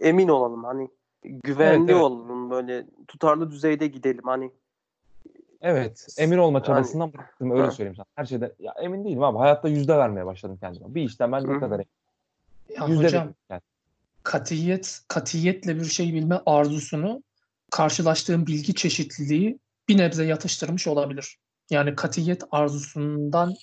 emin 0.00 0.28
olalım 0.28 0.64
hani 0.64 0.88
güvenli 1.22 1.76
Evet, 1.76 1.90
evet. 1.90 2.02
olalım 2.02 2.50
böyle 2.50 2.86
tutarlı 3.08 3.50
düzeyde 3.50 3.86
gidelim 3.86 4.24
hani 4.24 4.50
Evet, 5.66 6.06
emin 6.18 6.38
olma 6.38 6.58
Yani- 6.58 6.66
çabasından 6.66 7.12
bıraktım 7.12 7.50
öyle 7.50 7.62
Ha. 7.62 7.70
söyleyeyim 7.70 7.96
sana. 7.96 8.06
Her 8.14 8.24
şeyde 8.24 8.54
ya 8.58 8.74
emin 8.82 9.04
değilim 9.04 9.22
abi. 9.22 9.38
Hayatta 9.38 9.68
yüzde 9.68 9.96
vermeye 9.96 10.26
başladım 10.26 10.58
kendime. 10.60 10.94
Bir 10.94 11.02
işten 11.02 11.32
ben 11.32 11.48
ne 11.54 11.60
kadar 11.60 11.78
Ya 12.78 12.86
yüzde 12.86 13.04
hocam 13.04 13.34
yani. 13.50 13.60
katiyet, 14.22 15.00
katiyetle 15.08 15.76
bir 15.76 15.84
şey 15.84 16.14
bilme 16.14 16.40
arzusunu 16.46 17.22
karşılaştığım 17.70 18.46
bilgi 18.46 18.74
çeşitliliği 18.74 19.58
bir 19.88 19.98
nebze 19.98 20.24
yatıştırmış 20.24 20.86
olabilir. 20.86 21.38
Yani 21.70 21.96
katiyet 21.96 22.42
arzusundan 22.50 23.54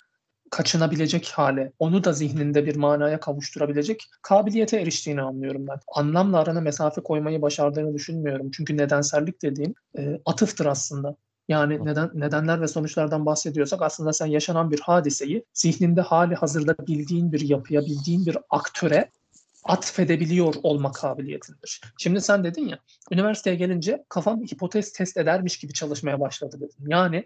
kaçınabilecek 0.52 1.28
hale, 1.28 1.72
onu 1.80 2.04
da 2.04 2.14
zihninde 2.14 2.66
bir 2.66 2.76
manaya 2.76 3.20
kavuşturabilecek 3.20 4.04
kabiliyete 4.22 4.82
eriştiğini 4.82 5.22
anlıyorum 5.22 5.68
ben. 5.68 5.80
Anlamla 5.96 6.40
arana 6.40 6.62
mesafe 6.62 7.02
koymayı 7.02 7.42
başardığını 7.42 7.94
düşünmüyorum. 7.94 8.52
Çünkü 8.52 8.78
nedensellik 8.78 9.42
dediğin 9.42 9.76
e, 9.98 10.20
atıftır 10.26 10.66
aslında. 10.66 11.16
Yani 11.48 11.86
neden 11.86 12.10
nedenler 12.14 12.62
ve 12.62 12.68
sonuçlardan 12.68 13.26
bahsediyorsak 13.26 13.82
aslında 13.82 14.14
sen 14.14 14.26
yaşanan 14.26 14.72
bir 14.72 14.80
hadiseyi 14.80 15.46
zihninde 15.54 16.02
hali 16.02 16.36
hazırda 16.36 16.76
bildiğin 16.88 17.32
bir 17.32 17.50
yapıya, 17.50 17.82
bildiğin 17.82 18.26
bir 18.26 18.38
aktöre 18.50 19.12
atfedebiliyor 19.64 20.56
olma 20.64 20.92
kabiliyetindir. 20.92 21.82
Şimdi 21.98 22.22
sen 22.22 22.44
dedin 22.44 22.68
ya, 22.68 22.80
üniversiteye 23.12 23.56
gelince 23.56 24.04
kafam 24.10 24.42
hipotez 24.42 24.94
test 24.94 25.18
edermiş 25.18 25.58
gibi 25.58 25.74
çalışmaya 25.74 26.20
başladı 26.20 26.56
dedin. 26.60 26.90
Yani 26.90 27.26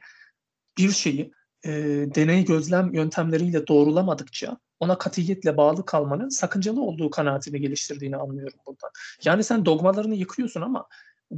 bir 0.78 0.92
şeyi 0.92 1.32
e, 1.66 1.72
deney 2.16 2.46
gözlem 2.46 2.94
yöntemleriyle 2.94 3.68
doğrulamadıkça 3.68 4.58
ona 4.80 4.98
katiyetle 4.98 5.58
bağlı 5.58 5.86
kalmanın 5.86 6.30
sakıncalı 6.30 6.82
olduğu 6.82 7.10
kanaatini 7.10 7.62
geliştirdiğini 7.62 8.18
anlıyorum 8.18 8.60
buradan. 8.68 8.90
Yani 9.24 9.44
sen 9.44 9.66
dogmalarını 9.66 10.16
yıkıyorsun 10.16 10.62
ama 10.62 10.88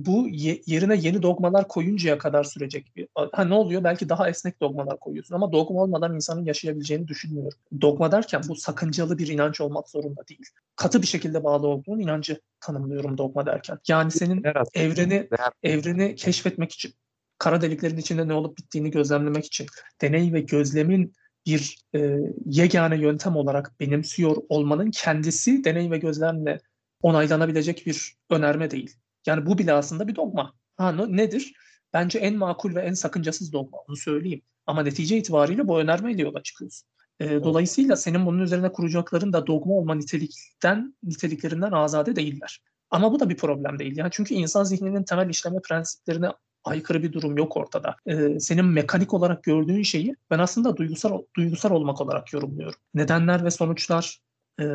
bu 0.05 0.27
ye- 0.29 0.61
yerine 0.65 0.95
yeni 0.95 1.21
dogmalar 1.21 1.67
koyuncaya 1.67 2.17
kadar 2.17 2.43
sürecek. 2.43 2.93
Ha 3.31 3.43
ne 3.43 3.53
oluyor? 3.53 3.83
Belki 3.83 4.09
daha 4.09 4.29
esnek 4.29 4.61
dogmalar 4.61 4.99
koyuyorsun 4.99 5.35
ama 5.35 5.51
dogma 5.51 5.81
olmadan 5.81 6.15
insanın 6.15 6.45
yaşayabileceğini 6.45 7.07
düşünmüyorum. 7.07 7.59
Dogma 7.81 8.11
derken 8.11 8.41
bu 8.47 8.55
sakıncalı 8.55 9.17
bir 9.17 9.27
inanç 9.27 9.61
olmak 9.61 9.89
zorunda 9.89 10.27
değil. 10.27 10.45
Katı 10.75 11.01
bir 11.01 11.07
şekilde 11.07 11.43
bağlı 11.43 11.67
olduğun 11.67 11.99
inancı 11.99 12.41
tanımlıyorum 12.59 13.17
dogma 13.17 13.45
derken. 13.45 13.77
Yani 13.87 14.11
senin 14.11 14.43
evreni 14.73 15.27
evreni 15.63 16.15
keşfetmek 16.15 16.71
için, 16.71 16.93
kara 17.37 17.61
deliklerin 17.61 17.97
içinde 17.97 18.27
ne 18.27 18.33
olup 18.33 18.57
bittiğini 18.57 18.91
gözlemlemek 18.91 19.45
için, 19.45 19.67
deney 20.01 20.33
ve 20.33 20.41
gözlemin 20.41 21.13
bir 21.45 21.77
e, 21.95 22.17
yegane 22.45 22.97
yöntem 22.97 23.35
olarak 23.35 23.79
benimsiyor 23.79 24.35
olmanın 24.49 24.91
kendisi 24.91 25.63
deney 25.63 25.91
ve 25.91 25.97
gözlemle 25.97 26.59
onaylanabilecek 27.01 27.85
bir 27.85 28.15
önerme 28.29 28.71
değil. 28.71 28.95
Yani 29.27 29.45
bu 29.45 29.57
bile 29.57 29.73
aslında 29.73 30.07
bir 30.07 30.15
dogma. 30.15 30.53
Ha 30.77 30.91
ne- 30.91 31.17
nedir? 31.17 31.53
Bence 31.93 32.19
en 32.19 32.35
makul 32.37 32.75
ve 32.75 32.81
en 32.81 32.93
sakıncasız 32.93 33.53
dogma 33.53 33.77
onu 33.87 33.95
söyleyeyim. 33.95 34.41
Ama 34.65 34.83
netice 34.83 35.17
itibariyle 35.17 35.67
bu 35.67 35.79
önermeyle 35.79 36.21
yola 36.21 36.43
çıkıyorsun. 36.43 36.87
E, 37.19 37.43
dolayısıyla 37.43 37.95
senin 37.95 38.25
bunun 38.25 38.39
üzerine 38.39 38.71
kuracakların 38.71 39.33
da 39.33 39.47
dogma 39.47 39.73
olma 39.73 39.95
nitelikten 39.95 40.95
niteliklerinden 41.03 41.71
azade 41.71 42.15
değiller. 42.15 42.59
Ama 42.89 43.11
bu 43.11 43.19
da 43.19 43.29
bir 43.29 43.37
problem 43.37 43.79
değil. 43.79 43.97
Yani 43.97 44.09
çünkü 44.11 44.33
insan 44.33 44.63
zihninin 44.63 45.03
temel 45.03 45.29
işleme 45.29 45.57
prensiplerine 45.61 46.31
aykırı 46.63 47.03
bir 47.03 47.13
durum 47.13 47.37
yok 47.37 47.57
ortada. 47.57 47.95
Ee, 48.05 48.39
senin 48.39 48.65
mekanik 48.65 49.13
olarak 49.13 49.43
gördüğün 49.43 49.83
şeyi 49.83 50.15
ben 50.29 50.39
aslında 50.39 50.77
duygusal 50.77 51.21
duygusal 51.35 51.71
olmak 51.71 52.01
olarak 52.01 52.33
yorumluyorum. 52.33 52.79
Nedenler 52.93 53.45
ve 53.45 53.51
sonuçlar 53.51 54.19
e, 54.61 54.65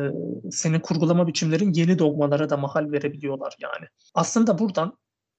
senin 0.51 0.79
kurgulama 0.79 1.27
biçimlerin 1.27 1.73
yeni 1.73 1.99
dogmalara 1.99 2.49
da 2.49 2.57
mahal 2.57 2.91
verebiliyorlar 2.91 3.55
yani. 3.59 3.87
Aslında 4.13 4.59
buradan 4.59 4.97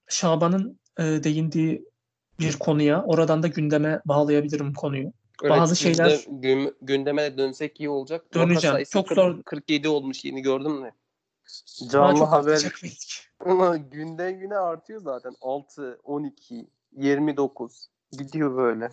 Şaban'ın 0.09 0.81
e, 0.99 1.03
değindiği 1.03 1.85
bir 2.41 2.57
konuya, 2.59 3.03
oradan 3.05 3.43
da 3.43 3.47
gündeme 3.47 4.01
bağlayabilirim 4.05 4.75
konuyu. 4.75 5.13
Bazı 5.43 5.75
gündem- 5.75 5.95
şeyler- 5.95 6.25
gün- 6.29 6.77
gündeme 6.83 7.39
dönsek 7.39 7.81
iyi 7.81 7.89
olacak. 7.89 8.35
Döneceğim. 8.35 8.85
Çok 8.91 9.09
40 9.09 9.17
zor. 9.17 9.43
47 9.43 9.89
olmuş 9.89 10.25
yeni 10.25 10.43
gördün 10.43 10.73
mü? 10.73 10.93
Canlı 11.91 12.25
haber 12.25 12.57
ama 13.41 13.77
günden 13.77 14.41
güne 14.41 14.57
artıyor 14.57 15.01
zaten. 15.01 15.35
6, 15.41 15.99
12, 16.05 16.67
29 16.93 17.89
gidiyor 18.13 18.57
böyle. 18.57 18.91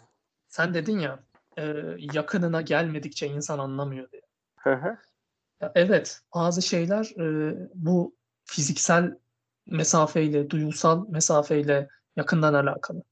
Sen 0.48 0.74
dedin 0.74 1.00
ya 1.00 1.20
e, 1.58 1.74
yakınına 2.14 2.62
gelmedikçe 2.62 3.28
insan 3.28 3.60
anlamıyor 3.60 4.12
diye. 4.12 4.22
Evet, 5.76 6.20
bazı 6.36 6.62
şeyler 6.62 7.06
e, 7.06 7.56
bu 7.76 8.16
fiziksel 8.46 9.18
mesafeyle, 9.66 10.50
duygusal 10.50 11.08
mesafeyle 11.10 11.88
yakından 12.16 12.54
alakalı. 12.54 13.04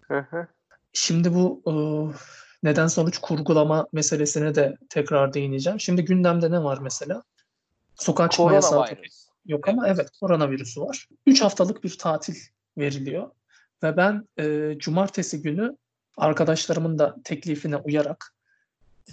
Hı 0.00 0.18
hı. 0.18 0.46
Şimdi 0.92 1.34
bu 1.34 1.62
e, 1.66 1.72
neden 2.62 2.86
sonuç 2.86 3.18
kurgulama 3.18 3.86
meselesine 3.92 4.54
de 4.54 4.76
tekrar 4.88 5.34
değineceğim. 5.34 5.80
Şimdi 5.80 6.04
gündemde 6.04 6.50
ne 6.50 6.64
var 6.64 6.78
mesela? 6.82 7.22
Sokağa 7.94 8.30
çıkma 8.30 8.52
yasağı 8.52 8.86
yok 9.46 9.68
ama 9.68 9.88
evet 9.88 10.10
koronavirüsü 10.20 10.80
var. 10.80 11.08
3 11.26 11.42
haftalık 11.42 11.84
bir 11.84 11.98
tatil 11.98 12.34
veriliyor 12.78 13.30
ve 13.82 13.96
ben 13.96 14.28
e, 14.38 14.74
cumartesi 14.78 15.42
günü 15.42 15.76
arkadaşlarımın 16.16 16.98
da 16.98 17.16
teklifine 17.24 17.76
uyarak 17.76 18.34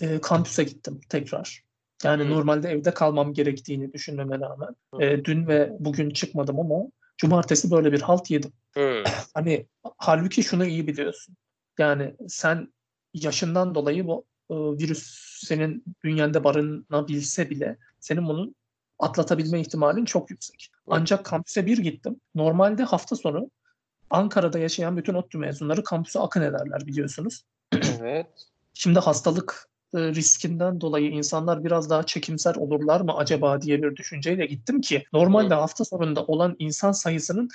e, 0.02 0.22
kampüse 0.22 0.64
gittim 0.64 1.02
tekrar. 1.10 1.69
Yani 2.04 2.24
Hı. 2.24 2.30
normalde 2.30 2.70
evde 2.70 2.94
kalmam 2.94 3.34
gerektiğini 3.34 3.94
düşünmeme 3.94 4.40
rağmen 4.40 4.76
Hı. 4.94 5.04
e, 5.04 5.26
dün 5.26 5.48
ve 5.48 5.72
bugün 5.80 6.10
çıkmadım 6.10 6.60
ama 6.60 6.84
cumartesi 7.18 7.72
böyle 7.72 7.92
bir 7.92 8.02
halt 8.02 8.32
yedim. 8.32 8.54
Hı. 8.74 9.04
Hani 9.34 9.68
halbuki 9.98 10.44
şunu 10.44 10.66
iyi 10.66 10.88
biliyorsun. 10.88 11.36
Yani 11.80 12.16
sen 12.28 12.74
yaşından 13.14 13.76
dolayı 13.76 14.08
bu 14.08 14.26
e, 14.50 14.56
virüs 14.56 15.20
senin 15.46 15.84
bünyende 16.04 16.44
barınabilse 16.44 17.50
bile 17.50 17.78
senin 18.00 18.28
bunu 18.28 18.54
atlatabilme 19.00 19.62
ihtimalin 19.62 20.06
çok 20.06 20.30
yüksek. 20.30 20.70
Ancak 20.88 21.26
kampüse 21.26 21.66
bir 21.66 21.78
gittim. 21.78 22.22
Normalde 22.36 22.84
hafta 22.84 23.16
sonu 23.16 23.50
Ankara'da 24.10 24.60
yaşayan 24.60 24.98
bütün 24.98 25.14
ODTÜ 25.14 25.38
mezunları 25.38 25.84
kampüse 25.84 26.20
akın 26.20 26.42
ederler 26.42 26.88
biliyorsunuz. 26.88 27.44
Evet. 28.02 28.28
Şimdi 28.74 29.00
hastalık 29.00 29.69
riskinden 29.96 30.82
dolayı 30.82 31.12
insanlar 31.12 31.64
biraz 31.64 31.90
daha 31.90 32.06
çekimser 32.06 32.56
olurlar 32.56 33.02
mı 33.02 33.18
acaba 33.18 33.62
diye 33.62 33.84
bir 33.84 33.96
düşünceyle 33.96 34.46
gittim 34.46 34.82
ki 34.82 35.04
normalde 35.14 35.54
hafta 35.54 35.86
sonunda 35.86 36.26
olan 36.26 36.56
insan 36.60 36.92
sayısının 36.92 37.50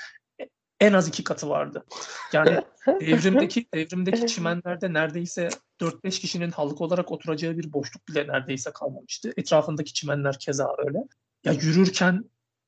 en 0.80 0.92
az 0.92 1.08
iki 1.08 1.24
katı 1.24 1.48
vardı. 1.48 1.84
Yani 2.32 2.60
devrimdeki 3.00 3.66
devrimdeki 3.74 4.26
çimenlerde 4.26 4.92
neredeyse 4.92 5.48
4-5 5.80 6.20
kişinin 6.20 6.50
halk 6.50 6.80
olarak 6.80 7.12
oturacağı 7.12 7.56
bir 7.56 7.72
boşluk 7.72 8.08
bile 8.08 8.26
neredeyse 8.28 8.70
kalmamıştı. 8.70 9.32
Etrafındaki 9.36 9.92
çimenler 9.92 10.38
keza 10.38 10.74
öyle. 10.78 10.98
Ya 11.44 11.52
yürürken 11.52 12.24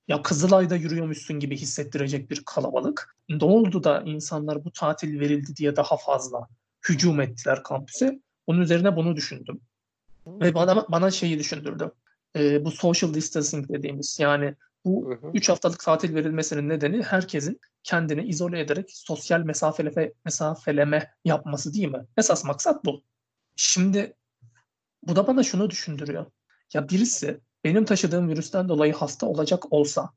ya 0.08 0.22
Kızılay'da 0.22 0.76
yürüyormuşsun 0.76 1.40
gibi 1.40 1.56
hissettirecek 1.56 2.30
bir 2.30 2.42
kalabalık. 2.46 3.16
Ne 3.28 3.44
oldu 3.44 3.84
da 3.84 4.02
insanlar 4.06 4.64
bu 4.64 4.72
tatil 4.72 5.20
verildi 5.20 5.56
diye 5.56 5.76
daha 5.76 5.96
fazla 5.96 6.48
hücum 6.88 7.20
ettiler 7.20 7.62
kampüse. 7.62 8.20
Onun 8.47 8.61
üzerine 8.61 8.97
bunu 8.97 9.16
düşündüm. 9.16 9.61
Ve 10.26 10.55
bana, 10.55 10.86
bana 10.88 11.11
şeyi 11.11 11.38
düşündürdü. 11.38 11.90
e, 12.36 12.64
bu 12.64 12.70
social 12.70 13.14
distancing 13.14 13.68
dediğimiz 13.68 14.18
yani 14.20 14.55
bu 14.84 15.11
Hı 15.11 15.26
hı. 15.26 15.30
3 15.34 15.49
haftalık 15.49 15.80
tatil 15.80 16.14
verilmesinin 16.14 16.68
nedeni 16.68 17.03
herkesin 17.03 17.61
kendini 17.82 18.24
izole 18.24 18.61
ederek 18.61 18.90
sosyal 18.92 19.40
mesafeleme, 19.40 20.12
mesafeleme 20.24 21.14
yapması 21.24 21.74
değil 21.74 21.88
mi? 21.88 22.07
Esas 22.16 22.44
maksat 22.44 22.84
bu. 22.84 23.03
Şimdi 23.57 24.14
bu 25.03 25.16
da 25.16 25.26
bana 25.26 25.42
şunu 25.42 25.70
düşündürüyor. 25.70 26.26
Ya 26.74 26.88
birisi 26.88 27.40
benim 27.64 27.84
taşıdığım 27.84 28.28
virüsten 28.28 28.68
dolayı 28.68 28.94
hasta 28.94 29.26
olacak 29.26 29.72
olsa 29.72 30.11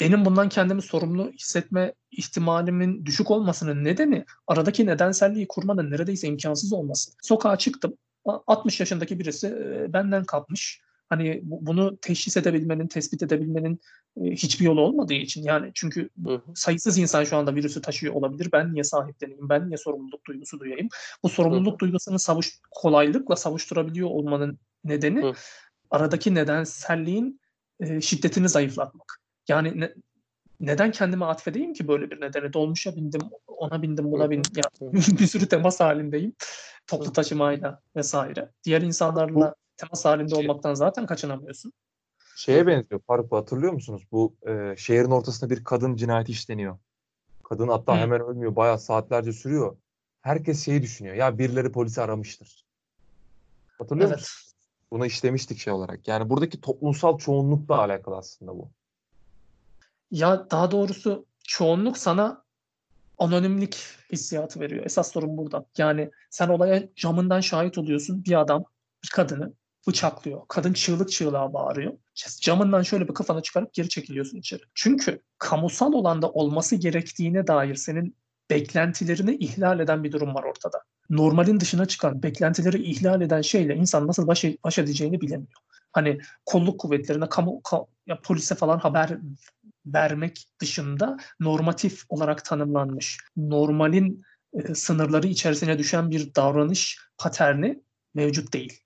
benim 0.00 0.24
bundan 0.24 0.48
kendimi 0.48 0.82
sorumlu 0.82 1.30
hissetme 1.32 1.94
ihtimalimin 2.10 3.06
düşük 3.06 3.30
olmasının 3.30 3.84
nedeni 3.84 4.24
aradaki 4.46 4.86
nedenselliği 4.86 5.48
kurmanın 5.48 5.90
neredeyse 5.90 6.28
imkansız 6.28 6.72
olması. 6.72 7.10
Sokağa 7.22 7.56
çıktım. 7.58 7.96
a- 8.24 8.40
60 8.46 8.80
yaşındaki 8.80 9.18
birisi 9.18 9.46
e, 9.46 9.92
benden 9.92 10.24
kapmış. 10.24 10.80
Hani 11.08 11.40
bu- 11.42 11.66
bunu 11.66 11.96
teşhis 11.96 12.36
edebilmenin, 12.36 12.86
tespit 12.86 13.22
edebilmenin 13.22 13.80
e, 14.20 14.30
hiçbir 14.30 14.64
yolu 14.64 14.80
olmadığı 14.80 15.14
için 15.14 15.42
yani 15.42 15.70
çünkü 15.74 16.10
Hı 16.24 16.34
hı. 16.34 16.42
sayısız 16.54 16.98
insan 16.98 17.24
şu 17.24 17.36
anda 17.36 17.54
virüsü 17.54 17.82
taşıyor 17.82 18.14
olabilir. 18.14 18.48
Ben 18.52 18.72
niye 18.72 18.84
sahipleneyim? 18.84 19.48
Ben 19.48 19.68
niye 19.68 19.76
sorumluluk 19.76 20.24
duygusu 20.26 20.60
duyayım? 20.60 20.88
Bu 21.22 21.28
sorumluluk 21.28 21.78
duygusunu 21.80 22.18
savuş 22.18 22.58
kolaylıkla 22.70 23.36
savuşturabiliyor 23.36 24.08
olmanın 24.10 24.58
nedeni 24.84 25.22
Hı. 25.22 25.32
aradaki 25.90 26.34
nedenselliğin 26.34 27.40
e, 27.80 28.00
şiddetini 28.00 28.48
zayıflatmak. 28.48 29.20
Yani 29.48 29.80
ne- 29.80 29.94
neden 30.60 30.90
kendime 30.90 31.24
atfedeyim 31.24 31.72
ki 31.72 31.88
böyle 31.88 32.10
bir 32.10 32.20
nedene? 32.20 32.52
Dolmuşa 32.52 32.96
bindim, 32.96 33.20
ona 33.46 33.82
bindim, 33.82 34.12
buna 34.12 34.30
bindim. 34.30 34.52
Ya, 34.56 34.62
Hı. 34.88 34.92
bir 35.18 35.26
sürü 35.26 35.48
temas 35.48 35.80
halindeyim. 35.80 36.34
Toplu 36.86 37.12
taşımayla 37.12 37.82
vesaire. 37.96 38.50
Diğer 38.64 38.82
insanlarla 38.82 39.54
temas 39.76 40.04
halinde 40.04 40.34
Şey- 40.34 40.44
olmaktan 40.44 40.74
zaten 40.74 41.06
kaçınamıyorsun. 41.06 41.72
Şeye 42.36 42.66
benziyor 42.66 43.00
Faruk 43.06 43.32
hatırlıyor 43.32 43.72
musunuz? 43.72 44.02
Bu 44.12 44.36
e, 44.48 44.74
şehrin 44.76 45.10
ortasında 45.10 45.50
bir 45.50 45.64
kadın 45.64 45.96
cinayeti 45.96 46.32
işleniyor. 46.32 46.78
Kadın 47.44 47.68
hatta 47.68 47.94
Hı. 47.94 47.98
hemen 47.98 48.20
ölmüyor. 48.20 48.56
Bayağı 48.56 48.78
saatlerce 48.78 49.32
sürüyor. 49.32 49.76
Herkes 50.20 50.64
şeyi 50.64 50.82
düşünüyor. 50.82 51.14
Ya 51.14 51.38
birileri 51.38 51.72
polisi 51.72 52.02
aramıştır. 52.02 52.66
Hatırlıyor 53.78 54.08
Evet. 54.08 54.18
musunuz? 54.18 54.52
Bunu 54.90 55.06
işlemiştik 55.06 55.58
şey 55.58 55.72
olarak. 55.72 56.08
Yani 56.08 56.30
buradaki 56.30 56.60
toplumsal 56.60 57.18
çoğunlukla 57.18 57.78
alakalı 57.78 58.16
aslında 58.16 58.52
bu. 58.54 58.70
Ya 60.10 60.50
daha 60.50 60.70
doğrusu 60.70 61.26
çoğunluk 61.44 61.98
sana 61.98 62.44
anonimlik 63.18 63.76
hissiyatı 64.12 64.60
veriyor. 64.60 64.86
Esas 64.86 65.12
sorun 65.12 65.36
burada. 65.36 65.66
Yani 65.78 66.10
sen 66.30 66.48
olaya 66.48 66.82
camından 66.96 67.40
şahit 67.40 67.78
oluyorsun. 67.78 68.24
Bir 68.24 68.40
adam 68.40 68.64
bir 69.04 69.08
kadını 69.08 69.52
bıçaklıyor. 69.88 70.40
Kadın 70.48 70.72
çığlık 70.72 71.10
çığlığa 71.10 71.52
bağırıyor. 71.52 71.92
Camından 72.40 72.82
şöyle 72.82 73.08
bir 73.08 73.14
kafana 73.14 73.42
çıkarıp 73.42 73.72
geri 73.72 73.88
çekiliyorsun 73.88 74.38
içeri. 74.38 74.62
Çünkü 74.74 75.22
kamusal 75.38 75.92
olanda 75.92 76.30
olması 76.30 76.76
gerektiğine 76.76 77.46
dair 77.46 77.74
senin 77.74 78.16
beklentilerini 78.50 79.34
ihlal 79.36 79.80
eden 79.80 80.04
bir 80.04 80.12
durum 80.12 80.34
var 80.34 80.42
ortada. 80.42 80.82
Normalin 81.10 81.60
dışına 81.60 81.86
çıkan, 81.86 82.22
beklentileri 82.22 82.82
ihlal 82.82 83.20
eden 83.20 83.42
şeyle 83.42 83.74
insan 83.76 84.06
nasıl 84.06 84.26
baş, 84.26 84.44
baş 84.64 84.78
edeceğini 84.78 85.20
bilemiyor. 85.20 85.60
Hani 85.92 86.18
kolluk 86.46 86.80
kuvvetlerine, 86.80 87.28
kamu, 87.28 87.60
ka- 87.64 87.86
ya 88.06 88.20
polise 88.20 88.54
falan 88.54 88.78
haber 88.78 89.18
vermek 89.86 90.44
dışında 90.60 91.16
normatif 91.40 92.02
olarak 92.08 92.44
tanımlanmış, 92.44 93.18
normalin 93.36 94.22
e, 94.52 94.74
sınırları 94.74 95.26
içerisine 95.26 95.78
düşen 95.78 96.10
bir 96.10 96.34
davranış 96.34 96.98
paterni 97.18 97.82
mevcut 98.14 98.52
değil. 98.52 98.80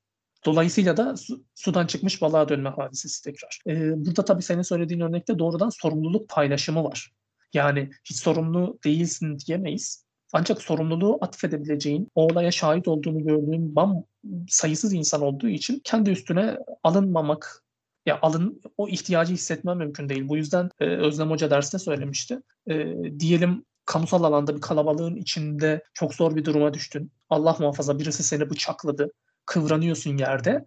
Dolayısıyla 0.45 0.97
da 0.97 1.17
su- 1.17 1.45
sudan 1.55 1.87
çıkmış 1.87 2.23
balığa 2.23 2.49
dönme 2.49 2.71
hadisesi 2.71 3.25
tekrar. 3.25 3.61
E, 3.67 4.07
burada 4.07 4.25
tabii 4.25 4.43
senin 4.43 4.63
söylediğin 4.63 5.01
örnekte 5.01 5.39
doğrudan 5.39 5.69
sorumluluk 5.69 6.29
paylaşımı 6.29 6.85
var. 6.85 7.13
Yani 7.53 7.91
hiç 8.05 8.17
sorumlu 8.17 8.79
değilsin 8.85 9.39
diyemeyiz. 9.39 10.05
Ancak 10.33 10.63
sorumluluğu 10.63 11.19
atfedebileceğin, 11.21 12.09
o 12.15 12.27
olaya 12.27 12.51
şahit 12.51 12.89
olduğunu 12.89 13.27
gördüğün 13.27 13.77
bam 13.77 14.05
sayısız 14.49 14.93
insan 14.93 15.23
olduğu 15.23 15.49
için 15.49 15.81
kendi 15.85 16.11
üstüne 16.11 16.59
alınmamak 16.83 17.65
ya 18.07 18.19
alın 18.23 18.63
o 18.77 18.89
ihtiyacı 18.89 19.33
hissetmem 19.33 19.79
mümkün 19.79 20.09
değil. 20.09 20.29
Bu 20.29 20.37
yüzden 20.37 20.71
e, 20.81 20.85
Özlem 20.85 21.31
Hoca 21.31 21.51
derste 21.51 21.79
söylemişti. 21.79 22.43
E, 22.67 22.95
diyelim 23.21 23.65
kamusal 23.85 24.25
alanda 24.25 24.57
bir 24.57 24.61
kalabalığın 24.61 25.17
içinde 25.17 25.85
çok 25.95 26.15
zor 26.15 26.37
bir 26.37 26.45
duruma 26.45 26.75
düştün. 26.75 27.13
Allah 27.31 27.57
muhafaza 27.61 27.99
birisi 27.99 28.23
seni 28.23 28.51
bıçakladı. 28.51 29.13
Kıvranıyorsun 29.47 30.17
yerde. 30.17 30.67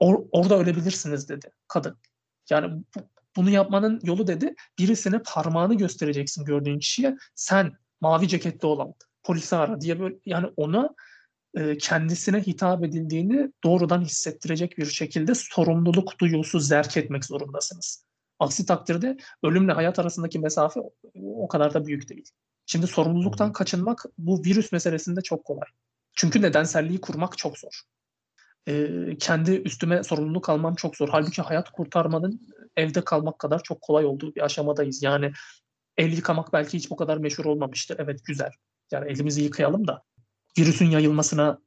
Or- 0.00 0.28
orada 0.30 0.58
ölebilirsiniz 0.58 1.28
dedi 1.28 1.50
kadın. 1.68 1.98
Yani 2.50 2.84
bu, 2.96 3.00
bunu 3.36 3.50
yapmanın 3.50 4.00
yolu 4.02 4.26
dedi 4.26 4.54
birisine 4.78 5.18
parmağını 5.24 5.74
göstereceksin 5.74 6.44
gördüğün 6.44 6.78
kişiye. 6.78 7.16
Sen 7.34 7.72
mavi 8.00 8.28
ceketli 8.28 8.66
olan 8.66 8.94
polisi 9.22 9.56
ara 9.56 9.80
diye 9.80 10.00
böyle 10.00 10.16
yani 10.26 10.46
ona 10.56 10.94
e, 11.56 11.78
kendisine 11.78 12.40
hitap 12.40 12.84
edildiğini 12.84 13.52
doğrudan 13.64 14.00
hissettirecek 14.00 14.78
bir 14.78 14.86
şekilde 14.86 15.34
sorumluluk 15.34 16.18
duygusu 16.18 16.60
zerk 16.60 16.96
etmek 16.96 17.24
zorundasınız. 17.24 18.06
Aksi 18.38 18.66
takdirde 18.66 19.16
ölümle 19.42 19.72
hayat 19.72 19.98
arasındaki 19.98 20.38
mesafe 20.38 20.80
o 21.22 21.48
kadar 21.48 21.74
da 21.74 21.86
büyük 21.86 22.08
değil. 22.08 22.30
Şimdi 22.66 22.86
sorumluluktan 22.86 23.52
kaçınmak 23.52 24.04
bu 24.18 24.44
virüs 24.44 24.72
meselesinde 24.72 25.20
çok 25.20 25.44
kolay. 25.44 25.68
Çünkü 26.14 26.42
nedenselliği 26.42 27.00
kurmak 27.00 27.38
çok 27.38 27.58
zor. 27.58 27.80
Ee, 28.68 29.18
kendi 29.18 29.50
üstüme 29.50 30.04
sorumluluk 30.04 30.48
almam 30.48 30.74
çok 30.74 30.96
zor. 30.96 31.08
Halbuki 31.08 31.42
hayat 31.42 31.70
kurtarmanın 31.70 32.40
evde 32.76 33.04
kalmak 33.04 33.38
kadar 33.38 33.62
çok 33.62 33.80
kolay 33.80 34.04
olduğu 34.04 34.34
bir 34.34 34.40
aşamadayız. 34.40 35.02
Yani 35.02 35.32
el 35.96 36.12
yıkamak 36.12 36.52
belki 36.52 36.78
hiç 36.78 36.90
bu 36.90 36.96
kadar 36.96 37.16
meşhur 37.16 37.44
olmamıştır. 37.44 37.96
Evet 37.98 38.24
güzel. 38.24 38.50
Yani 38.90 39.10
elimizi 39.10 39.42
yıkayalım 39.42 39.86
da 39.86 40.02
virüsün 40.58 40.90
yayılmasına 40.90 41.58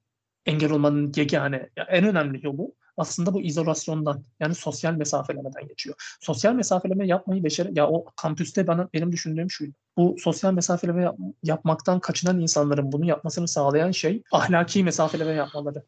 engel 0.45 0.71
olmanın 0.71 1.13
yegane, 1.15 1.69
ya 1.77 1.83
en 1.83 2.05
önemli 2.05 2.45
yolu 2.45 2.73
aslında 2.97 3.33
bu 3.33 3.41
izolasyondan 3.41 4.23
yani 4.39 4.55
sosyal 4.55 4.93
mesafelemeden 4.93 5.67
geçiyor. 5.67 6.17
Sosyal 6.21 6.53
mesafeleme 6.53 7.07
yapmayı 7.07 7.43
beşer 7.43 7.65
ya 7.65 7.89
o 7.89 8.05
kampüste 8.15 8.67
bana 8.67 8.89
benim 8.93 9.11
düşündüğüm 9.11 9.51
şuydu. 9.51 9.73
Bu 9.97 10.15
sosyal 10.19 10.53
mesafeleme 10.53 11.03
yap- 11.03 11.17
yapmaktan 11.43 11.99
kaçınan 11.99 12.39
insanların 12.39 12.91
bunu 12.91 13.05
yapmasını 13.05 13.47
sağlayan 13.47 13.91
şey 13.91 14.23
ahlaki 14.31 14.83
mesafeleme 14.83 15.31
yapmaları. 15.31 15.83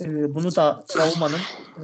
Ee, 0.00 0.34
bunu 0.34 0.56
da 0.56 0.84
Trauma'nın 0.88 1.40
e, 1.76 1.82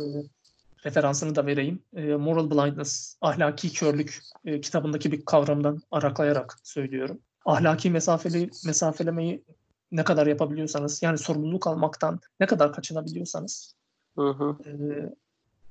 referansını 0.85 1.35
da 1.35 1.47
vereyim. 1.47 1.83
E, 1.97 2.03
Moral 2.03 2.51
Blindness, 2.51 3.17
ahlaki 3.21 3.73
körlük 3.73 4.19
e, 4.45 4.61
kitabındaki 4.61 5.13
bir 5.13 5.25
kavramdan 5.25 5.83
araklayarak 5.91 6.57
söylüyorum. 6.63 7.21
Ahlaki 7.45 7.91
mesafeli 7.91 8.51
mesafelemeyi 8.67 9.45
ne 9.93 10.05
kadar 10.05 10.27
yapabiliyorsanız 10.27 11.03
yani 11.03 11.19
sorumluluk 11.19 11.67
almaktan 11.67 12.21
ne 12.41 12.47
kadar 12.47 12.73
kaçınabiliyorsanız 12.73 13.75
Hı 14.19 14.31
hı. 14.31 14.57
e, 14.67 14.73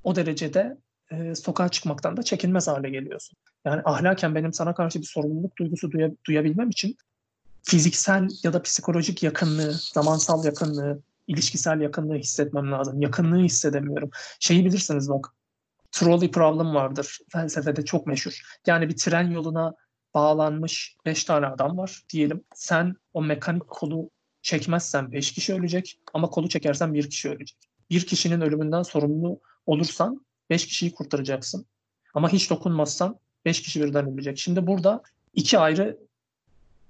o 0.04 0.16
derecede 0.16 0.76
e, 1.10 1.34
sokağa 1.34 1.68
çıkmaktan 1.68 2.16
da 2.16 2.22
çekinmez 2.22 2.68
hale 2.68 2.90
geliyorsun. 2.90 3.38
Yani 3.64 3.82
ahlaken 3.84 4.34
benim 4.34 4.52
sana 4.52 4.74
karşı 4.74 5.00
bir 5.00 5.06
sorumluluk 5.06 5.56
duygusu 5.58 5.90
duya- 5.90 6.16
duyabilmem 6.26 6.70
için 6.70 6.96
fiziksel 7.62 8.28
ya 8.42 8.52
da 8.52 8.62
psikolojik 8.62 9.22
yakınlığı, 9.22 9.72
zamansal 9.72 10.44
yakınlığı, 10.44 11.02
ilişkisel 11.26 11.80
yakınlığı 11.80 12.16
hissetmem 12.16 12.72
lazım. 12.72 13.02
Yakınlığı 13.02 13.42
hissedemiyorum. 13.42 14.10
Şeyi 14.40 14.64
bilirsiniz 14.64 15.08
bak, 15.08 15.34
trolley 15.92 16.30
problem 16.30 16.74
vardır. 16.74 17.18
Felsefede 17.32 17.84
çok 17.84 18.06
meşhur. 18.06 18.40
Yani 18.66 18.88
bir 18.88 18.96
tren 18.96 19.30
yoluna 19.30 19.74
bağlanmış 20.14 20.96
5 21.06 21.24
tane 21.24 21.46
adam 21.46 21.78
var 21.78 22.02
diyelim. 22.12 22.44
Sen 22.54 22.94
o 23.14 23.22
mekanik 23.22 23.68
kolu 23.68 24.10
çekmezsen 24.42 25.12
5 25.12 25.32
kişi 25.32 25.54
ölecek 25.54 26.00
ama 26.14 26.30
kolu 26.30 26.48
çekersen 26.48 26.94
bir 26.94 27.10
kişi 27.10 27.28
ölecek. 27.28 27.58
Bir 27.90 28.06
kişinin 28.06 28.40
ölümünden 28.40 28.82
sorumlu 28.82 29.40
olursan 29.66 30.26
5 30.50 30.66
kişiyi 30.66 30.94
kurtaracaksın. 30.94 31.66
Ama 32.14 32.32
hiç 32.32 32.50
dokunmazsan 32.50 33.18
5 33.44 33.62
kişi 33.62 33.80
birden 33.84 34.12
ölecek. 34.12 34.38
Şimdi 34.38 34.66
burada 34.66 35.02
iki 35.34 35.58
ayrı 35.58 35.98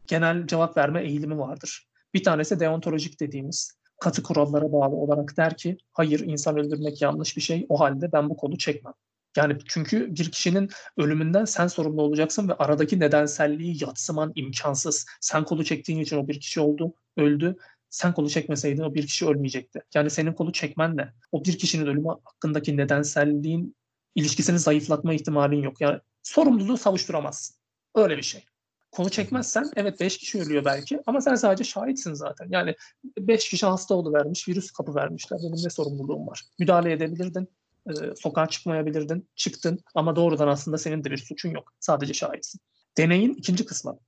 genel 0.06 0.46
cevap 0.46 0.76
verme 0.76 1.02
eğilimi 1.02 1.38
vardır. 1.38 1.88
Bir 2.14 2.24
tanesi 2.24 2.60
deontolojik 2.60 3.20
dediğimiz 3.20 3.78
katı 4.00 4.22
kurallara 4.22 4.72
bağlı 4.72 4.96
olarak 4.96 5.36
der 5.36 5.56
ki 5.56 5.76
hayır 5.92 6.20
insan 6.20 6.58
öldürmek 6.58 7.02
yanlış 7.02 7.36
bir 7.36 7.42
şey 7.42 7.66
o 7.68 7.80
halde 7.80 8.12
ben 8.12 8.30
bu 8.30 8.36
kolu 8.36 8.58
çekmem. 8.58 8.94
Yani 9.36 9.58
çünkü 9.68 10.14
bir 10.16 10.30
kişinin 10.30 10.68
ölümünden 10.96 11.44
sen 11.44 11.66
sorumlu 11.66 12.02
olacaksın 12.02 12.48
ve 12.48 12.54
aradaki 12.54 13.00
nedenselliği 13.00 13.84
yatsıman 13.84 14.32
imkansız. 14.34 15.06
Sen 15.20 15.44
kolu 15.44 15.64
çektiğin 15.64 15.98
için 15.98 16.16
o 16.16 16.28
bir 16.28 16.40
kişi 16.40 16.60
oldu, 16.60 16.94
öldü. 17.16 17.56
Sen 17.90 18.14
kolu 18.14 18.30
çekmeseydin 18.30 18.82
o 18.82 18.94
bir 18.94 19.06
kişi 19.06 19.26
ölmeyecekti. 19.26 19.80
Yani 19.94 20.10
senin 20.10 20.32
kolu 20.32 20.52
çekmenle 20.52 21.12
o 21.32 21.44
bir 21.44 21.58
kişinin 21.58 21.86
ölümü 21.86 22.08
hakkındaki 22.08 22.76
nedenselliğin 22.76 23.76
ilişkisini 24.14 24.58
zayıflatma 24.58 25.14
ihtimalin 25.14 25.62
yok. 25.62 25.80
Yani 25.80 26.00
sorumluluğu 26.22 26.76
savuşturamazsın. 26.76 27.56
Öyle 27.94 28.16
bir 28.16 28.22
şey. 28.22 28.44
Kolu 28.90 29.10
çekmezsen 29.10 29.70
evet 29.76 30.00
5 30.00 30.18
kişi 30.18 30.40
ölüyor 30.40 30.64
belki 30.64 31.00
ama 31.06 31.20
sen 31.20 31.34
sadece 31.34 31.64
şahitsin 31.64 32.14
zaten. 32.14 32.46
Yani 32.50 32.74
5 33.18 33.48
kişi 33.48 33.66
hasta 33.66 34.12
vermiş, 34.12 34.48
virüs 34.48 34.70
kapı 34.70 34.94
vermişler. 34.94 35.40
Benim 35.42 35.64
ne 35.64 35.70
sorumluluğum 35.70 36.26
var? 36.26 36.44
Müdahale 36.58 36.92
edebilirdin. 36.92 37.48
E, 37.88 38.16
sokağa 38.16 38.46
çıkmayabilirdin, 38.46 39.28
çıktın 39.36 39.80
ama 39.94 40.16
doğrudan 40.16 40.48
aslında 40.48 40.78
senin 40.78 41.04
de 41.04 41.10
bir 41.10 41.16
suçun 41.18 41.50
yok. 41.50 41.72
Sadece 41.80 42.14
şahitsin. 42.14 42.60
Deneyin 42.96 43.34
ikinci 43.34 43.66
kısmı. 43.66 43.98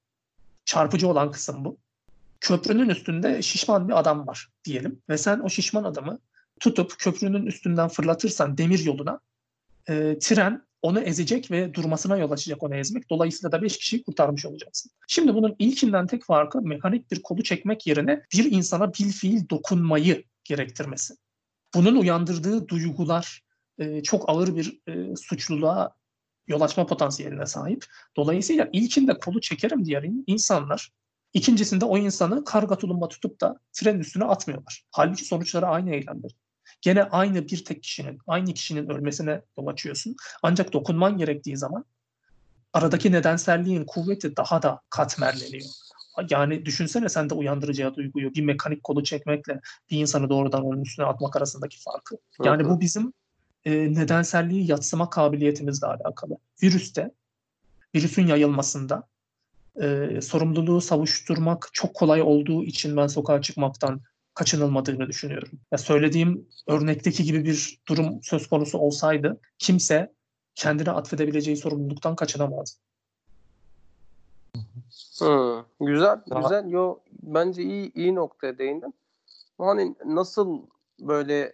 Çarpıcı 0.64 1.08
olan 1.08 1.30
kısım 1.30 1.64
bu. 1.64 1.78
Köprünün 2.40 2.88
üstünde 2.88 3.42
şişman 3.42 3.88
bir 3.88 3.98
adam 3.98 4.26
var 4.26 4.48
diyelim 4.64 5.02
ve 5.08 5.18
sen 5.18 5.40
o 5.40 5.48
şişman 5.48 5.84
adamı 5.84 6.18
tutup 6.60 6.98
köprünün 6.98 7.46
üstünden 7.46 7.88
fırlatırsan 7.88 8.58
demir 8.58 8.84
yoluna 8.84 9.20
e, 9.88 10.18
tren 10.18 10.62
onu 10.82 11.00
ezecek 11.00 11.50
ve 11.50 11.74
durmasına 11.74 12.16
yol 12.16 12.30
açacak 12.30 12.62
onu 12.62 12.74
ezmek. 12.74 13.10
Dolayısıyla 13.10 13.52
da 13.52 13.62
5 13.62 13.78
kişiyi 13.78 14.02
kurtarmış 14.02 14.46
olacaksın. 14.46 14.92
Şimdi 15.08 15.34
bunun 15.34 15.56
ilkinden 15.58 16.06
tek 16.06 16.24
farkı 16.24 16.62
mekanik 16.62 17.12
bir 17.12 17.22
kolu 17.22 17.42
çekmek 17.42 17.86
yerine 17.86 18.22
bir 18.32 18.52
insana 18.52 18.94
bil 18.94 19.12
fiil 19.12 19.48
dokunmayı 19.48 20.24
gerektirmesi. 20.44 21.14
Bunun 21.74 21.96
uyandırdığı 21.96 22.68
duygular 22.68 23.42
e, 23.80 24.02
çok 24.02 24.30
ağır 24.30 24.56
bir 24.56 24.80
e, 24.86 25.16
suçluluğa 25.16 25.94
yol 26.48 26.60
açma 26.60 26.86
potansiyeline 26.86 27.46
sahip. 27.46 27.84
Dolayısıyla 28.16 28.68
ilkinde 28.72 29.18
kolu 29.18 29.40
çekerim 29.40 29.84
diyen 29.84 30.24
insanlar 30.26 30.90
ikincisinde 31.32 31.84
o 31.84 31.98
insanı 31.98 32.44
karga 32.44 32.78
tulumba 32.78 33.08
tutup 33.08 33.40
da 33.40 33.56
tren 33.72 33.98
üstüne 33.98 34.24
atmıyorlar. 34.24 34.84
Halbuki 34.90 35.24
sonuçları 35.24 35.66
aynı 35.66 35.94
eylemdir. 35.94 36.36
Gene 36.80 37.02
aynı 37.02 37.48
bir 37.48 37.64
tek 37.64 37.82
kişinin, 37.82 38.18
aynı 38.26 38.54
kişinin 38.54 38.88
ölmesine 38.88 39.42
yol 39.58 39.66
açıyorsun. 39.66 40.16
Ancak 40.42 40.72
dokunman 40.72 41.18
gerektiği 41.18 41.56
zaman 41.56 41.84
aradaki 42.72 43.12
nedenselliğin 43.12 43.84
kuvveti 43.84 44.36
daha 44.36 44.62
da 44.62 44.80
katmerleniyor. 44.90 45.70
Yani 46.30 46.66
düşünsene 46.66 47.08
sen 47.08 47.30
de 47.30 47.34
uyandıracağı 47.34 47.94
duyguyu 47.94 48.34
bir 48.34 48.42
mekanik 48.42 48.84
kolu 48.84 49.04
çekmekle 49.04 49.60
bir 49.90 49.98
insanı 49.98 50.28
doğrudan 50.28 50.64
onun 50.64 50.82
üstüne 50.82 51.06
atmak 51.06 51.36
arasındaki 51.36 51.80
farkı. 51.80 52.16
Yani 52.44 52.64
bu 52.64 52.80
bizim 52.80 53.12
e, 53.64 53.94
nedenselliği 53.94 54.70
yatsıma 54.70 55.10
kabiliyetimizle 55.10 55.86
alakalı. 55.86 56.36
Virüste, 56.62 57.10
virüsün 57.94 58.26
yayılmasında 58.26 59.08
e, 59.82 60.20
sorumluluğu 60.20 60.80
savuşturmak 60.80 61.68
çok 61.72 61.94
kolay 61.94 62.22
olduğu 62.22 62.64
için 62.64 62.96
ben 62.96 63.06
sokağa 63.06 63.42
çıkmaktan 63.42 64.00
kaçınılmadığını 64.34 65.08
düşünüyorum. 65.08 65.48
Ya 65.72 65.78
söylediğim 65.78 66.48
örnekteki 66.66 67.24
gibi 67.24 67.44
bir 67.44 67.80
durum 67.88 68.22
söz 68.22 68.46
konusu 68.48 68.78
olsaydı 68.78 69.40
kimse 69.58 70.12
kendine 70.54 70.90
atfedebileceği 70.90 71.56
sorumluluktan 71.56 72.16
kaçınamaz. 72.16 72.78
Hı, 75.18 75.64
güzel, 75.80 76.20
Daha- 76.30 76.40
güzel. 76.40 76.70
Yo, 76.70 76.98
bence 77.22 77.62
iyi 77.62 77.92
iyi 77.94 78.14
noktaya 78.14 78.58
değindin. 78.58 78.94
Hani 79.58 79.94
nasıl 80.06 80.62
böyle 81.00 81.52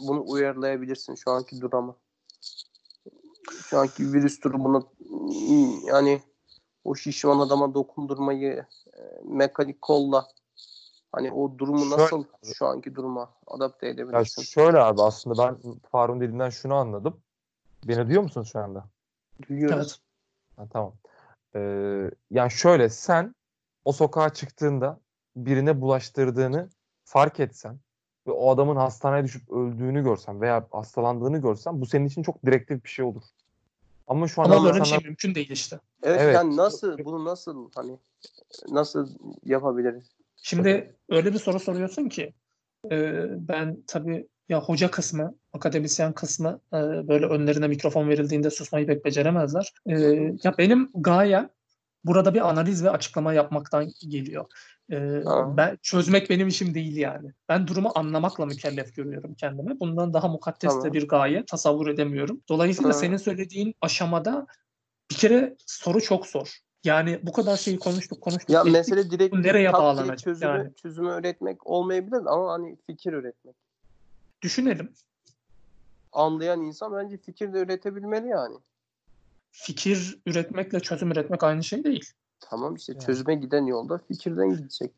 bunu 0.00 0.22
uyarlayabilirsin 0.26 1.14
şu 1.14 1.30
anki 1.30 1.60
duruma? 1.60 1.96
Şu 3.70 3.78
anki 3.78 4.12
virüs 4.12 4.42
durumuna 4.42 4.82
yani 5.86 6.22
o 6.84 6.94
şişman 6.94 7.38
adama 7.38 7.74
dokundurmayı 7.74 8.66
e, 8.96 9.00
mekanik 9.24 9.82
kolla 9.82 10.28
hani 11.12 11.32
o 11.32 11.58
durumu 11.58 11.84
Şöyle- 11.84 12.02
nasıl 12.02 12.24
şu 12.54 12.66
anki 12.66 12.94
duruma 12.94 13.34
adapte 13.46 13.86
Ya 13.86 13.92
edebilirsin? 13.92 14.42
şöyle 14.42 14.78
abi 14.78 15.02
aslında 15.02 15.38
ben 15.48 15.78
Faruk'un 15.90 16.20
dediğinden 16.20 16.50
şunu 16.50 16.74
anladım. 16.74 17.20
Beni 17.84 18.06
duyuyor 18.06 18.22
musun 18.22 18.42
şu 18.42 18.58
anda? 18.58 18.84
Duyuyoruz. 19.48 19.76
Evet. 19.76 19.98
Ha, 20.56 20.66
tamam. 20.72 20.94
Ee, 21.54 22.10
yani 22.30 22.50
şöyle 22.50 22.88
sen 22.88 23.34
o 23.84 23.92
sokağa 23.92 24.32
çıktığında 24.32 25.00
birine 25.36 25.80
bulaştırdığını 25.80 26.70
fark 27.04 27.40
etsen 27.40 27.78
ve 28.26 28.30
o 28.30 28.50
adamın 28.50 28.76
hastaneye 28.76 29.24
düşüp 29.24 29.50
öldüğünü 29.50 30.04
görsen 30.04 30.40
veya 30.40 30.66
hastalandığını 30.70 31.38
görsen 31.38 31.80
bu 31.80 31.86
senin 31.86 32.06
için 32.06 32.22
çok 32.22 32.46
direktif 32.46 32.84
bir 32.84 32.88
şey 32.88 33.04
olur. 33.04 33.22
Ama 34.06 34.28
şu 34.28 34.42
an 34.42 34.50
Ama 34.50 34.64
böyle 34.64 34.80
bir 34.80 34.84
şey 34.84 34.98
mümkün 35.04 35.34
değil 35.34 35.50
işte. 35.50 35.80
Evet, 36.02 36.20
Evet. 36.22 36.34
yani 36.34 36.56
nasıl 36.56 36.98
bunu 37.04 37.24
nasıl 37.24 37.70
hani 37.74 37.98
nasıl 38.68 39.08
yapabiliriz? 39.44 40.16
Şimdi 40.36 40.94
öyle 41.08 41.32
bir 41.32 41.38
soru 41.38 41.60
soruyorsun 41.60 42.08
ki 42.08 42.32
e, 42.90 43.24
ben 43.48 43.82
tabii 43.86 44.28
ya 44.48 44.62
hoca 44.62 44.90
kısmı, 44.90 45.34
akademisyen 45.52 46.12
kısmı 46.12 46.60
e, 46.72 46.76
böyle 47.08 47.26
önlerine 47.26 47.68
mikrofon 47.68 48.08
verildiğinde 48.08 48.50
susmayı 48.50 48.86
pek 48.86 49.04
beceremezler. 49.04 49.72
E, 49.86 49.92
ya 50.42 50.58
benim 50.58 50.90
gayem 50.94 51.50
burada 52.06 52.34
bir 52.34 52.48
analiz 52.48 52.84
ve 52.84 52.90
açıklama 52.90 53.32
yapmaktan 53.32 53.92
geliyor. 54.08 54.44
E, 54.90 55.22
Tamam. 55.24 55.56
ben 55.56 55.78
çözmek 55.82 56.30
benim 56.30 56.48
işim 56.48 56.74
değil 56.74 56.96
yani. 56.96 57.32
Ben 57.48 57.66
durumu 57.66 57.92
anlamakla 57.94 58.46
mükellef 58.46 58.96
görüyorum 58.96 59.34
kendimi. 59.34 59.80
Bundan 59.80 60.14
daha 60.14 60.28
mukaddes 60.28 60.74
de 60.74 60.78
Tamam. 60.78 60.92
bir 60.92 61.08
gaye 61.08 61.44
tasavvur 61.46 61.88
edemiyorum. 61.88 62.40
Dolayısıyla 62.48 62.90
Tamam. 62.90 63.00
senin 63.00 63.16
söylediğin 63.16 63.74
aşamada 63.80 64.46
bir 65.10 65.16
kere 65.16 65.56
soru 65.66 66.00
çok 66.00 66.26
zor. 66.26 66.58
Yani 66.84 67.20
bu 67.22 67.32
kadar 67.32 67.56
şeyi 67.56 67.78
konuştuk 67.78 68.20
konuştuk. 68.20 68.50
Ya 68.50 68.60
ettik. 68.60 68.72
mesele 68.72 69.10
direkt 69.10 69.34
nereye 69.34 69.72
bağlanacak 69.72 70.18
çözümü, 70.18 70.50
yani? 70.50 70.74
çözümü 70.74 71.20
üretmek 71.20 71.66
olmayabilir 71.66 72.22
ama 72.26 72.52
hani 72.52 72.76
fikir 72.86 73.12
üretmek. 73.12 73.54
Düşünelim. 74.42 74.92
Anlayan 76.12 76.60
insan 76.60 76.92
bence 76.92 77.16
fikir 77.16 77.52
de 77.52 77.58
üretebilmeli 77.58 78.28
yani. 78.28 78.56
Fikir 79.64 80.18
üretmekle 80.26 80.80
çözüm 80.80 81.10
üretmek 81.10 81.42
aynı 81.42 81.64
şey 81.64 81.84
değil. 81.84 82.04
Tamam 82.40 82.74
işte 82.74 82.92
Yani. 82.92 83.04
çözüme 83.06 83.34
giden 83.34 83.66
yolda 83.66 83.98
fikirden 84.08 84.56
gidecek. 84.56 84.92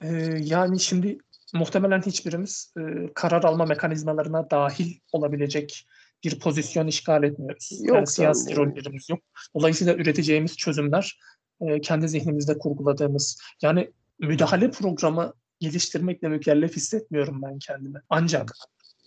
Ee, 0.00 0.08
yani 0.40 0.80
şimdi 0.80 1.18
muhtemelen 1.54 2.02
hiçbirimiz 2.02 2.72
e, 2.78 3.12
karar 3.14 3.44
alma 3.44 3.64
mekanizmalarına 3.64 4.50
dahil 4.50 4.98
olabilecek 5.12 5.86
bir 6.24 6.40
pozisyon 6.40 6.86
işgal 6.86 7.22
etmiyoruz. 7.22 7.78
Yok 7.80 7.96
yani 7.96 8.06
siyasi 8.06 8.54
canım. 8.54 8.70
rollerimiz 8.70 9.10
yok. 9.10 9.20
Dolayısıyla 9.54 9.94
üreteceğimiz 9.94 10.56
çözümler 10.56 11.20
e, 11.60 11.80
kendi 11.80 12.08
zihnimizde 12.08 12.58
kurguladığımız 12.58 13.40
yani 13.62 13.90
müdahale 14.18 14.70
programı 14.70 15.32
geliştirmekle 15.60 16.28
mükellef 16.28 16.76
hissetmiyorum 16.76 17.42
ben 17.42 17.58
kendimi. 17.58 18.00
Ancak 18.10 18.52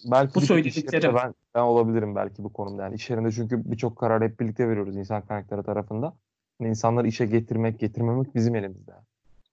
belki 0.06 0.36
Bu 0.36 0.42
yerinde 0.42 1.16
Ben, 1.16 1.34
ben 1.56 1.62
olabilirim 1.62 2.16
belki 2.16 2.44
bu 2.44 2.54
konumda. 2.54 2.84
Yani 2.84 2.96
iş 2.96 3.10
yerinde 3.10 3.32
çünkü 3.32 3.72
birçok 3.72 3.98
kararı 3.98 4.24
hep 4.24 4.40
birlikte 4.40 4.70
veriyoruz 4.70 4.96
insan 4.98 5.22
kaynakları 5.22 5.64
tarafında. 5.64 6.14
Yani 6.60 6.70
insanları 6.70 7.08
işe 7.08 7.26
getirmek, 7.26 7.80
getirmemek 7.80 8.36
bizim 8.36 8.56
elimizde. 8.56 8.92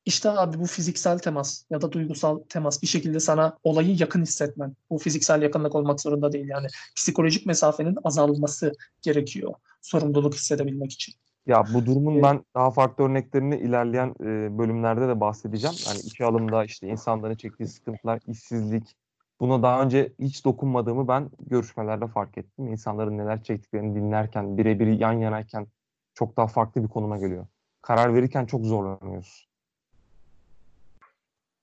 İşte 0.05 0.31
abi 0.31 0.59
bu 0.59 0.67
fiziksel 0.67 1.19
temas 1.19 1.65
ya 1.71 1.83
da 1.83 1.93
duygusal 1.93 2.39
temas 2.49 2.83
bir 2.83 2.87
şekilde 2.87 3.21
sana 3.21 3.57
olayı 3.65 3.97
yakın 3.99 4.23
hissetmen. 4.23 4.77
Bu 4.91 4.99
fiziksel 4.99 5.43
yakınlık 5.43 5.75
olmak 5.75 6.01
zorunda 6.01 6.33
değil 6.33 6.49
yani. 6.49 6.67
Psikolojik 6.97 7.47
mesafenin 7.47 7.99
azalması 8.05 8.73
gerekiyor 9.03 9.55
sorumluluk 9.83 10.35
hissedebilmek 10.35 10.93
için. 10.93 11.15
Ya 11.47 11.65
bu 11.75 11.87
durumun 11.87 12.15
Evet. 12.15 12.25
ben 12.25 12.45
daha 12.55 12.71
farklı 12.71 13.05
örneklerini 13.05 13.57
ilerleyen 13.57 14.15
e, 14.21 14.59
bölümlerde 14.59 15.09
de 15.09 15.21
bahsedeceğim. 15.21 15.77
Hani 15.87 16.01
işe 16.01 16.25
alımda 16.25 16.65
işte 16.65 16.89
insanların 16.89 17.37
çektiği 17.37 17.67
sıkıntılar, 17.67 18.21
işsizlik. 18.27 18.97
Buna 19.41 19.63
daha 19.63 19.83
önce 19.83 20.13
hiç 20.19 20.45
dokunmadığımı 20.45 21.09
ben 21.09 21.31
görüşmelerde 21.41 22.07
fark 22.07 22.39
ettim. 22.39 22.67
İnsanların 22.67 23.19
neler 23.19 23.43
çektiklerini 23.43 23.95
dinlerken, 23.95 24.59
birebir 24.59 24.87
yan 24.87 25.13
yanayken 25.13 25.67
çok 26.15 26.37
daha 26.37 26.47
farklı 26.47 26.83
bir 26.83 26.89
konuma 26.89 27.19
geliyor. 27.19 27.47
Karar 27.83 28.15
verirken 28.15 28.47
çok 28.47 28.65
zorlanıyoruz. 28.65 29.49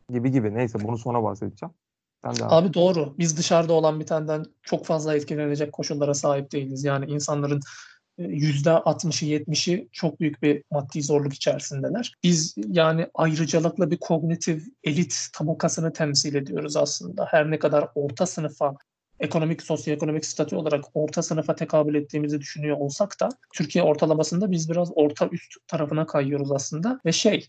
Gibi 0.10 0.32
gibi. 0.32 0.54
Neyse 0.54 0.80
bunu 0.84 0.98
sonra 0.98 1.24
bahsedeceğim. 1.24 1.74
Sen 2.24 2.36
de 2.36 2.46
Abi 2.46 2.74
doğru. 2.74 3.16
Biz 3.18 3.38
dışarıda 3.38 3.74
olan 3.74 4.00
bitenden 4.00 4.46
çok 4.62 4.86
fazla 4.86 5.16
etkilenecek 5.16 5.74
koşullara 5.74 6.14
sahip 6.14 6.52
değiliz. 6.52 6.84
Yani 6.84 7.06
insanların 7.06 7.62
%60'ı 8.20 9.28
70'i 9.28 9.90
çok 9.92 10.20
büyük 10.20 10.42
bir 10.42 10.64
maddi 10.72 11.04
zorluk 11.04 11.34
içerisindeler. 11.34 12.14
Biz 12.24 12.56
yani 12.68 13.08
ayrıcalıklı 13.14 13.92
bir 13.92 13.98
kognitif 13.98 14.64
elit 14.84 15.28
tabakasını 15.34 15.94
temsil 15.94 16.36
ediyoruz 16.36 16.78
aslında. 16.78 17.28
Her 17.32 17.52
ne 17.52 17.60
kadar 17.60 17.90
orta 17.96 18.26
sınıfa 18.26 18.76
ekonomik, 19.20 19.62
sosyoekonomik 19.62 20.26
statü 20.26 20.56
olarak 20.56 20.86
orta 20.94 21.24
sınıfa 21.24 21.56
tekabül 21.56 21.96
ettiğimizi 21.96 22.42
düşünüyor 22.42 22.78
olsak 22.78 23.20
da 23.20 23.30
Türkiye 23.54 23.84
ortalamasında 23.84 24.52
biz 24.52 24.70
biraz 24.70 24.92
orta 24.96 25.28
üst 25.32 25.54
tarafına 25.68 26.06
kayıyoruz 26.06 26.52
aslında. 26.52 27.00
Ve 27.06 27.12
şey, 27.12 27.48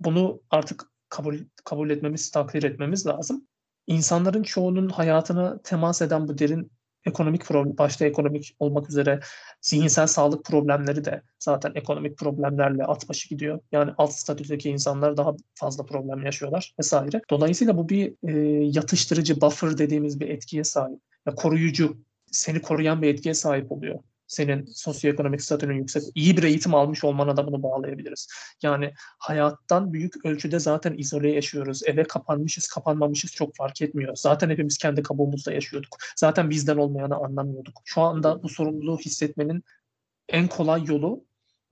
bunu 0.00 0.40
artık 0.50 0.84
kabul 1.08 1.38
kabul 1.64 1.90
etmemiz, 1.90 2.30
takdir 2.30 2.62
etmemiz 2.62 3.06
lazım. 3.06 3.46
İnsanların 3.86 4.42
çoğunun 4.42 4.88
hayatına 4.88 5.58
temas 5.62 6.02
eden 6.02 6.28
bu 6.28 6.38
derin 6.38 6.71
ekonomik 7.06 7.44
problem, 7.44 7.78
başta 7.78 8.06
ekonomik 8.06 8.56
olmak 8.58 8.90
üzere 8.90 9.20
zihinsel 9.60 10.06
sağlık 10.06 10.44
problemleri 10.44 11.04
de 11.04 11.22
zaten 11.38 11.72
ekonomik 11.74 12.18
problemlerle 12.18 12.84
at 12.84 13.08
başı 13.08 13.28
gidiyor. 13.28 13.60
Yani 13.72 13.92
alt 13.98 14.12
statüdeki 14.12 14.70
insanlar 14.70 15.16
daha 15.16 15.34
fazla 15.54 15.84
problem 15.84 16.24
yaşıyorlar 16.24 16.74
vesaire. 16.78 17.20
Dolayısıyla 17.30 17.76
bu 17.76 17.88
bir 17.88 18.14
e, 18.28 18.32
yatıştırıcı, 18.64 19.40
buffer 19.40 19.78
dediğimiz 19.78 20.20
bir 20.20 20.28
etkiye 20.28 20.64
sahip. 20.64 20.98
Ya 21.26 21.34
koruyucu, 21.34 21.96
seni 22.30 22.62
koruyan 22.62 23.02
bir 23.02 23.08
etkiye 23.08 23.34
sahip 23.34 23.72
oluyor. 23.72 23.98
Senin 24.32 24.66
sosyoekonomik 24.66 25.42
statünün 25.42 25.74
yüksek, 25.74 26.02
iyi 26.14 26.36
bir 26.36 26.42
eğitim 26.42 26.74
almış 26.74 27.04
olmana 27.04 27.36
da 27.36 27.46
bunu 27.46 27.62
bağlayabiliriz. 27.62 28.28
Yani 28.62 28.92
hayattan 29.18 29.92
büyük 29.92 30.26
ölçüde 30.26 30.58
zaten 30.58 30.94
izole 30.98 31.32
yaşıyoruz. 31.32 31.82
Eve 31.86 32.02
kapanmışız, 32.02 32.68
kapanmamışız 32.68 33.32
çok 33.32 33.56
fark 33.56 33.82
etmiyor. 33.82 34.16
Zaten 34.16 34.50
hepimiz 34.50 34.78
kendi 34.78 35.02
kabuğumuzda 35.02 35.52
yaşıyorduk. 35.52 35.96
Zaten 36.16 36.50
bizden 36.50 36.76
olmayanı 36.76 37.16
anlamıyorduk. 37.16 37.82
Şu 37.84 38.00
anda 38.00 38.42
bu 38.42 38.48
sorumluluğu 38.48 38.98
hissetmenin 38.98 39.64
en 40.28 40.48
kolay 40.48 40.84
yolu 40.84 41.24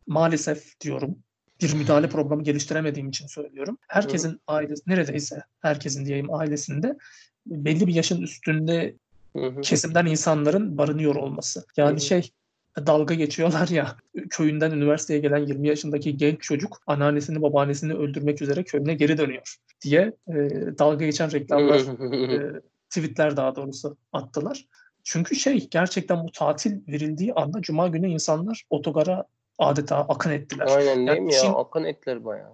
maalesef 0.06 0.80
diyorum 0.80 1.18
bir 1.62 1.74
müdahale 1.74 2.08
programı 2.08 2.42
geliştiremediğim 2.42 3.08
için 3.08 3.26
söylüyorum. 3.26 3.78
Herkesin 3.88 4.40
ailesi 4.46 4.82
neredeyse 4.86 5.42
herkesin 5.60 6.04
diyeyim 6.04 6.34
ailesinde 6.34 6.96
belli 7.46 7.86
bir 7.86 7.94
yaşın 7.94 8.22
üstünde 8.22 8.94
kesimden 9.62 10.06
insanların 10.06 10.78
barınıyor 10.78 11.14
olması. 11.14 11.64
Yani 11.76 12.00
şey 12.00 12.30
dalga 12.86 13.14
geçiyorlar 13.14 13.68
ya 13.68 13.96
köyünden 14.30 14.70
üniversiteye 14.70 15.20
gelen 15.20 15.46
20 15.46 15.68
yaşındaki 15.68 16.16
genç 16.16 16.40
çocuk 16.42 16.82
anneannesini 16.86 17.42
babaannesini 17.42 17.94
öldürmek 17.94 18.42
üzere 18.42 18.64
köyüne 18.64 18.94
geri 18.94 19.18
dönüyor 19.18 19.56
diye 19.82 20.00
e, 20.28 20.34
dalga 20.78 21.04
geçen 21.04 21.32
reklamlar 21.32 21.78
e, 21.78 22.60
tweetler 22.90 23.36
daha 23.36 23.56
doğrusu 23.56 23.96
attılar. 24.12 24.66
Çünkü 25.04 25.36
şey 25.36 25.68
gerçekten 25.70 26.24
bu 26.24 26.32
tatil 26.32 26.86
verildiği 26.88 27.34
anda 27.34 27.60
cuma 27.62 27.88
günü 27.88 28.08
insanlar 28.08 28.64
otogara 28.70 29.24
adeta 29.58 29.96
akın 29.96 30.30
ettiler. 30.30 30.66
Aynen 30.66 30.96
değil 30.96 31.06
Yani 31.08 31.20
mi 31.20 31.32
ya? 31.34 31.38
işin- 31.40 31.52
Akın 31.56 31.84
etler 31.84 32.24
bayağı. 32.24 32.50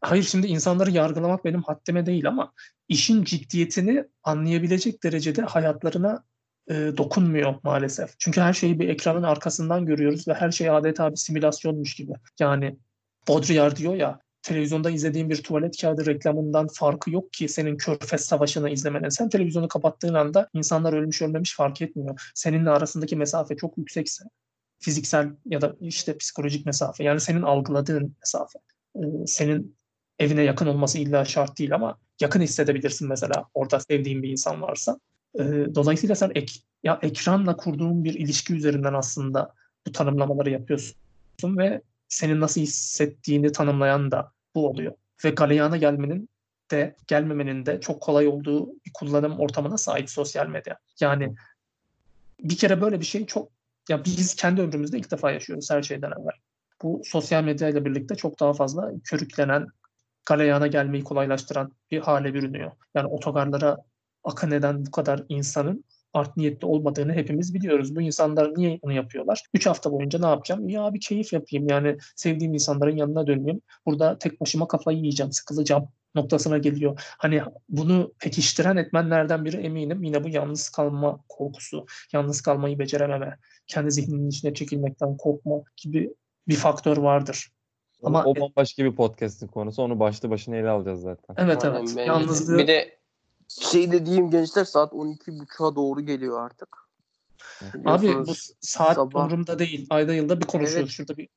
Hayır 0.00 0.22
şimdi 0.22 0.46
insanları 0.46 0.90
yargılamak 0.90 1.44
benim 1.44 1.62
haddime 1.62 2.06
değil 2.06 2.28
ama 2.28 2.52
işin 2.88 3.24
ciddiyetini 3.24 4.04
anlayabilecek 4.24 5.02
derecede 5.02 5.42
hayatlarına 5.42 6.24
e, 6.70 6.74
dokunmuyor 6.96 7.54
maalesef. 7.62 8.10
Çünkü 8.18 8.40
her 8.40 8.52
şeyi 8.52 8.80
bir 8.80 8.88
ekranın 8.88 9.22
arkasından 9.22 9.86
görüyoruz 9.86 10.28
ve 10.28 10.34
her 10.34 10.50
şey 10.50 10.70
adeta 10.70 11.10
bir 11.10 11.16
simülasyonmuş 11.16 11.94
gibi. 11.94 12.12
Yani 12.40 12.76
Baudrillard 13.28 13.76
diyor 13.76 13.94
ya 13.94 14.20
televizyonda 14.42 14.90
izlediğin 14.90 15.30
bir 15.30 15.42
tuvalet 15.42 15.80
kağıdı 15.80 16.06
reklamından 16.06 16.68
farkı 16.68 17.10
yok 17.10 17.32
ki 17.32 17.48
senin 17.48 17.76
Körfez 17.76 18.20
Savaşı'nı 18.20 18.70
izlemenin. 18.70 19.08
Sen 19.08 19.28
televizyonu 19.28 19.68
kapattığın 19.68 20.14
anda 20.14 20.48
insanlar 20.54 20.92
ölmüş 20.92 21.22
ölmemiş 21.22 21.56
fark 21.56 21.82
etmiyor. 21.82 22.30
Seninle 22.34 22.70
arasındaki 22.70 23.16
mesafe 23.16 23.56
çok 23.56 23.78
yüksekse 23.78 24.24
fiziksel 24.78 25.30
ya 25.46 25.60
da 25.60 25.76
işte 25.80 26.16
psikolojik 26.16 26.66
mesafe 26.66 27.04
yani 27.04 27.20
senin 27.20 27.42
algıladığın 27.42 28.16
mesafe. 28.20 28.58
e, 28.96 29.26
senin 29.26 29.76
evine 30.18 30.42
yakın 30.42 30.66
olması 30.66 30.98
illa 30.98 31.24
şart 31.24 31.58
değil 31.58 31.74
ama 31.74 31.98
yakın 32.20 32.40
hissedebilirsin 32.40 33.08
mesela 33.08 33.44
orada 33.54 33.80
sevdiğin 33.80 34.22
bir 34.22 34.30
insan 34.30 34.62
varsa. 34.62 35.00
E, 35.38 35.74
dolayısıyla 35.74 36.14
sen 36.14 36.32
ek, 36.34 36.60
ya 36.84 36.98
ekranla 37.02 37.56
kurduğun 37.56 38.04
bir 38.04 38.14
ilişki 38.14 38.54
üzerinden 38.54 38.94
aslında 38.94 39.54
bu 39.86 39.92
tanımlamaları 39.92 40.50
yapıyorsun 40.50 40.96
ve 41.42 41.82
senin 42.08 42.40
nasıl 42.40 42.60
hissettiğini 42.60 43.52
tanımlayan 43.52 44.10
da 44.10 44.32
bu 44.54 44.68
oluyor. 44.68 44.92
Ve 45.24 45.30
galeyana 45.30 45.76
gelmenin 45.76 46.28
de 46.70 46.96
gelmemenin 47.06 47.66
de 47.66 47.80
çok 47.80 48.02
kolay 48.02 48.26
olduğu 48.26 48.66
bir 48.66 48.90
kullanım 48.94 49.40
ortamına 49.40 49.78
sahip 49.78 50.10
sosyal 50.10 50.46
medya. 50.46 50.78
Yani 51.00 51.34
bir 52.40 52.56
kere 52.56 52.80
böyle 52.80 53.00
bir 53.00 53.04
şey 53.04 53.26
çok 53.26 53.48
ya 53.88 54.04
biz 54.04 54.34
kendi 54.34 54.60
ömrümüzde 54.60 54.98
ilk 54.98 55.10
defa 55.10 55.30
yaşıyoruz 55.30 55.70
her 55.70 55.82
şeyden 55.82 56.10
evvel. 56.10 56.36
Bu 56.82 57.02
sosyal 57.04 57.44
medya 57.44 57.68
ile 57.68 57.84
birlikte 57.84 58.14
çok 58.14 58.40
daha 58.40 58.52
fazla 58.52 58.92
körüklenen, 59.04 59.66
galeyana 60.26 60.66
gelmeyi 60.66 61.04
kolaylaştıran 61.04 61.72
bir 61.90 62.00
hale 62.00 62.34
bürünüyor. 62.34 62.72
Yani 62.94 63.06
otogarlara 63.06 63.76
akın 64.26 64.50
eden 64.50 64.86
bu 64.86 64.90
kadar 64.90 65.24
insanın 65.28 65.84
art 66.14 66.36
niyetli 66.36 66.66
olmadığını 66.66 67.12
hepimiz 67.12 67.54
biliyoruz. 67.54 67.96
Bu 67.96 68.00
insanlar 68.00 68.52
niye 68.56 68.78
bunu 68.82 68.92
yapıyorlar? 68.92 69.44
3 69.54 69.66
hafta 69.66 69.92
boyunca 69.92 70.18
ne 70.18 70.26
yapacağım? 70.26 70.68
Ya 70.68 70.94
bir 70.94 71.00
keyif 71.00 71.32
yapayım 71.32 71.68
yani 71.68 71.96
sevdiğim 72.16 72.54
insanların 72.54 72.96
yanına 72.96 73.26
döneyim. 73.26 73.60
Burada 73.86 74.18
tek 74.18 74.40
başıma 74.40 74.68
kafayı 74.68 74.98
yiyeceğim, 74.98 75.32
sıkılacağım 75.32 75.88
noktasına 76.14 76.58
geliyor. 76.58 77.14
Hani 77.18 77.42
bunu 77.68 78.12
pekiştiren 78.18 78.76
etmenlerden 78.76 79.44
biri 79.44 79.56
eminim 79.56 80.02
yine 80.02 80.24
bu 80.24 80.28
yalnız 80.28 80.68
kalma 80.68 81.20
korkusu, 81.28 81.86
yalnız 82.12 82.40
kalmayı 82.40 82.78
becerememe, 82.78 83.38
kendi 83.66 83.90
zihninin 83.90 84.28
içine 84.28 84.54
çekilmekten 84.54 85.16
korkma 85.16 85.62
gibi 85.76 86.14
bir 86.48 86.56
faktör 86.56 86.96
vardır. 86.96 87.48
Ama 88.02 88.24
o 88.24 88.36
bambaşka 88.36 88.84
bir 88.84 88.96
podcast'in 88.96 89.46
konusu. 89.46 89.82
Onu 89.82 90.00
başlı 90.00 90.30
başına 90.30 90.56
ele 90.56 90.68
alacağız 90.68 91.00
zaten. 91.00 91.34
evet 91.38 91.64
evet 91.64 91.96
yalnızlığı 92.06 92.58
Bir 92.58 92.66
de 92.66 92.95
şey 93.48 93.92
dediğim 93.92 94.30
gençler 94.30 94.64
saat 94.64 94.92
12.30'a 94.92 95.76
doğru 95.76 96.00
geliyor 96.00 96.44
artık. 96.44 96.68
Abi 97.84 98.14
bu 98.26 98.32
saat 98.60 98.96
sabah- 98.96 99.20
umurumda 99.20 99.58
değil. 99.58 99.86
Ayda 99.90 100.14
yılda 100.14 100.40
bir 100.40 100.46
konuşuyoruz. 100.46 100.82
Evet. 100.82 100.90
Şurada 100.90 101.16
bir 101.16 101.28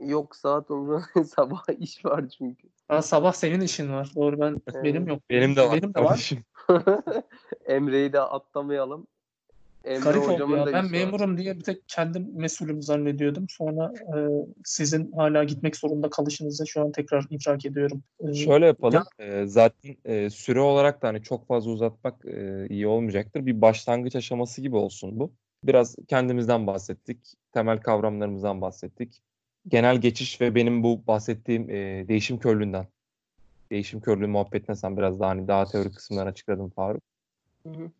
Yok 0.00 0.36
saat 0.36 0.70
umurumda 0.70 1.24
sabah 1.36 1.62
iş 1.78 2.04
var 2.04 2.24
çünkü. 2.38 2.68
Ha, 2.88 3.02
sabah 3.02 3.32
senin 3.32 3.60
işin 3.60 3.92
var. 3.92 4.12
Doğru 4.16 4.40
ben 4.40 4.62
Evet. 4.72 4.84
benim 4.84 5.06
yok. 5.08 5.22
Benim 5.30 5.56
de 5.56 5.68
var. 5.68 5.72
Benim 5.76 5.94
de 5.94 6.04
var. 6.04 6.30
Emre'yi 7.66 8.12
de 8.12 8.20
atlamayalım. 8.20 9.06
Emre 9.84 10.04
Garip 10.04 10.22
oldu 10.22 10.56
ya. 10.56 10.66
Ben 10.66 10.90
memurum 10.90 11.38
diye 11.38 11.58
bir 11.58 11.64
tek 11.64 11.88
kendim 11.88 12.30
mesulüm 12.34 12.82
zannediyordum. 12.82 13.46
Sonra 13.48 13.92
e, 13.98 14.16
sizin 14.64 15.12
hala 15.12 15.44
gitmek 15.44 15.76
zorunda 15.76 16.10
kalışınızı 16.10 16.66
şu 16.66 16.80
an 16.80 16.92
tekrar 16.92 17.26
idrak 17.30 17.66
ediyorum. 17.66 18.02
E, 18.20 18.34
Şöyle 18.34 18.66
yapalım. 18.66 19.02
Ee, 19.18 19.46
zaten 19.46 19.96
e, 20.04 20.30
süre 20.30 20.60
olarak 20.60 21.02
da 21.02 21.08
hani 21.08 21.22
çok 21.22 21.46
fazla 21.46 21.70
uzatmak 21.70 22.24
e, 22.26 22.66
iyi 22.68 22.86
olmayacaktır. 22.86 23.46
Bir 23.46 23.60
başlangıç 23.60 24.16
aşaması 24.16 24.60
gibi 24.60 24.76
olsun 24.76 25.20
bu. 25.20 25.32
Biraz 25.64 25.96
kendimizden 26.08 26.66
bahsettik. 26.66 27.18
Temel 27.52 27.80
kavramlarımızdan 27.80 28.60
bahsettik. 28.60 29.22
Genel 29.68 29.96
geçiş 29.96 30.40
ve 30.40 30.54
benim 30.54 30.82
bu 30.82 31.06
bahsettiğim 31.06 31.70
e, 31.70 32.08
değişim 32.08 32.38
körlüğünden. 32.38 32.86
Değişim 33.70 34.00
körlüğü 34.00 34.26
muhabbetine 34.26 34.76
sen 34.76 34.96
biraz 34.96 35.20
daha 35.20 35.30
hani 35.30 35.48
daha 35.48 35.64
teorik 35.64 35.94
kısımlarını 35.94 36.30
açıkladın 36.30 36.68
Faruk. 36.68 37.02
Hı 37.62 37.70
hı. 37.70 37.90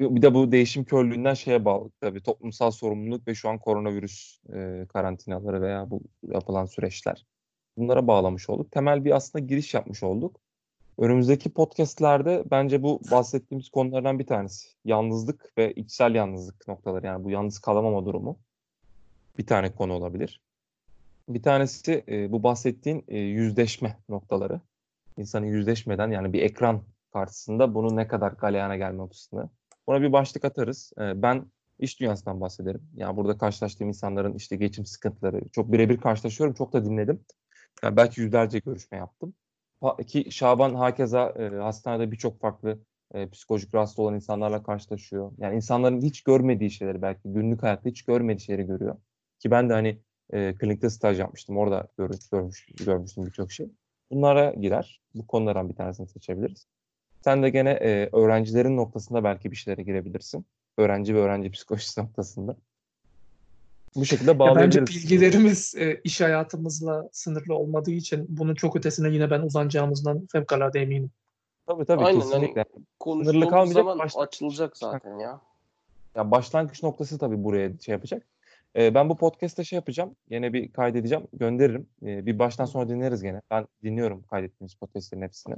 Bir 0.00 0.22
de 0.22 0.34
bu 0.34 0.52
değişim 0.52 0.84
körlüğünden 0.84 1.34
şeye 1.34 1.64
bağlı 1.64 1.90
tabii 2.00 2.22
toplumsal 2.22 2.70
sorumluluk 2.70 3.28
ve 3.28 3.34
şu 3.34 3.48
an 3.48 3.58
koronavirüs 3.58 4.40
e, 4.54 4.86
karantinaları 4.92 5.62
veya 5.62 5.90
bu 5.90 6.02
yapılan 6.22 6.66
süreçler. 6.66 7.26
Bunlara 7.76 8.06
bağlamış 8.06 8.50
olduk. 8.50 8.72
Temel 8.72 9.04
bir 9.04 9.16
aslında 9.16 9.44
giriş 9.44 9.74
yapmış 9.74 10.02
olduk. 10.02 10.40
Önümüzdeki 10.98 11.50
podcastlerde 11.50 12.44
bence 12.50 12.82
bu 12.82 13.00
bahsettiğimiz 13.10 13.68
konulardan 13.68 14.18
bir 14.18 14.26
tanesi. 14.26 14.68
Yalnızlık 14.84 15.52
ve 15.58 15.72
içsel 15.72 16.14
yalnızlık 16.14 16.68
noktaları. 16.68 17.06
Yani 17.06 17.24
bu 17.24 17.30
yalnız 17.30 17.58
kalamama 17.58 18.06
durumu. 18.06 18.38
Bir 19.38 19.46
tane 19.46 19.74
konu 19.74 19.92
olabilir. 19.92 20.40
Bir 21.28 21.42
tanesi 21.42 22.04
e, 22.08 22.32
bu 22.32 22.42
bahsettiğin 22.42 23.04
e, 23.08 23.18
yüzleşme 23.18 23.98
noktaları. 24.08 24.60
İnsanın 25.16 25.46
yüzleşmeden 25.46 26.10
yani 26.10 26.32
bir 26.32 26.42
ekran 26.42 26.82
karşısında 27.12 27.74
bunu 27.74 27.96
ne 27.96 28.08
kadar 28.08 28.32
galeyana 28.32 28.76
gelme 28.76 28.98
noktasını. 28.98 29.50
Ona 29.88 30.02
bir 30.02 30.12
başlık 30.12 30.44
atarız. 30.44 30.92
E, 30.98 31.22
ben 31.22 31.46
iş 31.78 32.00
dünyasından 32.00 32.40
bahsederim. 32.40 32.82
Yani 32.94 33.16
burada 33.16 33.38
karşılaştığım 33.38 33.88
insanların 33.88 34.34
işte 34.34 34.56
geçim 34.56 34.86
sıkıntıları. 34.86 35.48
Çok 35.52 35.72
birebir 35.72 35.98
karşılaşıyorum. 35.98 36.54
Çok 36.54 36.72
da 36.72 36.84
dinledim. 36.84 37.24
Yani 37.82 37.96
belki 37.96 38.20
yüzlerce 38.20 38.58
görüşme 38.58 38.98
yaptım. 38.98 39.34
Ki 40.06 40.26
Şaban 40.30 40.74
hakeza 40.74 41.28
e, 41.28 41.48
hastanede 41.48 42.10
birçok 42.10 42.40
farklı 42.40 42.78
e, 43.14 43.30
psikolojik 43.30 43.74
rahatsız 43.74 43.98
olan 43.98 44.14
insanlarla 44.14 44.62
karşılaşıyor. 44.62 45.32
Yani 45.38 45.56
insanların 45.56 46.00
hiç 46.00 46.22
görmediği 46.22 46.70
şeyleri 46.70 47.02
belki 47.02 47.20
günlük 47.24 47.62
hayatta 47.62 47.90
hiç 47.90 48.02
görmediği 48.02 48.44
şeyleri 48.44 48.66
görüyor. 48.66 48.96
Ki 49.38 49.50
ben 49.50 49.68
de 49.68 49.72
hani 49.72 49.98
e, 50.32 50.54
klinikte 50.54 50.90
staj 50.90 51.20
yapmıştım. 51.20 51.56
Orada 51.56 51.88
görmüş, 51.98 52.28
görmüş, 52.30 52.66
görmüştüm 52.86 53.26
birçok 53.26 53.52
şey. 53.52 53.70
Bunlara 54.10 54.54
girer. 54.54 55.02
Bu 55.14 55.26
konulardan 55.26 55.68
bir 55.68 55.74
tanesini 55.74 56.08
seçebiliriz. 56.08 56.66
Sen 57.24 57.42
de 57.42 57.50
gene 57.50 57.70
e, 57.70 58.08
öğrencilerin 58.12 58.76
noktasında 58.76 59.24
belki 59.24 59.50
bir 59.50 59.56
şeylere 59.56 59.82
girebilirsin. 59.82 60.46
Öğrenci 60.78 61.14
ve 61.14 61.18
öğrenci 61.18 61.50
psikolojisi 61.50 62.00
noktasında. 62.04 62.56
Bu 63.96 64.04
şekilde 64.04 64.30
Ya 64.30 64.38
bence 64.38 64.50
bağlayabiliriz. 64.54 64.88
bilgilerimiz 64.88 65.74
e, 65.78 66.00
iş 66.04 66.20
hayatımızla 66.20 67.08
sınırlı 67.12 67.54
olmadığı 67.54 67.90
için 67.90 68.26
bunun 68.28 68.54
çok 68.54 68.76
ötesine 68.76 69.08
yine 69.08 69.30
ben 69.30 69.40
uzanacağımızdan 69.40 70.26
fevkalade 70.32 70.80
eminim. 70.80 71.10
Tabii 71.66 71.84
tabii 71.84 72.04
Aynen, 72.04 72.20
kesinlikle. 72.20 72.64
Konuştuğumuz 73.00 73.50
kalmayacak, 73.50 73.74
zaman 73.74 73.98
başla- 73.98 74.20
açılacak 74.20 74.76
zaten 74.76 75.18
ya. 75.18 75.40
Ya 76.14 76.30
başlangıç 76.30 76.82
noktası 76.82 77.18
tabii 77.18 77.44
buraya 77.44 77.78
şey 77.78 77.92
yapacak. 77.92 78.26
Ee, 78.76 78.94
ben 78.94 79.08
bu 79.08 79.16
podcast'te 79.16 79.64
şey 79.64 79.76
yapacağım. 79.76 80.16
Yine 80.30 80.52
bir 80.52 80.72
kaydedeceğim. 80.72 81.26
Gönderirim. 81.32 81.88
Ee, 82.02 82.26
bir 82.26 82.38
baştan 82.38 82.64
sonra 82.64 82.88
dinleriz 82.88 83.22
gene. 83.22 83.42
Ben 83.50 83.66
dinliyorum 83.82 84.22
kaydettiğimiz 84.22 84.74
podcast'lerin 84.74 85.22
hepsini. 85.22 85.54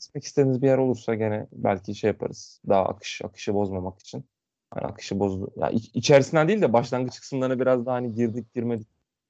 Gitmek 0.00 0.24
istediğiniz 0.24 0.62
bir 0.62 0.66
yer 0.66 0.78
olursa 0.78 1.14
gene 1.14 1.46
belki 1.52 1.94
şey 1.94 2.08
yaparız. 2.08 2.60
Daha 2.68 2.84
akış 2.84 3.22
akışı 3.24 3.54
bozmamak 3.54 3.98
için. 4.00 4.24
Hani 4.70 4.86
akışı 4.86 5.18
bozdu. 5.18 5.50
Ya 5.56 5.70
iç- 5.70 5.90
içerisinden 5.94 6.48
değil 6.48 6.60
de 6.62 6.72
başlangıç 6.72 7.20
kısımlarına 7.20 7.60
biraz 7.60 7.86
daha 7.86 7.94
hani 7.94 8.14
girdik 8.14 8.54
girmedik 8.54 8.88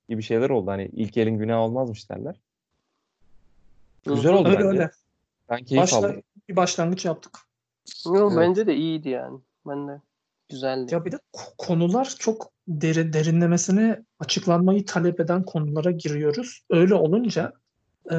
gibi 0.09 0.23
şeyler 0.23 0.51
oldu. 0.51 0.71
Hani 0.71 0.91
ilk 0.93 1.17
elin 1.17 1.39
günah 1.39 1.59
olmazmış 1.59 2.11
derler. 2.11 2.41
Güzel 4.07 4.33
oldu 4.33 4.49
Öyle 4.49 4.59
bence. 4.59 4.69
öyle. 4.69 4.91
Ben 5.51 5.65
keyif 5.65 5.83
Başla, 5.83 5.97
aldım. 5.99 6.23
bir 6.49 6.57
başlangıç 6.57 7.05
yaptık. 7.05 7.39
Yok 8.07 8.33
Evet. 8.37 8.49
bence 8.49 8.67
de 8.67 8.75
iyiydi 8.77 9.09
yani. 9.09 9.39
Ben 9.67 9.89
de 9.89 10.01
Güzeldi. 10.51 10.95
Ya 10.95 11.05
bir 11.05 11.13
de 11.13 11.17
ko- 11.37 11.57
konular 11.59 12.15
çok 12.19 12.51
derin, 12.69 13.13
derinlemesine 13.13 14.05
açıklanmayı 14.21 14.87
talep 14.87 15.21
eden 15.21 15.43
konulara 15.45 15.91
giriyoruz. 15.91 16.63
Öyle 16.71 16.95
olunca 16.95 17.53
e, 18.11 18.17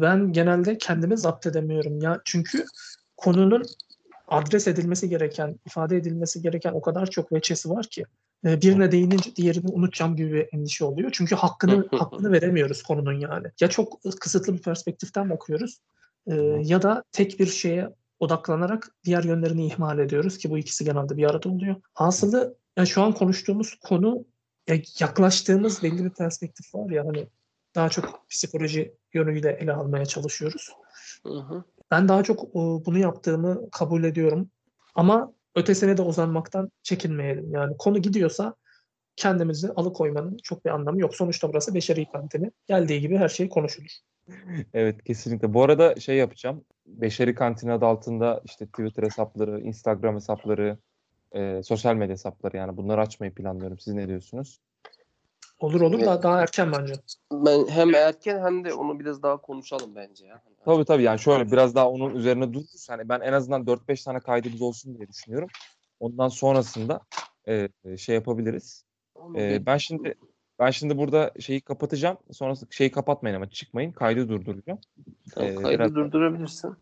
ben 0.00 0.32
genelde 0.32 0.78
kendimi 0.78 1.18
zapt 1.18 1.46
edemiyorum 1.46 2.00
ya. 2.00 2.20
Çünkü 2.24 2.64
konunun 3.16 3.62
adres 4.28 4.68
edilmesi 4.68 5.08
gereken, 5.08 5.58
ifade 5.66 5.96
edilmesi 5.96 6.42
gereken 6.42 6.72
o 6.72 6.80
kadar 6.80 7.06
çok 7.06 7.32
veçesi 7.32 7.70
var 7.70 7.86
ki 7.86 8.04
e, 8.44 8.62
birine 8.62 8.92
değinince 8.92 9.36
diğerini 9.36 9.70
unutacağım 9.70 10.16
gibi 10.16 10.32
bir 10.32 10.48
endişe 10.52 10.84
oluyor. 10.84 11.10
Çünkü 11.12 11.34
hakkını 11.34 11.88
hakkını 11.90 12.32
veremiyoruz 12.32 12.82
konunun 12.82 13.20
yani. 13.20 13.46
Ya 13.60 13.68
çok 13.68 14.00
kısıtlı 14.20 14.54
bir 14.54 14.62
perspektiften 14.62 15.30
bakıyoruz 15.30 15.78
e, 16.26 16.34
ya 16.64 16.82
da 16.82 17.04
tek 17.12 17.40
bir 17.40 17.46
şeye 17.46 17.94
odaklanarak 18.20 18.88
diğer 19.04 19.24
yönlerini 19.24 19.66
ihmal 19.66 19.98
ediyoruz 19.98 20.38
ki 20.38 20.50
bu 20.50 20.58
ikisi 20.58 20.84
genelde 20.84 21.16
bir 21.16 21.30
arada 21.30 21.48
oluyor. 21.48 21.76
Hasılı 21.94 22.56
ya 22.76 22.86
şu 22.86 23.02
an 23.02 23.12
konuştuğumuz 23.12 23.74
konu 23.74 24.24
ya 24.68 24.76
yaklaştığımız 25.00 25.82
belli 25.82 26.04
bir 26.04 26.10
perspektif 26.10 26.74
var 26.74 26.90
ya 26.90 27.06
hani 27.06 27.28
daha 27.74 27.88
çok 27.88 28.26
psikoloji 28.30 28.94
yönüyle 29.14 29.50
ele 29.50 29.72
almaya 29.72 30.06
çalışıyoruz. 30.06 30.68
Hı 31.22 31.38
hı. 31.38 31.64
Ben 31.90 32.08
daha 32.08 32.22
çok 32.22 32.44
e, 32.44 32.54
bunu 32.54 32.98
yaptığımı 32.98 33.70
kabul 33.70 34.04
ediyorum. 34.04 34.50
Ama 34.94 35.32
ötesine 35.54 35.96
de 35.96 36.02
uzanmaktan 36.02 36.70
çekinmeyelim. 36.82 37.52
Yani 37.52 37.76
konu 37.76 37.98
gidiyorsa 37.98 38.54
kendimizi 39.16 39.72
alıkoymanın 39.72 40.36
çok 40.42 40.64
bir 40.64 40.70
anlamı 40.70 41.00
yok. 41.00 41.16
Sonuçta 41.16 41.48
burası 41.48 41.74
beşeri 41.74 42.10
kantini. 42.10 42.50
Geldiği 42.66 43.00
gibi 43.00 43.16
her 43.16 43.28
şey 43.28 43.48
konuşulur. 43.48 43.90
Evet 44.74 45.04
kesinlikle. 45.04 45.54
Bu 45.54 45.62
arada 45.62 45.94
şey 45.94 46.16
yapacağım. 46.16 46.64
Beşeri 46.86 47.34
Kantin 47.34 47.68
adı 47.68 47.86
altında 47.86 48.40
işte 48.44 48.66
Twitter 48.66 49.02
hesapları, 49.02 49.60
Instagram 49.60 50.14
hesapları, 50.14 50.78
e, 51.32 51.62
sosyal 51.62 51.94
medya 51.94 52.12
hesapları 52.12 52.56
yani 52.56 52.76
bunları 52.76 53.00
açmayı 53.00 53.34
planlıyorum. 53.34 53.78
Siz 53.78 53.94
ne 53.94 54.08
diyorsunuz? 54.08 54.60
Olur 55.58 55.80
olur 55.80 56.00
da 56.00 56.22
daha 56.22 56.40
erken 56.42 56.72
bence. 56.72 56.92
Ben 57.32 57.66
hem 57.68 57.94
erken 57.94 58.44
hem 58.44 58.64
de 58.64 58.74
onu 58.74 59.00
biraz 59.00 59.22
daha 59.22 59.36
konuşalım 59.36 59.94
bence 59.94 60.26
ya. 60.26 60.42
Tabii 60.64 60.84
tabii 60.84 61.02
yani 61.02 61.18
şöyle 61.18 61.52
biraz 61.52 61.74
daha 61.74 61.90
onun 61.90 62.14
üzerine 62.14 62.52
dururuz. 62.52 62.88
Hani 62.90 63.08
ben 63.08 63.20
en 63.20 63.32
azından 63.32 63.62
4-5 63.66 64.04
tane 64.04 64.20
kaydımız 64.20 64.62
olsun 64.62 64.98
diye 64.98 65.08
düşünüyorum. 65.08 65.48
Ondan 66.00 66.28
sonrasında 66.28 67.00
e, 67.48 67.68
şey 67.96 68.14
yapabiliriz. 68.14 68.84
E, 69.36 69.66
ben 69.66 69.76
şimdi 69.76 70.14
ben 70.58 70.70
şimdi 70.70 70.98
burada 70.98 71.32
şeyi 71.40 71.60
kapatacağım. 71.60 72.16
Sonrası 72.32 72.66
şeyi 72.70 72.90
kapatmayın 72.90 73.36
ama 73.36 73.50
çıkmayın. 73.50 73.92
Kaydı 73.92 74.28
durduracağım. 74.28 74.78
Tamam, 75.34 75.50
e, 75.50 75.54
kaydı 75.54 75.78
biraz- 75.78 75.94
durdurabilirsin. 75.94 76.76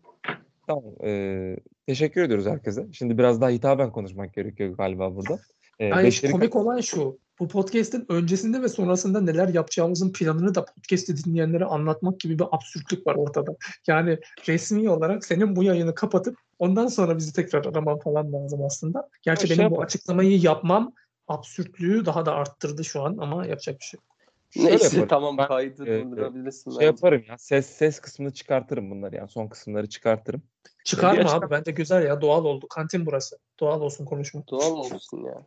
Tamam. 0.67 0.83
e, 1.03 1.55
teşekkür 1.87 2.21
ediyoruz 2.21 2.45
herkese. 2.45 2.87
Şimdi 2.91 3.17
biraz 3.17 3.41
daha 3.41 3.49
hitaben 3.49 3.91
konuşmak 3.91 4.33
gerekiyor 4.33 4.77
galiba 4.77 5.15
burada. 5.15 5.39
E, 5.79 5.89
Hayır, 5.89 6.07
beşeri 6.07 6.31
komik 6.31 6.55
olan 6.55 6.81
şu. 6.81 7.19
Bu 7.39 7.47
podcast'in 7.47 8.05
öncesinde 8.09 8.61
ve 8.61 8.69
sonrasında 8.69 9.21
neler 9.21 9.47
yapacağımızın 9.47 10.11
planını 10.11 10.55
da 10.55 10.65
podcast'i 10.65 11.23
dinleyenlere 11.23 11.65
anlatmak 11.65 12.19
gibi 12.19 12.39
bir 12.39 12.45
absürtlük 12.51 13.07
var 13.07 13.15
ortada. 13.15 13.55
Yani 13.87 14.19
resmi 14.47 14.89
olarak 14.89 15.25
senin 15.25 15.55
bu 15.55 15.63
yayını 15.63 15.95
kapatıp 15.95 16.37
ondan 16.59 16.87
sonra 16.87 17.17
bizi 17.17 17.33
tekrar 17.33 17.65
araman 17.65 17.99
falan 17.99 18.33
lazım 18.33 18.63
aslında. 18.65 19.09
Gerçi 19.21 19.47
Şey 19.47 19.57
benim 19.57 19.69
bu 19.69 19.73
yapalım. 19.73 19.83
açıklamayı 19.85 20.39
yapmam 20.39 20.93
absürtlüğü 21.27 22.05
daha 22.05 22.25
da 22.25 22.33
arttırdı 22.35 22.83
şu 22.85 23.01
an 23.01 23.17
ama 23.19 23.45
yapacak 23.45 23.79
bir 23.79 23.85
şey 23.85 23.97
yok. 23.97 24.03
Şöyle 24.49 24.67
Neyse 24.69 24.85
yaparım. 24.85 25.07
tamam 25.07 25.37
Ben, 25.37 25.47
kaydı 25.47 25.87
e, 25.89 26.03
durdurabilirsin. 26.05 26.71
şey 26.71 26.75
bence. 26.77 26.85
yaparım 26.85 27.23
ya. 27.29 27.37
Ses 27.37 27.65
ses 27.65 27.99
kısmını 27.99 28.33
çıkartırım 28.33 28.91
bunları 28.91 29.15
yani 29.15 29.27
son 29.29 29.47
kısımları 29.47 29.89
çıkartırım. 29.89 30.41
Çıkarma 30.87 31.13
Bir 31.13 31.19
açıklama- 31.25 31.45
abi 31.45 31.51
bence 31.51 31.71
güzel 31.71 32.05
ya 32.05 32.21
doğal 32.21 32.45
oldu. 32.45 32.67
Kantin 32.69 33.05
burası. 33.05 33.37
Doğal 33.59 33.81
olsun 33.81 34.05
konuşma. 34.05 34.43
Doğal 34.47 34.71
olsun 34.71 35.23
ya. 35.25 35.43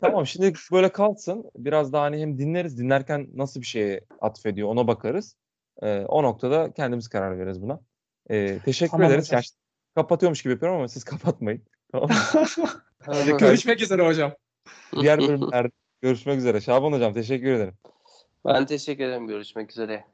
Tamam 0.00 0.26
şimdi 0.26 0.52
böyle 0.72 0.92
kalsın. 0.92 1.50
Biraz 1.56 1.92
daha 1.92 2.02
hani 2.04 2.20
hem 2.20 2.38
dinleriz. 2.38 2.78
Dinlerken 2.78 3.28
nasıl 3.34 3.60
bir 3.60 3.66
şeye 3.66 4.00
atfediyor 4.20 4.68
ona 4.68 4.86
bakarız. 4.86 5.36
Ee, 5.82 6.00
o 6.08 6.22
noktada 6.22 6.72
kendimiz 6.72 7.08
karar 7.08 7.38
veririz 7.38 7.62
buna. 7.62 7.80
Ee, 8.30 8.58
teşekkür 8.64 8.90
Tamam 8.90 9.10
ederiz. 9.10 9.24
hocam. 9.24 9.36
Yani 9.36 9.44
kapatıyormuş 9.94 10.42
gibi 10.42 10.52
yapıyorum 10.52 10.78
ama 10.78 10.88
siz 10.88 11.04
kapatmayın. 11.04 11.62
Tamam 11.92 12.08
mı? 12.10 13.36
Görüşmek 13.38 13.82
üzere 13.82 14.06
hocam. 14.06 14.34
Diğer 15.00 15.20
bölümlerde 15.20 15.70
görüşmek 16.02 16.38
üzere. 16.38 16.60
Şaban 16.60 16.92
hocam 16.92 17.14
teşekkür 17.14 17.52
ederim. 17.52 17.74
Ben 18.44 18.66
teşekkür 18.66 19.04
ederim. 19.04 19.26
Görüşmek 19.26 19.70
üzere. 19.70 20.04